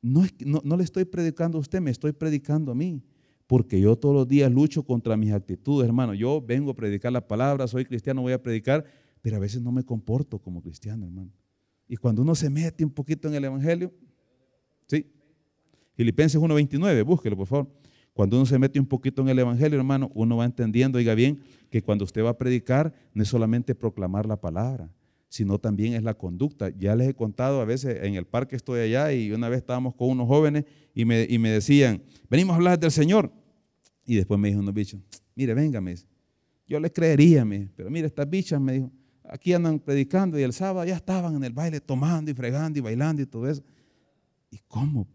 no, 0.01 0.25
no, 0.45 0.61
no 0.63 0.77
le 0.77 0.83
estoy 0.83 1.05
predicando 1.05 1.57
a 1.57 1.61
usted, 1.61 1.81
me 1.81 1.91
estoy 1.91 2.13
predicando 2.13 2.71
a 2.71 2.75
mí 2.75 3.03
porque 3.51 3.81
yo 3.81 3.97
todos 3.97 4.15
los 4.15 4.29
días 4.29 4.49
lucho 4.49 4.81
contra 4.83 5.17
mis 5.17 5.33
actitudes, 5.33 5.85
hermano. 5.85 6.13
Yo 6.13 6.41
vengo 6.41 6.71
a 6.71 6.73
predicar 6.73 7.11
la 7.11 7.27
palabra, 7.27 7.67
soy 7.67 7.83
cristiano, 7.83 8.21
voy 8.21 8.31
a 8.31 8.41
predicar, 8.41 8.85
pero 9.21 9.37
a 9.37 9.39
veces 9.39 9.61
no 9.61 9.71
me 9.71 9.83
comporto 9.83 10.39
como 10.39 10.61
cristiano, 10.61 11.05
hermano. 11.05 11.31
Y 11.87 11.97
cuando 11.97 12.21
uno 12.21 12.35
se 12.35 12.49
mete 12.49 12.83
un 12.83 12.91
poquito 12.91 13.27
en 13.27 13.35
el 13.35 13.45
Evangelio, 13.45 13.93
¿sí? 14.87 15.11
Filipenses 15.93 16.39
1.29, 16.39 17.05
búsquelo 17.05 17.35
por 17.35 17.47
favor. 17.47 17.71
Cuando 18.13 18.37
uno 18.37 18.45
se 18.45 18.57
mete 18.59 18.79
un 18.79 18.85
poquito 18.85 19.21
en 19.21 19.29
el 19.29 19.39
Evangelio, 19.39 19.77
hermano, 19.77 20.11
uno 20.13 20.37
va 20.37 20.45
entendiendo, 20.45 20.97
oiga 20.97 21.15
bien, 21.15 21.41
que 21.69 21.81
cuando 21.81 22.03
usted 22.03 22.23
va 22.23 22.31
a 22.31 22.37
predicar 22.37 22.93
no 23.13 23.23
es 23.23 23.29
solamente 23.29 23.75
proclamar 23.75 24.25
la 24.25 24.39
palabra, 24.39 24.91
sino 25.29 25.59
también 25.59 25.93
es 25.93 26.03
la 26.03 26.13
conducta. 26.13 26.69
Ya 26.77 26.95
les 26.95 27.09
he 27.09 27.13
contado 27.13 27.61
a 27.61 27.65
veces 27.65 28.03
en 28.03 28.15
el 28.15 28.25
parque 28.25 28.55
estoy 28.55 28.81
allá 28.81 29.13
y 29.13 29.31
una 29.31 29.47
vez 29.47 29.59
estábamos 29.59 29.95
con 29.95 30.09
unos 30.09 30.27
jóvenes 30.27 30.65
y 30.93 31.05
me, 31.05 31.25
y 31.29 31.39
me 31.39 31.49
decían, 31.49 32.03
venimos 32.29 32.53
a 32.53 32.57
hablar 32.57 32.79
del 32.79 32.91
Señor. 32.91 33.31
Y 34.05 34.15
después 34.15 34.39
me 34.39 34.49
dijo 34.49 34.59
unos 34.59 34.73
bichos, 34.73 34.99
mire, 35.35 35.53
venga, 35.53 35.81
yo 36.67 36.79
le 36.79 36.91
creería, 36.91 37.45
pero 37.75 37.89
mire, 37.89 38.07
estas 38.07 38.29
bichas, 38.29 38.59
me 38.59 38.73
dijo, 38.73 38.91
aquí 39.31 39.53
andan 39.53 39.79
predicando 39.79 40.37
y 40.37 40.43
el 40.43 40.51
sábado 40.51 40.85
ya 40.85 40.95
estaban 40.95 41.35
en 41.35 41.43
el 41.43 41.53
baile 41.53 41.79
tomando 41.79 42.29
y 42.29 42.33
fregando 42.33 42.77
y 42.77 42.81
bailando 42.81 43.21
y 43.21 43.25
todo 43.25 43.49
eso. 43.49 43.63
¿Y 44.51 44.59
cómo? 44.67 45.07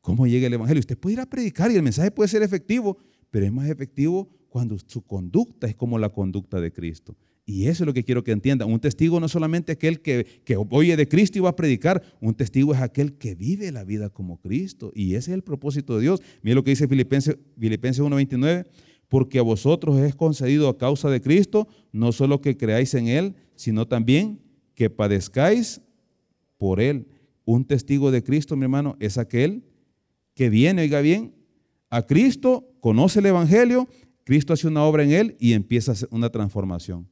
¿Cómo 0.00 0.26
llega 0.26 0.48
el 0.48 0.54
Evangelio? 0.54 0.80
Usted 0.80 0.98
puede 0.98 1.14
ir 1.14 1.20
a 1.20 1.26
predicar 1.26 1.70
y 1.70 1.76
el 1.76 1.82
mensaje 1.82 2.10
puede 2.10 2.28
ser 2.28 2.42
efectivo, 2.42 2.98
pero 3.30 3.46
es 3.46 3.52
más 3.52 3.70
efectivo 3.70 4.28
cuando 4.48 4.76
su 4.84 5.02
conducta 5.02 5.68
es 5.68 5.76
como 5.76 5.98
la 5.98 6.08
conducta 6.08 6.60
de 6.60 6.72
Cristo. 6.72 7.16
Y 7.46 7.66
eso 7.66 7.84
es 7.84 7.86
lo 7.86 7.94
que 7.94 8.04
quiero 8.04 8.24
que 8.24 8.32
entiendan. 8.32 8.70
Un 8.70 8.80
testigo 8.80 9.20
no 9.20 9.28
solamente 9.28 9.72
aquel 9.72 10.00
que, 10.00 10.42
que, 10.44 10.56
oye 10.56 10.96
de 10.96 11.08
Cristo 11.08 11.38
y 11.38 11.42
va 11.42 11.50
a 11.50 11.56
predicar, 11.56 12.02
un 12.20 12.34
testigo 12.34 12.74
es 12.74 12.80
aquel 12.80 13.14
que 13.14 13.34
vive 13.36 13.70
la 13.70 13.84
vida 13.84 14.10
como 14.10 14.40
Cristo. 14.40 14.92
Y 14.94 15.14
ese 15.14 15.30
es 15.30 15.34
el 15.34 15.42
propósito 15.42 15.96
de 15.96 16.02
Dios. 16.02 16.22
Mira 16.42 16.56
lo 16.56 16.64
que 16.64 16.70
dice 16.70 16.88
Filipenses, 16.88 17.36
Filipenses 17.58 18.04
1.29, 18.04 18.66
porque 19.12 19.38
a 19.38 19.42
vosotros 19.42 19.98
es 19.98 20.14
concedido 20.14 20.70
a 20.70 20.78
causa 20.78 21.10
de 21.10 21.20
Cristo, 21.20 21.68
no 21.92 22.12
solo 22.12 22.40
que 22.40 22.56
creáis 22.56 22.94
en 22.94 23.08
Él, 23.08 23.34
sino 23.56 23.86
también 23.86 24.40
que 24.74 24.88
padezcáis 24.88 25.82
por 26.56 26.80
Él. 26.80 27.06
Un 27.44 27.66
testigo 27.66 28.10
de 28.10 28.22
Cristo, 28.22 28.56
mi 28.56 28.62
hermano, 28.62 28.96
es 29.00 29.18
aquel 29.18 29.64
que 30.32 30.48
viene, 30.48 30.80
oiga 30.80 31.02
bien, 31.02 31.34
a 31.90 32.06
Cristo, 32.06 32.66
conoce 32.80 33.18
el 33.18 33.26
Evangelio, 33.26 33.86
Cristo 34.24 34.54
hace 34.54 34.66
una 34.66 34.82
obra 34.82 35.04
en 35.04 35.10
él 35.10 35.36
y 35.38 35.52
empieza 35.52 35.92
una 36.10 36.30
transformación. 36.30 37.06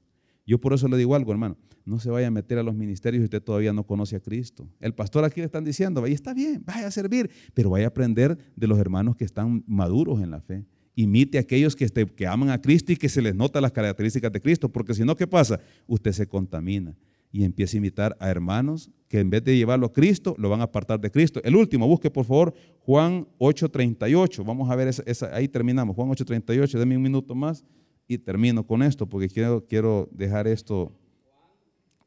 Yo 0.46 0.58
por 0.58 0.72
eso 0.72 0.88
le 0.88 0.96
digo 0.96 1.14
algo, 1.14 1.32
hermano, 1.32 1.58
no 1.84 1.98
se 1.98 2.08
vaya 2.08 2.28
a 2.28 2.30
meter 2.30 2.56
a 2.56 2.62
los 2.62 2.74
ministerios 2.74 3.20
si 3.20 3.24
usted 3.24 3.42
todavía 3.42 3.74
no 3.74 3.84
conoce 3.86 4.16
a 4.16 4.20
Cristo. 4.20 4.66
El 4.80 4.94
pastor 4.94 5.22
aquí 5.26 5.40
le 5.40 5.46
están 5.46 5.64
diciendo, 5.64 6.00
vaya, 6.00 6.14
está 6.14 6.32
bien, 6.32 6.62
vaya 6.64 6.86
a 6.86 6.90
servir, 6.90 7.30
pero 7.52 7.68
vaya 7.68 7.84
a 7.84 7.88
aprender 7.88 8.38
de 8.56 8.66
los 8.66 8.78
hermanos 8.78 9.16
que 9.16 9.26
están 9.26 9.62
maduros 9.66 10.22
en 10.22 10.30
la 10.30 10.40
fe. 10.40 10.64
Imite 10.94 11.38
a 11.38 11.42
aquellos 11.42 11.76
que, 11.76 12.26
aman 12.26 12.50
a 12.50 12.60
Cristo 12.60 12.92
y 12.92 12.96
que 12.96 13.08
se 13.08 13.22
les 13.22 13.34
nota 13.34 13.60
las 13.60 13.72
características 13.72 14.32
de 14.32 14.40
Cristo, 14.40 14.68
porque 14.68 14.94
si 14.94 15.04
no, 15.04 15.16
¿qué 15.16 15.26
pasa? 15.26 15.60
Usted 15.86 16.12
se 16.12 16.26
contamina 16.26 16.96
y 17.32 17.44
empieza 17.44 17.76
a 17.76 17.78
imitar 17.78 18.16
a 18.18 18.28
hermanos 18.28 18.90
que 19.08 19.20
en 19.20 19.30
vez 19.30 19.42
de 19.44 19.56
llevarlo 19.56 19.86
a 19.86 19.92
Cristo, 19.92 20.34
lo 20.38 20.48
van 20.48 20.60
a 20.60 20.64
apartar 20.64 21.00
de 21.00 21.10
Cristo. 21.10 21.40
El 21.44 21.56
último, 21.56 21.86
busque 21.86 22.10
por 22.10 22.24
favor 22.24 22.54
Juan 22.80 23.26
8.38. 23.38 24.44
Vamos 24.44 24.70
a 24.70 24.76
ver, 24.76 24.88
esa, 24.88 25.34
ahí 25.34 25.48
terminamos. 25.48 25.96
Juan 25.96 26.08
8.38, 26.08 26.78
déme 26.78 26.96
un 26.96 27.02
minuto 27.02 27.34
más 27.34 27.64
y 28.06 28.18
termino 28.18 28.66
con 28.66 28.82
esto 28.82 29.06
porque 29.06 29.28
quiero, 29.28 29.64
quiero 29.66 30.08
dejar 30.12 30.46
esto. 30.48 30.92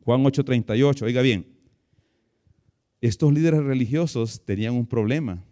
Juan 0.03 0.23
8.38, 0.23 1.01
oiga 1.03 1.21
bien. 1.21 1.47
Estos 2.99 3.33
líderes 3.33 3.63
religiosos 3.63 4.43
tenían 4.45 4.73
un 4.75 4.85
problema. 4.85 5.43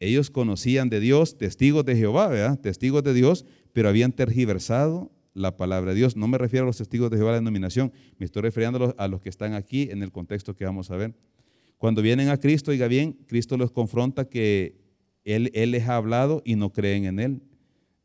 Ellos 0.00 0.30
conocían 0.30 0.88
de 0.88 1.00
Dios, 1.00 1.38
testigos 1.38 1.84
de 1.84 1.96
Jehová, 1.96 2.28
¿verdad? 2.28 2.58
Testigos 2.58 3.02
de 3.02 3.14
Dios, 3.14 3.44
pero 3.72 3.88
habían 3.88 4.12
tergiversado 4.12 5.10
la 5.34 5.56
palabra 5.56 5.92
de 5.92 5.96
Dios. 5.96 6.16
No 6.16 6.28
me 6.28 6.38
refiero 6.38 6.64
a 6.64 6.66
los 6.66 6.76
testigos 6.76 7.10
de 7.10 7.16
Jehová 7.16 7.30
de 7.30 7.36
la 7.36 7.40
denominación, 7.40 7.92
me 8.18 8.26
estoy 8.26 8.42
refiriendo 8.42 8.94
a 8.96 9.08
los, 9.08 9.20
que 9.20 9.28
están 9.28 9.54
aquí 9.54 9.88
en 9.90 10.02
el 10.02 10.12
contexto 10.12 10.54
que 10.54 10.64
vamos 10.64 10.90
a 10.90 10.96
ver. 10.96 11.14
Cuando 11.78 12.02
vienen 12.02 12.28
a 12.28 12.38
Cristo, 12.38 12.70
oiga 12.70 12.88
bien, 12.88 13.12
Cristo 13.26 13.56
los 13.56 13.70
confronta 13.70 14.28
que 14.28 14.76
Él, 15.24 15.50
él 15.54 15.72
les 15.72 15.88
ha 15.88 15.96
hablado 15.96 16.42
y 16.44 16.56
no 16.56 16.72
creen 16.72 17.04
en 17.04 17.18
Él. 17.18 17.42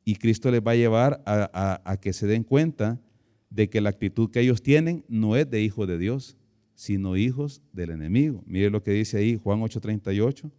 Y 0.06 0.16
Cristo 0.16 0.52
les 0.52 0.62
va 0.62 0.72
a 0.72 0.76
llevar 0.76 1.24
a, 1.26 1.82
a 1.84 1.98
que 1.98 2.14
se 2.14 2.28
den 2.28 2.44
cuenta 2.44 3.00
de 3.50 3.70
que 3.70 3.82
la 3.82 3.90
actitud 3.90 4.32
que 4.32 4.42
ellos 4.42 4.62
tienen 4.62 5.06
no 5.08 5.36
es 5.36 5.50
de 5.50 5.62
hijos 5.62 5.88
de 5.88 5.98
Dios, 5.98 6.38
sino 6.76 7.16
hijos 7.16 7.62
del 7.72 7.92
enemigo. 7.92 8.44
Mire 8.46 8.70
lo 8.70 8.84
que 8.84 8.92
dice 8.92 9.18
ahí 9.18 9.40
Juan 9.42 9.62
8:38. 9.62 10.52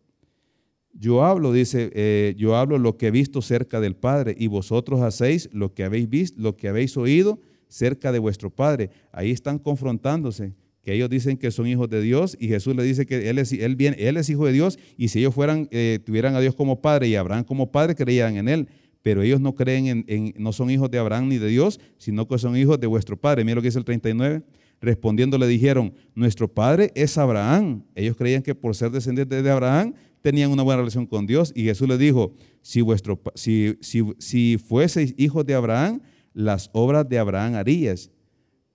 Yo 0.97 1.25
hablo, 1.25 1.53
dice, 1.53 1.91
eh, 1.95 2.35
yo 2.39 2.57
hablo 2.57 2.79
lo 2.79 2.97
que 2.97 3.09
he 3.09 3.11
visto 3.11 3.43
cerca 3.43 3.81
del 3.81 3.97
Padre 3.97 4.37
y 4.39 4.47
vosotros 4.47 5.01
hacéis 5.03 5.49
lo 5.53 5.75
que 5.75 5.83
habéis 5.83 6.09
visto, 6.09 6.41
lo 6.41 6.57
que 6.57 6.69
habéis 6.69 6.97
oído 6.97 7.41
cerca 7.69 8.13
de 8.13 8.21
vuestro 8.21 8.51
Padre. 8.51 8.91
Ahí 9.11 9.33
están 9.33 9.59
confrontándose, 9.59 10.53
que 10.85 10.93
ellos 10.93 11.11
dicen 11.11 11.37
que 11.37 11.51
son 11.51 11.67
hijos 11.67 11.89
de 11.89 12.01
Dios 12.01 12.37
y 12.39 12.47
Jesús 12.47 12.77
le 12.77 12.85
dice 12.85 13.07
que 13.07 13.29
él 13.29 13.39
es, 13.39 13.53
él 13.53 14.17
es 14.17 14.29
hijo 14.29 14.47
de 14.47 14.53
Dios 14.53 14.79
y 14.97 15.09
si 15.09 15.19
ellos 15.19 15.35
fueran, 15.35 15.67
eh, 15.73 15.99
tuvieran 16.05 16.37
a 16.37 16.41
Dios 16.41 16.55
como 16.55 16.81
Padre 16.81 17.09
y 17.09 17.17
Abraham 17.17 17.45
como 17.45 17.73
Padre, 17.73 17.97
creían 17.97 18.37
en 18.37 18.49
Él. 18.49 18.69
Pero 19.03 19.23
ellos 19.23 19.41
no 19.41 19.55
creen 19.55 19.87
en, 19.87 20.05
en, 20.07 20.35
no 20.39 20.53
son 20.53 20.71
hijos 20.71 20.91
de 20.91 20.99
Abraham 20.99 21.29
ni 21.29 21.39
de 21.39 21.49
Dios, 21.49 21.79
sino 21.99 22.27
que 22.27 22.39
son 22.39 22.57
hijos 22.57 22.81
de 22.81 22.87
vuestro 22.87 23.19
Padre. 23.19 23.45
Mira 23.45 23.57
lo 23.57 23.63
que 23.63 23.69
dice 23.69 23.79
el 23.79 23.85
39. 23.85 24.43
Respondiendo 24.81 25.39
le 25.39 25.47
dijeron, 25.47 25.95
nuestro 26.15 26.49
Padre 26.49 26.91
es 26.95 27.19
Abraham. 27.19 27.83
Ellos 27.95 28.17
creían 28.17 28.43
que 28.43 28.55
por 28.55 28.75
ser 28.75 28.91
descendientes 28.91 29.43
de 29.43 29.51
Abraham 29.51 29.95
tenían 30.25 30.51
una 30.51 30.63
buena 30.63 30.79
relación 30.79 31.05
con 31.05 31.27
Dios 31.27 31.53
y 31.55 31.65
Jesús 31.65 31.87
les 31.87 31.99
dijo, 31.99 32.33
si, 32.63 32.81
vuestro, 32.81 33.21
si, 33.35 33.77
si, 34.19 34.57
fueseis 34.57 35.15
hijos 35.19 35.45
de 35.45 35.53
Abraham, 35.53 36.01
las 36.33 36.71
obras 36.73 37.07
de 37.07 37.19
Abraham 37.19 37.57
harías. 37.57 38.11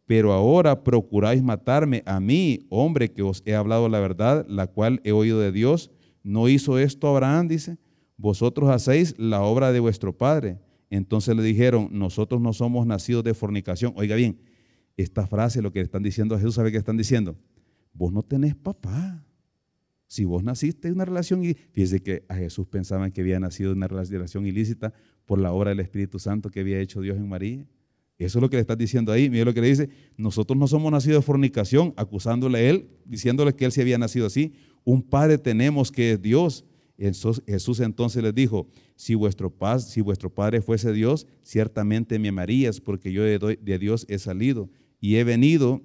Pero 0.05 0.31
ahora 0.31 0.83
procuráis 0.83 1.41
matarme 1.41 2.03
a 2.05 2.19
mí, 2.19 2.67
hombre 2.69 3.11
que 3.11 3.23
os 3.23 3.41
he 3.47 3.55
hablado 3.55 3.89
la 3.89 3.99
verdad, 3.99 4.45
la 4.47 4.67
cual 4.67 5.01
he 5.03 5.11
oído 5.11 5.39
de 5.39 5.51
Dios. 5.51 5.89
¿No 6.21 6.47
hizo 6.49 6.77
esto 6.77 7.07
Abraham? 7.07 7.47
Dice, 7.47 7.79
vosotros 8.15 8.69
hacéis 8.69 9.17
la 9.17 9.41
obra 9.41 9.71
de 9.71 9.79
vuestro 9.79 10.15
padre. 10.15 10.59
Entonces 10.91 11.35
le 11.35 11.41
dijeron, 11.41 11.89
nosotros 11.91 12.39
no 12.39 12.53
somos 12.53 12.85
nacidos 12.85 13.23
de 13.23 13.33
fornicación. 13.33 13.93
Oiga 13.95 14.15
bien, 14.15 14.39
esta 14.97 15.25
frase, 15.25 15.63
lo 15.63 15.71
que 15.71 15.79
le 15.79 15.85
están 15.85 16.03
diciendo 16.03 16.35
a 16.35 16.37
Jesús, 16.37 16.53
¿sabe 16.53 16.71
qué 16.71 16.77
están 16.77 16.97
diciendo? 16.97 17.35
Vos 17.91 18.13
no 18.13 18.21
tenés 18.21 18.55
papá. 18.55 19.25
Si 20.09 20.25
vos 20.25 20.43
naciste 20.43 20.87
de 20.87 20.95
una 20.95 21.05
relación, 21.05 21.43
fíjese 21.71 22.01
que 22.01 22.23
a 22.29 22.35
Jesús 22.35 22.65
pensaban 22.67 23.11
que 23.11 23.21
había 23.21 23.39
nacido 23.39 23.69
de 23.69 23.75
una 23.75 23.87
relación 23.87 24.47
ilícita 24.47 24.91
por 25.27 25.37
la 25.37 25.53
obra 25.53 25.69
del 25.69 25.81
Espíritu 25.81 26.17
Santo 26.17 26.49
que 26.49 26.61
había 26.61 26.79
hecho 26.79 26.99
Dios 26.99 27.15
en 27.17 27.29
María. 27.29 27.63
Eso 28.17 28.39
es 28.39 28.41
lo 28.41 28.49
que 28.49 28.55
le 28.57 28.61
estás 28.61 28.79
diciendo 28.79 29.11
ahí. 29.11 29.29
Mira 29.29 29.45
lo 29.45 29.53
que 29.53 29.61
le 29.61 29.67
dice. 29.67 29.89
Nosotros 30.17 30.57
no 30.57 30.67
somos 30.67 30.91
nacidos 30.91 31.19
de 31.19 31.25
fornicación, 31.27 31.93
acusándole 31.95 32.57
a 32.57 32.69
él, 32.71 32.89
diciéndole 33.05 33.53
que 33.53 33.65
él 33.65 33.71
se 33.71 33.81
había 33.81 33.99
nacido 33.99 34.25
así. 34.25 34.53
Un 34.83 35.03
padre 35.03 35.37
tenemos 35.37 35.91
que 35.91 36.13
es 36.13 36.21
Dios. 36.21 36.65
Jesús 36.97 37.79
entonces 37.79 38.23
les 38.23 38.33
dijo, 38.33 38.67
si 38.95 39.13
vuestro, 39.13 39.55
si 39.77 40.01
vuestro 40.01 40.33
padre 40.33 40.61
fuese 40.61 40.91
Dios, 40.91 41.27
ciertamente 41.43 42.17
me 42.17 42.29
amarías, 42.29 42.81
porque 42.81 43.13
yo 43.13 43.23
de 43.23 43.77
Dios 43.79 44.07
he 44.09 44.17
salido 44.17 44.71
y 44.99 45.17
he 45.17 45.23
venido, 45.23 45.83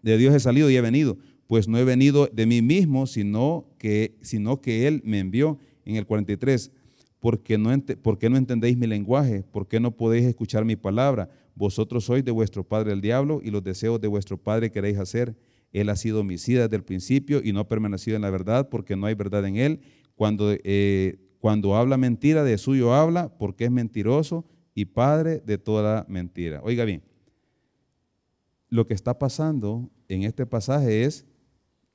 de 0.00 0.16
Dios 0.16 0.32
he 0.32 0.40
salido 0.40 0.70
y 0.70 0.76
he 0.76 0.80
venido 0.80 1.18
pues 1.48 1.66
no 1.66 1.78
he 1.78 1.84
venido 1.84 2.28
de 2.32 2.46
mí 2.46 2.62
mismo, 2.62 3.06
sino 3.06 3.66
que, 3.78 4.16
sino 4.20 4.60
que 4.60 4.86
Él 4.86 5.02
me 5.04 5.18
envió. 5.18 5.58
En 5.84 5.96
el 5.96 6.04
43, 6.04 6.70
porque 7.18 7.56
no, 7.56 7.70
¿por 8.02 8.18
qué 8.18 8.28
no 8.28 8.36
entendéis 8.36 8.76
mi 8.76 8.86
lenguaje? 8.86 9.42
¿Por 9.42 9.66
qué 9.66 9.80
no 9.80 9.96
podéis 9.96 10.26
escuchar 10.26 10.66
mi 10.66 10.76
palabra? 10.76 11.30
Vosotros 11.54 12.04
sois 12.04 12.22
de 12.22 12.30
vuestro 12.30 12.62
padre 12.62 12.92
el 12.92 13.00
diablo 13.00 13.40
y 13.42 13.50
los 13.50 13.64
deseos 13.64 13.98
de 13.98 14.06
vuestro 14.06 14.36
padre 14.36 14.70
queréis 14.70 14.98
hacer. 14.98 15.34
Él 15.72 15.88
ha 15.88 15.96
sido 15.96 16.20
homicida 16.20 16.64
desde 16.64 16.76
el 16.76 16.84
principio 16.84 17.40
y 17.42 17.52
no 17.52 17.60
ha 17.60 17.68
permanecido 17.68 18.16
en 18.16 18.22
la 18.22 18.30
verdad 18.30 18.68
porque 18.68 18.96
no 18.96 19.06
hay 19.06 19.14
verdad 19.14 19.46
en 19.46 19.56
él. 19.56 19.80
Cuando, 20.14 20.52
eh, 20.52 21.18
cuando 21.40 21.74
habla 21.74 21.96
mentira, 21.96 22.44
de 22.44 22.58
suyo 22.58 22.92
habla 22.92 23.36
porque 23.38 23.64
es 23.64 23.70
mentiroso 23.70 24.44
y 24.74 24.84
padre 24.84 25.40
de 25.40 25.56
toda 25.56 26.04
mentira. 26.06 26.60
Oiga 26.62 26.84
bien, 26.84 27.02
lo 28.68 28.86
que 28.86 28.92
está 28.92 29.18
pasando 29.18 29.90
en 30.08 30.22
este 30.22 30.44
pasaje 30.44 31.04
es 31.04 31.26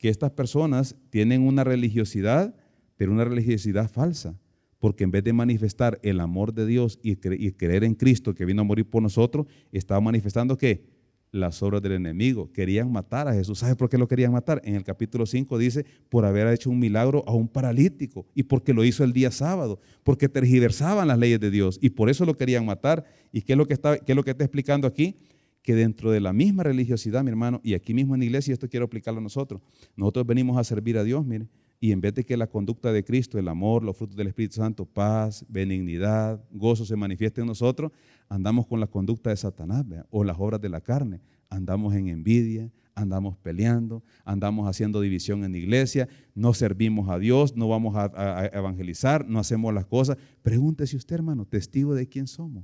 que 0.04 0.10
estas 0.10 0.32
personas 0.32 0.97
tienen 1.12 1.43
una 1.43 1.64
religiosidad, 1.64 2.54
pero 2.97 3.14
una 3.14 3.24
religiosidad 3.24 3.89
falsa, 3.89 4.38
porque 4.78 5.06
en 5.06 5.12
vez 5.12 5.24
de 5.24 5.32
manifestar 5.32 5.97
el 6.04 6.20
amor 6.20 6.54
de 6.54 6.66
Dios 6.66 6.99
y, 7.01 7.16
creer 7.16 7.86
en 7.86 7.95
Cristo 7.95 8.36
que 8.36 8.43
vino 8.43 8.64
a 8.64 8.66
morir 8.66 8.86
por 8.86 9.01
nosotros, 9.01 9.47
estaba 9.72 10.01
manifestando 10.01 10.58
que 10.58 10.84
las 11.32 11.64
obras 11.64 11.82
del 11.82 11.93
enemigo. 11.93 12.51
Querían 12.51 12.91
matar 12.91 13.30
a 13.30 13.34
Jesús. 13.34 13.60
¿Sabe 13.60 13.78
por 13.78 13.89
qué 13.89 13.97
lo 13.97 14.10
querían 14.10 14.34
matar? 14.34 14.62
En 14.66 14.76
el 14.76 14.84
capítulo 14.84 15.26
5 15.26 15.58
dice, 15.58 15.86
por 16.10 16.26
haber 16.26 16.47
hecho 16.49 16.70
un 16.70 16.80
milagro 16.80 17.24
a 17.26 17.34
un 17.34 17.47
paralítico 17.47 18.26
y 18.36 18.43
porque 18.43 18.74
lo 18.74 18.84
hizo 18.84 19.06
el 19.06 19.14
día 19.14 19.32
sábado, 19.32 19.80
porque 20.04 20.28
tergiversaban 20.28 21.08
las 21.08 21.18
leyes 21.18 21.39
de 21.39 21.49
Dios 21.49 21.80
y 21.82 21.91
por 21.91 22.10
eso 22.10 22.26
lo 22.26 22.36
querían 22.36 22.66
matar. 22.66 23.06
¿Y 23.32 23.56
lo 23.56 23.66
que 23.66 23.74
está, 23.74 23.97
qué 23.99 24.12
es 24.12 24.16
lo 24.18 24.24
que 24.26 24.32
está 24.32 24.43
explicando 24.43 24.86
aquí? 24.86 25.16
Que 25.64 25.74
dentro 25.74 26.11
de 26.11 26.20
la 26.20 26.34
misma 26.34 26.64
religiosidad, 26.64 27.24
mi 27.24 27.30
hermano, 27.30 27.61
y 27.64 27.74
aquí 27.74 27.93
mismo 27.93 28.14
en 28.14 28.20
la 28.20 28.26
iglesia, 28.26 28.53
esto 28.53 28.70
quiero 28.70 28.86
aplicarlo 28.86 29.20
a 29.20 29.24
nosotros, 29.24 29.61
nosotros 29.95 30.28
venimos 30.28 30.57
a 30.57 30.64
servir 30.64 30.97
a 30.97 31.03
Dios, 31.03 31.26
mire, 31.26 31.47
y 31.80 31.91
en 31.91 31.99
vez 31.99 32.14
de 32.14 32.24
que 32.24 32.38
la 32.38 32.47
conducta 32.47 32.93
de 32.93 33.03
Cristo, 33.03 33.39
el 33.39 33.47
amor, 33.47 33.84
los 33.84 33.97
frutos 33.97 34.16
del 34.16 34.28
Espíritu 34.28 34.55
Santo, 34.55 34.86
paz, 34.86 35.45
benignidad, 35.49 36.41
gozo 36.51 36.86
se 36.86 36.95
manifieste 36.95 37.41
en 37.41 37.47
nosotros, 37.47 37.91
andamos 38.30 38.68
con 38.68 38.80
la 38.80 38.88
conducta 38.88 39.32
de 39.32 39.38
Satanás 39.38 39.86
o 40.09 40.24
las 40.24 40.38
obras 40.39 40.61
de 40.61 40.70
la 40.70 40.80
carne. 40.80 41.20
Andamos 41.49 41.93
en 41.93 42.07
envidia, 42.07 42.72
andamos 42.95 43.38
peleando, 43.38 44.01
andamos 44.24 44.68
haciendo 44.68 45.01
división 45.01 45.43
en 45.43 45.51
la 45.51 45.57
iglesia, 45.57 46.07
no 46.36 46.53
servimos 46.53 47.09
a 47.09 47.20
Dios, 47.20 47.55
no 47.57 47.68
vamos 47.68 47.95
a, 47.95 48.05
a 48.16 48.45
evangelizar, 48.45 49.28
no 49.28 49.39
hacemos 49.39 49.74
las 49.74 49.86
cosas. 49.86 50.18
Pregúntese 50.41 50.95
usted, 50.95 51.16
hermano, 51.16 51.45
testigo 51.45 51.95
de 51.95 52.07
quién 52.07 52.28
somos. 52.28 52.64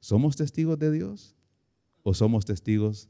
¿Somos 0.00 0.36
testigos 0.36 0.78
de 0.78 0.90
Dios? 0.90 1.36
O 2.02 2.14
somos 2.14 2.44
testigos? 2.44 3.08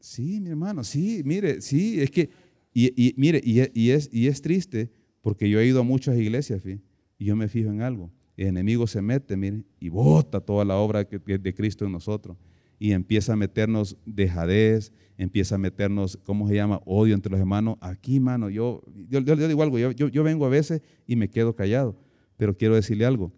Sí, 0.00 0.40
mi 0.40 0.50
hermano, 0.50 0.82
sí, 0.82 1.22
mire, 1.24 1.60
sí, 1.60 2.00
es 2.00 2.10
que, 2.10 2.30
y, 2.74 3.14
mire, 3.16 3.40
y, 3.44 3.60
es, 3.60 4.08
y 4.12 4.26
es 4.26 4.40
triste 4.40 4.90
Porque 5.20 5.48
yo 5.48 5.60
he 5.60 5.66
ido 5.66 5.80
a 5.80 5.84
muchas 5.84 6.16
iglesias, 6.16 6.62
y 6.66 7.24
yo 7.24 7.36
me 7.36 7.48
fijo 7.48 7.70
en 7.70 7.82
algo. 7.82 8.10
El 8.36 8.48
enemigo 8.48 8.86
se 8.86 9.00
mete, 9.00 9.36
mire, 9.36 9.62
y 9.78 9.88
bota 9.88 10.40
toda 10.40 10.64
la 10.64 10.76
obra 10.76 11.04
de 11.04 11.54
Cristo 11.54 11.84
en 11.84 11.92
nosotros. 11.92 12.36
Y 12.78 12.90
empieza 12.90 13.34
a 13.34 13.36
meternos 13.36 13.96
dejadez, 14.04 14.92
empieza 15.16 15.54
a 15.54 15.58
meternos, 15.58 16.18
¿cómo 16.24 16.48
se 16.48 16.56
llama? 16.56 16.80
Odio 16.84 17.14
entre 17.14 17.30
los 17.30 17.38
hermanos. 17.38 17.76
Aquí, 17.80 18.18
mano, 18.18 18.50
yo, 18.50 18.82
yo, 19.08 19.20
digo 19.20 19.62
algo, 19.62 19.78
yo, 19.78 19.92
yo, 19.92 20.22
vengo 20.24 20.46
a 20.46 20.48
veces 20.48 20.82
y 21.06 21.14
me 21.14 21.28
quedo 21.28 21.54
callado, 21.54 21.96
pero 22.36 22.56
quiero 22.56 22.74
decirle 22.74 23.06
algo. 23.06 23.32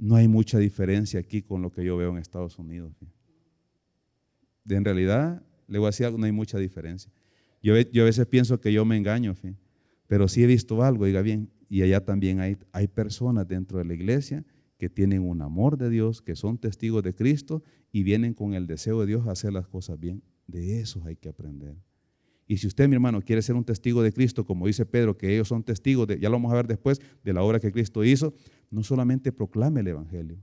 No 0.00 0.16
hay 0.16 0.28
mucha 0.28 0.58
diferencia 0.58 1.20
aquí 1.20 1.42
con 1.42 1.60
lo 1.60 1.70
que 1.70 1.84
yo 1.84 1.94
veo 1.98 2.08
en 2.08 2.16
Estados 2.16 2.58
Unidos. 2.58 2.90
De, 4.64 4.74
en 4.74 4.82
realidad, 4.82 5.42
le 5.68 5.78
voy 5.78 5.88
a 5.88 5.90
decir 5.90 6.06
algo, 6.06 6.16
no 6.16 6.24
hay 6.24 6.32
mucha 6.32 6.56
diferencia. 6.56 7.12
Yo, 7.62 7.74
a 7.74 8.04
veces 8.04 8.26
pienso 8.26 8.58
que 8.62 8.72
yo 8.72 8.86
me 8.86 8.96
engaño, 8.96 9.34
pero 10.06 10.26
sí 10.26 10.42
he 10.42 10.46
visto 10.46 10.82
algo, 10.82 11.04
diga 11.04 11.20
bien, 11.20 11.50
y 11.68 11.82
allá 11.82 12.02
también 12.02 12.40
hay, 12.40 12.56
hay 12.72 12.88
personas 12.88 13.46
dentro 13.46 13.76
de 13.76 13.84
la 13.84 13.92
iglesia 13.92 14.42
que 14.78 14.88
tienen 14.88 15.20
un 15.20 15.42
amor 15.42 15.76
de 15.76 15.90
Dios, 15.90 16.22
que 16.22 16.34
son 16.34 16.56
testigos 16.56 17.02
de 17.02 17.14
Cristo 17.14 17.62
y 17.92 18.02
vienen 18.02 18.32
con 18.32 18.54
el 18.54 18.66
deseo 18.66 19.00
de 19.00 19.06
Dios 19.06 19.26
a 19.26 19.32
hacer 19.32 19.52
las 19.52 19.68
cosas 19.68 20.00
bien. 20.00 20.22
De 20.46 20.80
eso 20.80 21.02
hay 21.04 21.16
que 21.16 21.28
aprender. 21.28 21.76
Y 22.50 22.56
si 22.56 22.66
usted, 22.66 22.88
mi 22.88 22.96
hermano, 22.96 23.22
quiere 23.22 23.42
ser 23.42 23.54
un 23.54 23.62
testigo 23.62 24.02
de 24.02 24.12
Cristo, 24.12 24.44
como 24.44 24.66
dice 24.66 24.84
Pedro, 24.84 25.16
que 25.16 25.32
ellos 25.32 25.46
son 25.46 25.62
testigos, 25.62 26.08
de, 26.08 26.18
ya 26.18 26.28
lo 26.28 26.34
vamos 26.34 26.50
a 26.50 26.56
ver 26.56 26.66
después, 26.66 27.00
de 27.22 27.32
la 27.32 27.44
obra 27.44 27.60
que 27.60 27.70
Cristo 27.70 28.02
hizo, 28.02 28.34
no 28.72 28.82
solamente 28.82 29.30
proclame 29.30 29.82
el 29.82 29.86
Evangelio, 29.86 30.36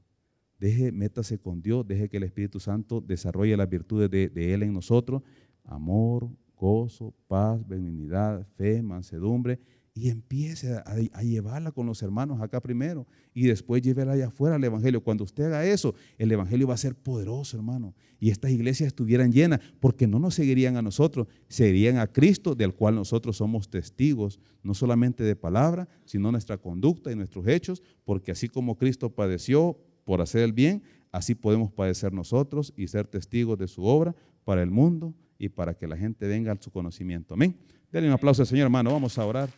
deje, 0.58 0.94
métase 0.94 1.38
con 1.38 1.62
Dios, 1.62 1.86
deje 1.86 2.08
que 2.08 2.16
el 2.16 2.24
Espíritu 2.24 2.62
Santo 2.62 3.02
desarrolle 3.02 3.58
las 3.58 3.68
virtudes 3.68 4.10
de, 4.10 4.30
de 4.30 4.54
Él 4.54 4.64
en 4.64 4.72
nosotros, 4.72 5.22
amor, 5.66 6.30
gozo, 6.56 7.14
paz, 7.28 7.68
benignidad, 7.68 8.48
fe, 8.56 8.82
mansedumbre, 8.82 9.60
y 9.98 10.10
empiece 10.10 10.76
a, 10.76 11.24
llevarla 11.24 11.72
con 11.72 11.88
los 11.88 12.04
hermanos 12.04 12.40
acá 12.40 12.62
primero 12.62 13.08
y 13.34 13.48
después 13.48 13.82
llévela 13.82 14.12
allá 14.12 14.28
afuera 14.28 14.56
al 14.56 14.64
Evangelio. 14.64 15.02
Cuando 15.02 15.24
usted 15.24 15.46
haga 15.46 15.66
eso, 15.66 15.96
el 16.20 16.32
Evangelio 16.32 16.68
va 16.68 16.76
a 16.76 16.78
ser 16.78 16.94
poderoso, 16.94 17.58
hermano. 17.58 17.96
Y 18.20 18.30
estas 18.30 18.52
iglesias 18.52 18.88
estuvieran 18.88 19.32
llenas 19.32 19.60
porque 19.80 20.06
no 20.06 20.20
nos 20.20 20.36
seguirían 20.36 20.78
a 20.78 20.84
nosotros, 20.84 21.28
seguirían 21.48 21.98
a 21.98 22.06
Cristo, 22.06 22.54
del 22.54 22.76
cual 22.76 22.94
nosotros 22.94 23.38
somos 23.38 23.70
testigos, 23.70 24.40
no 24.62 24.76
solamente 24.76 25.24
de 25.24 25.36
palabra, 25.36 25.88
sino 26.06 26.32
nuestra 26.32 26.60
conducta 26.60 27.12
y 27.12 27.16
nuestros 27.16 27.48
hechos, 27.48 27.82
porque 28.06 28.32
así 28.32 28.50
como 28.50 28.78
Cristo 28.78 29.10
padeció 29.10 29.80
por 30.06 30.22
hacer 30.22 30.44
el 30.44 30.54
bien, 30.54 30.84
así 31.12 31.34
podemos 31.34 31.72
padecer 31.72 32.14
nosotros 32.14 32.72
y 32.78 32.88
ser 32.88 33.08
testigos 33.08 33.58
de 33.58 33.68
su 33.68 33.84
obra 33.84 34.16
para 34.44 34.62
el 34.62 34.70
mundo 34.70 35.16
y 35.40 35.50
para 35.50 35.74
que 35.74 35.88
la 35.88 35.98
gente 35.98 36.28
venga 36.28 36.52
a 36.52 36.58
su 36.62 36.70
conocimiento. 36.70 37.34
Amén. 37.34 37.58
Denle 37.92 38.10
un 38.10 38.14
aplauso 38.14 38.44
al 38.44 38.48
Señor, 38.48 38.66
hermano. 38.66 38.92
Vamos 38.92 39.18
a 39.18 39.26
orar. 39.26 39.50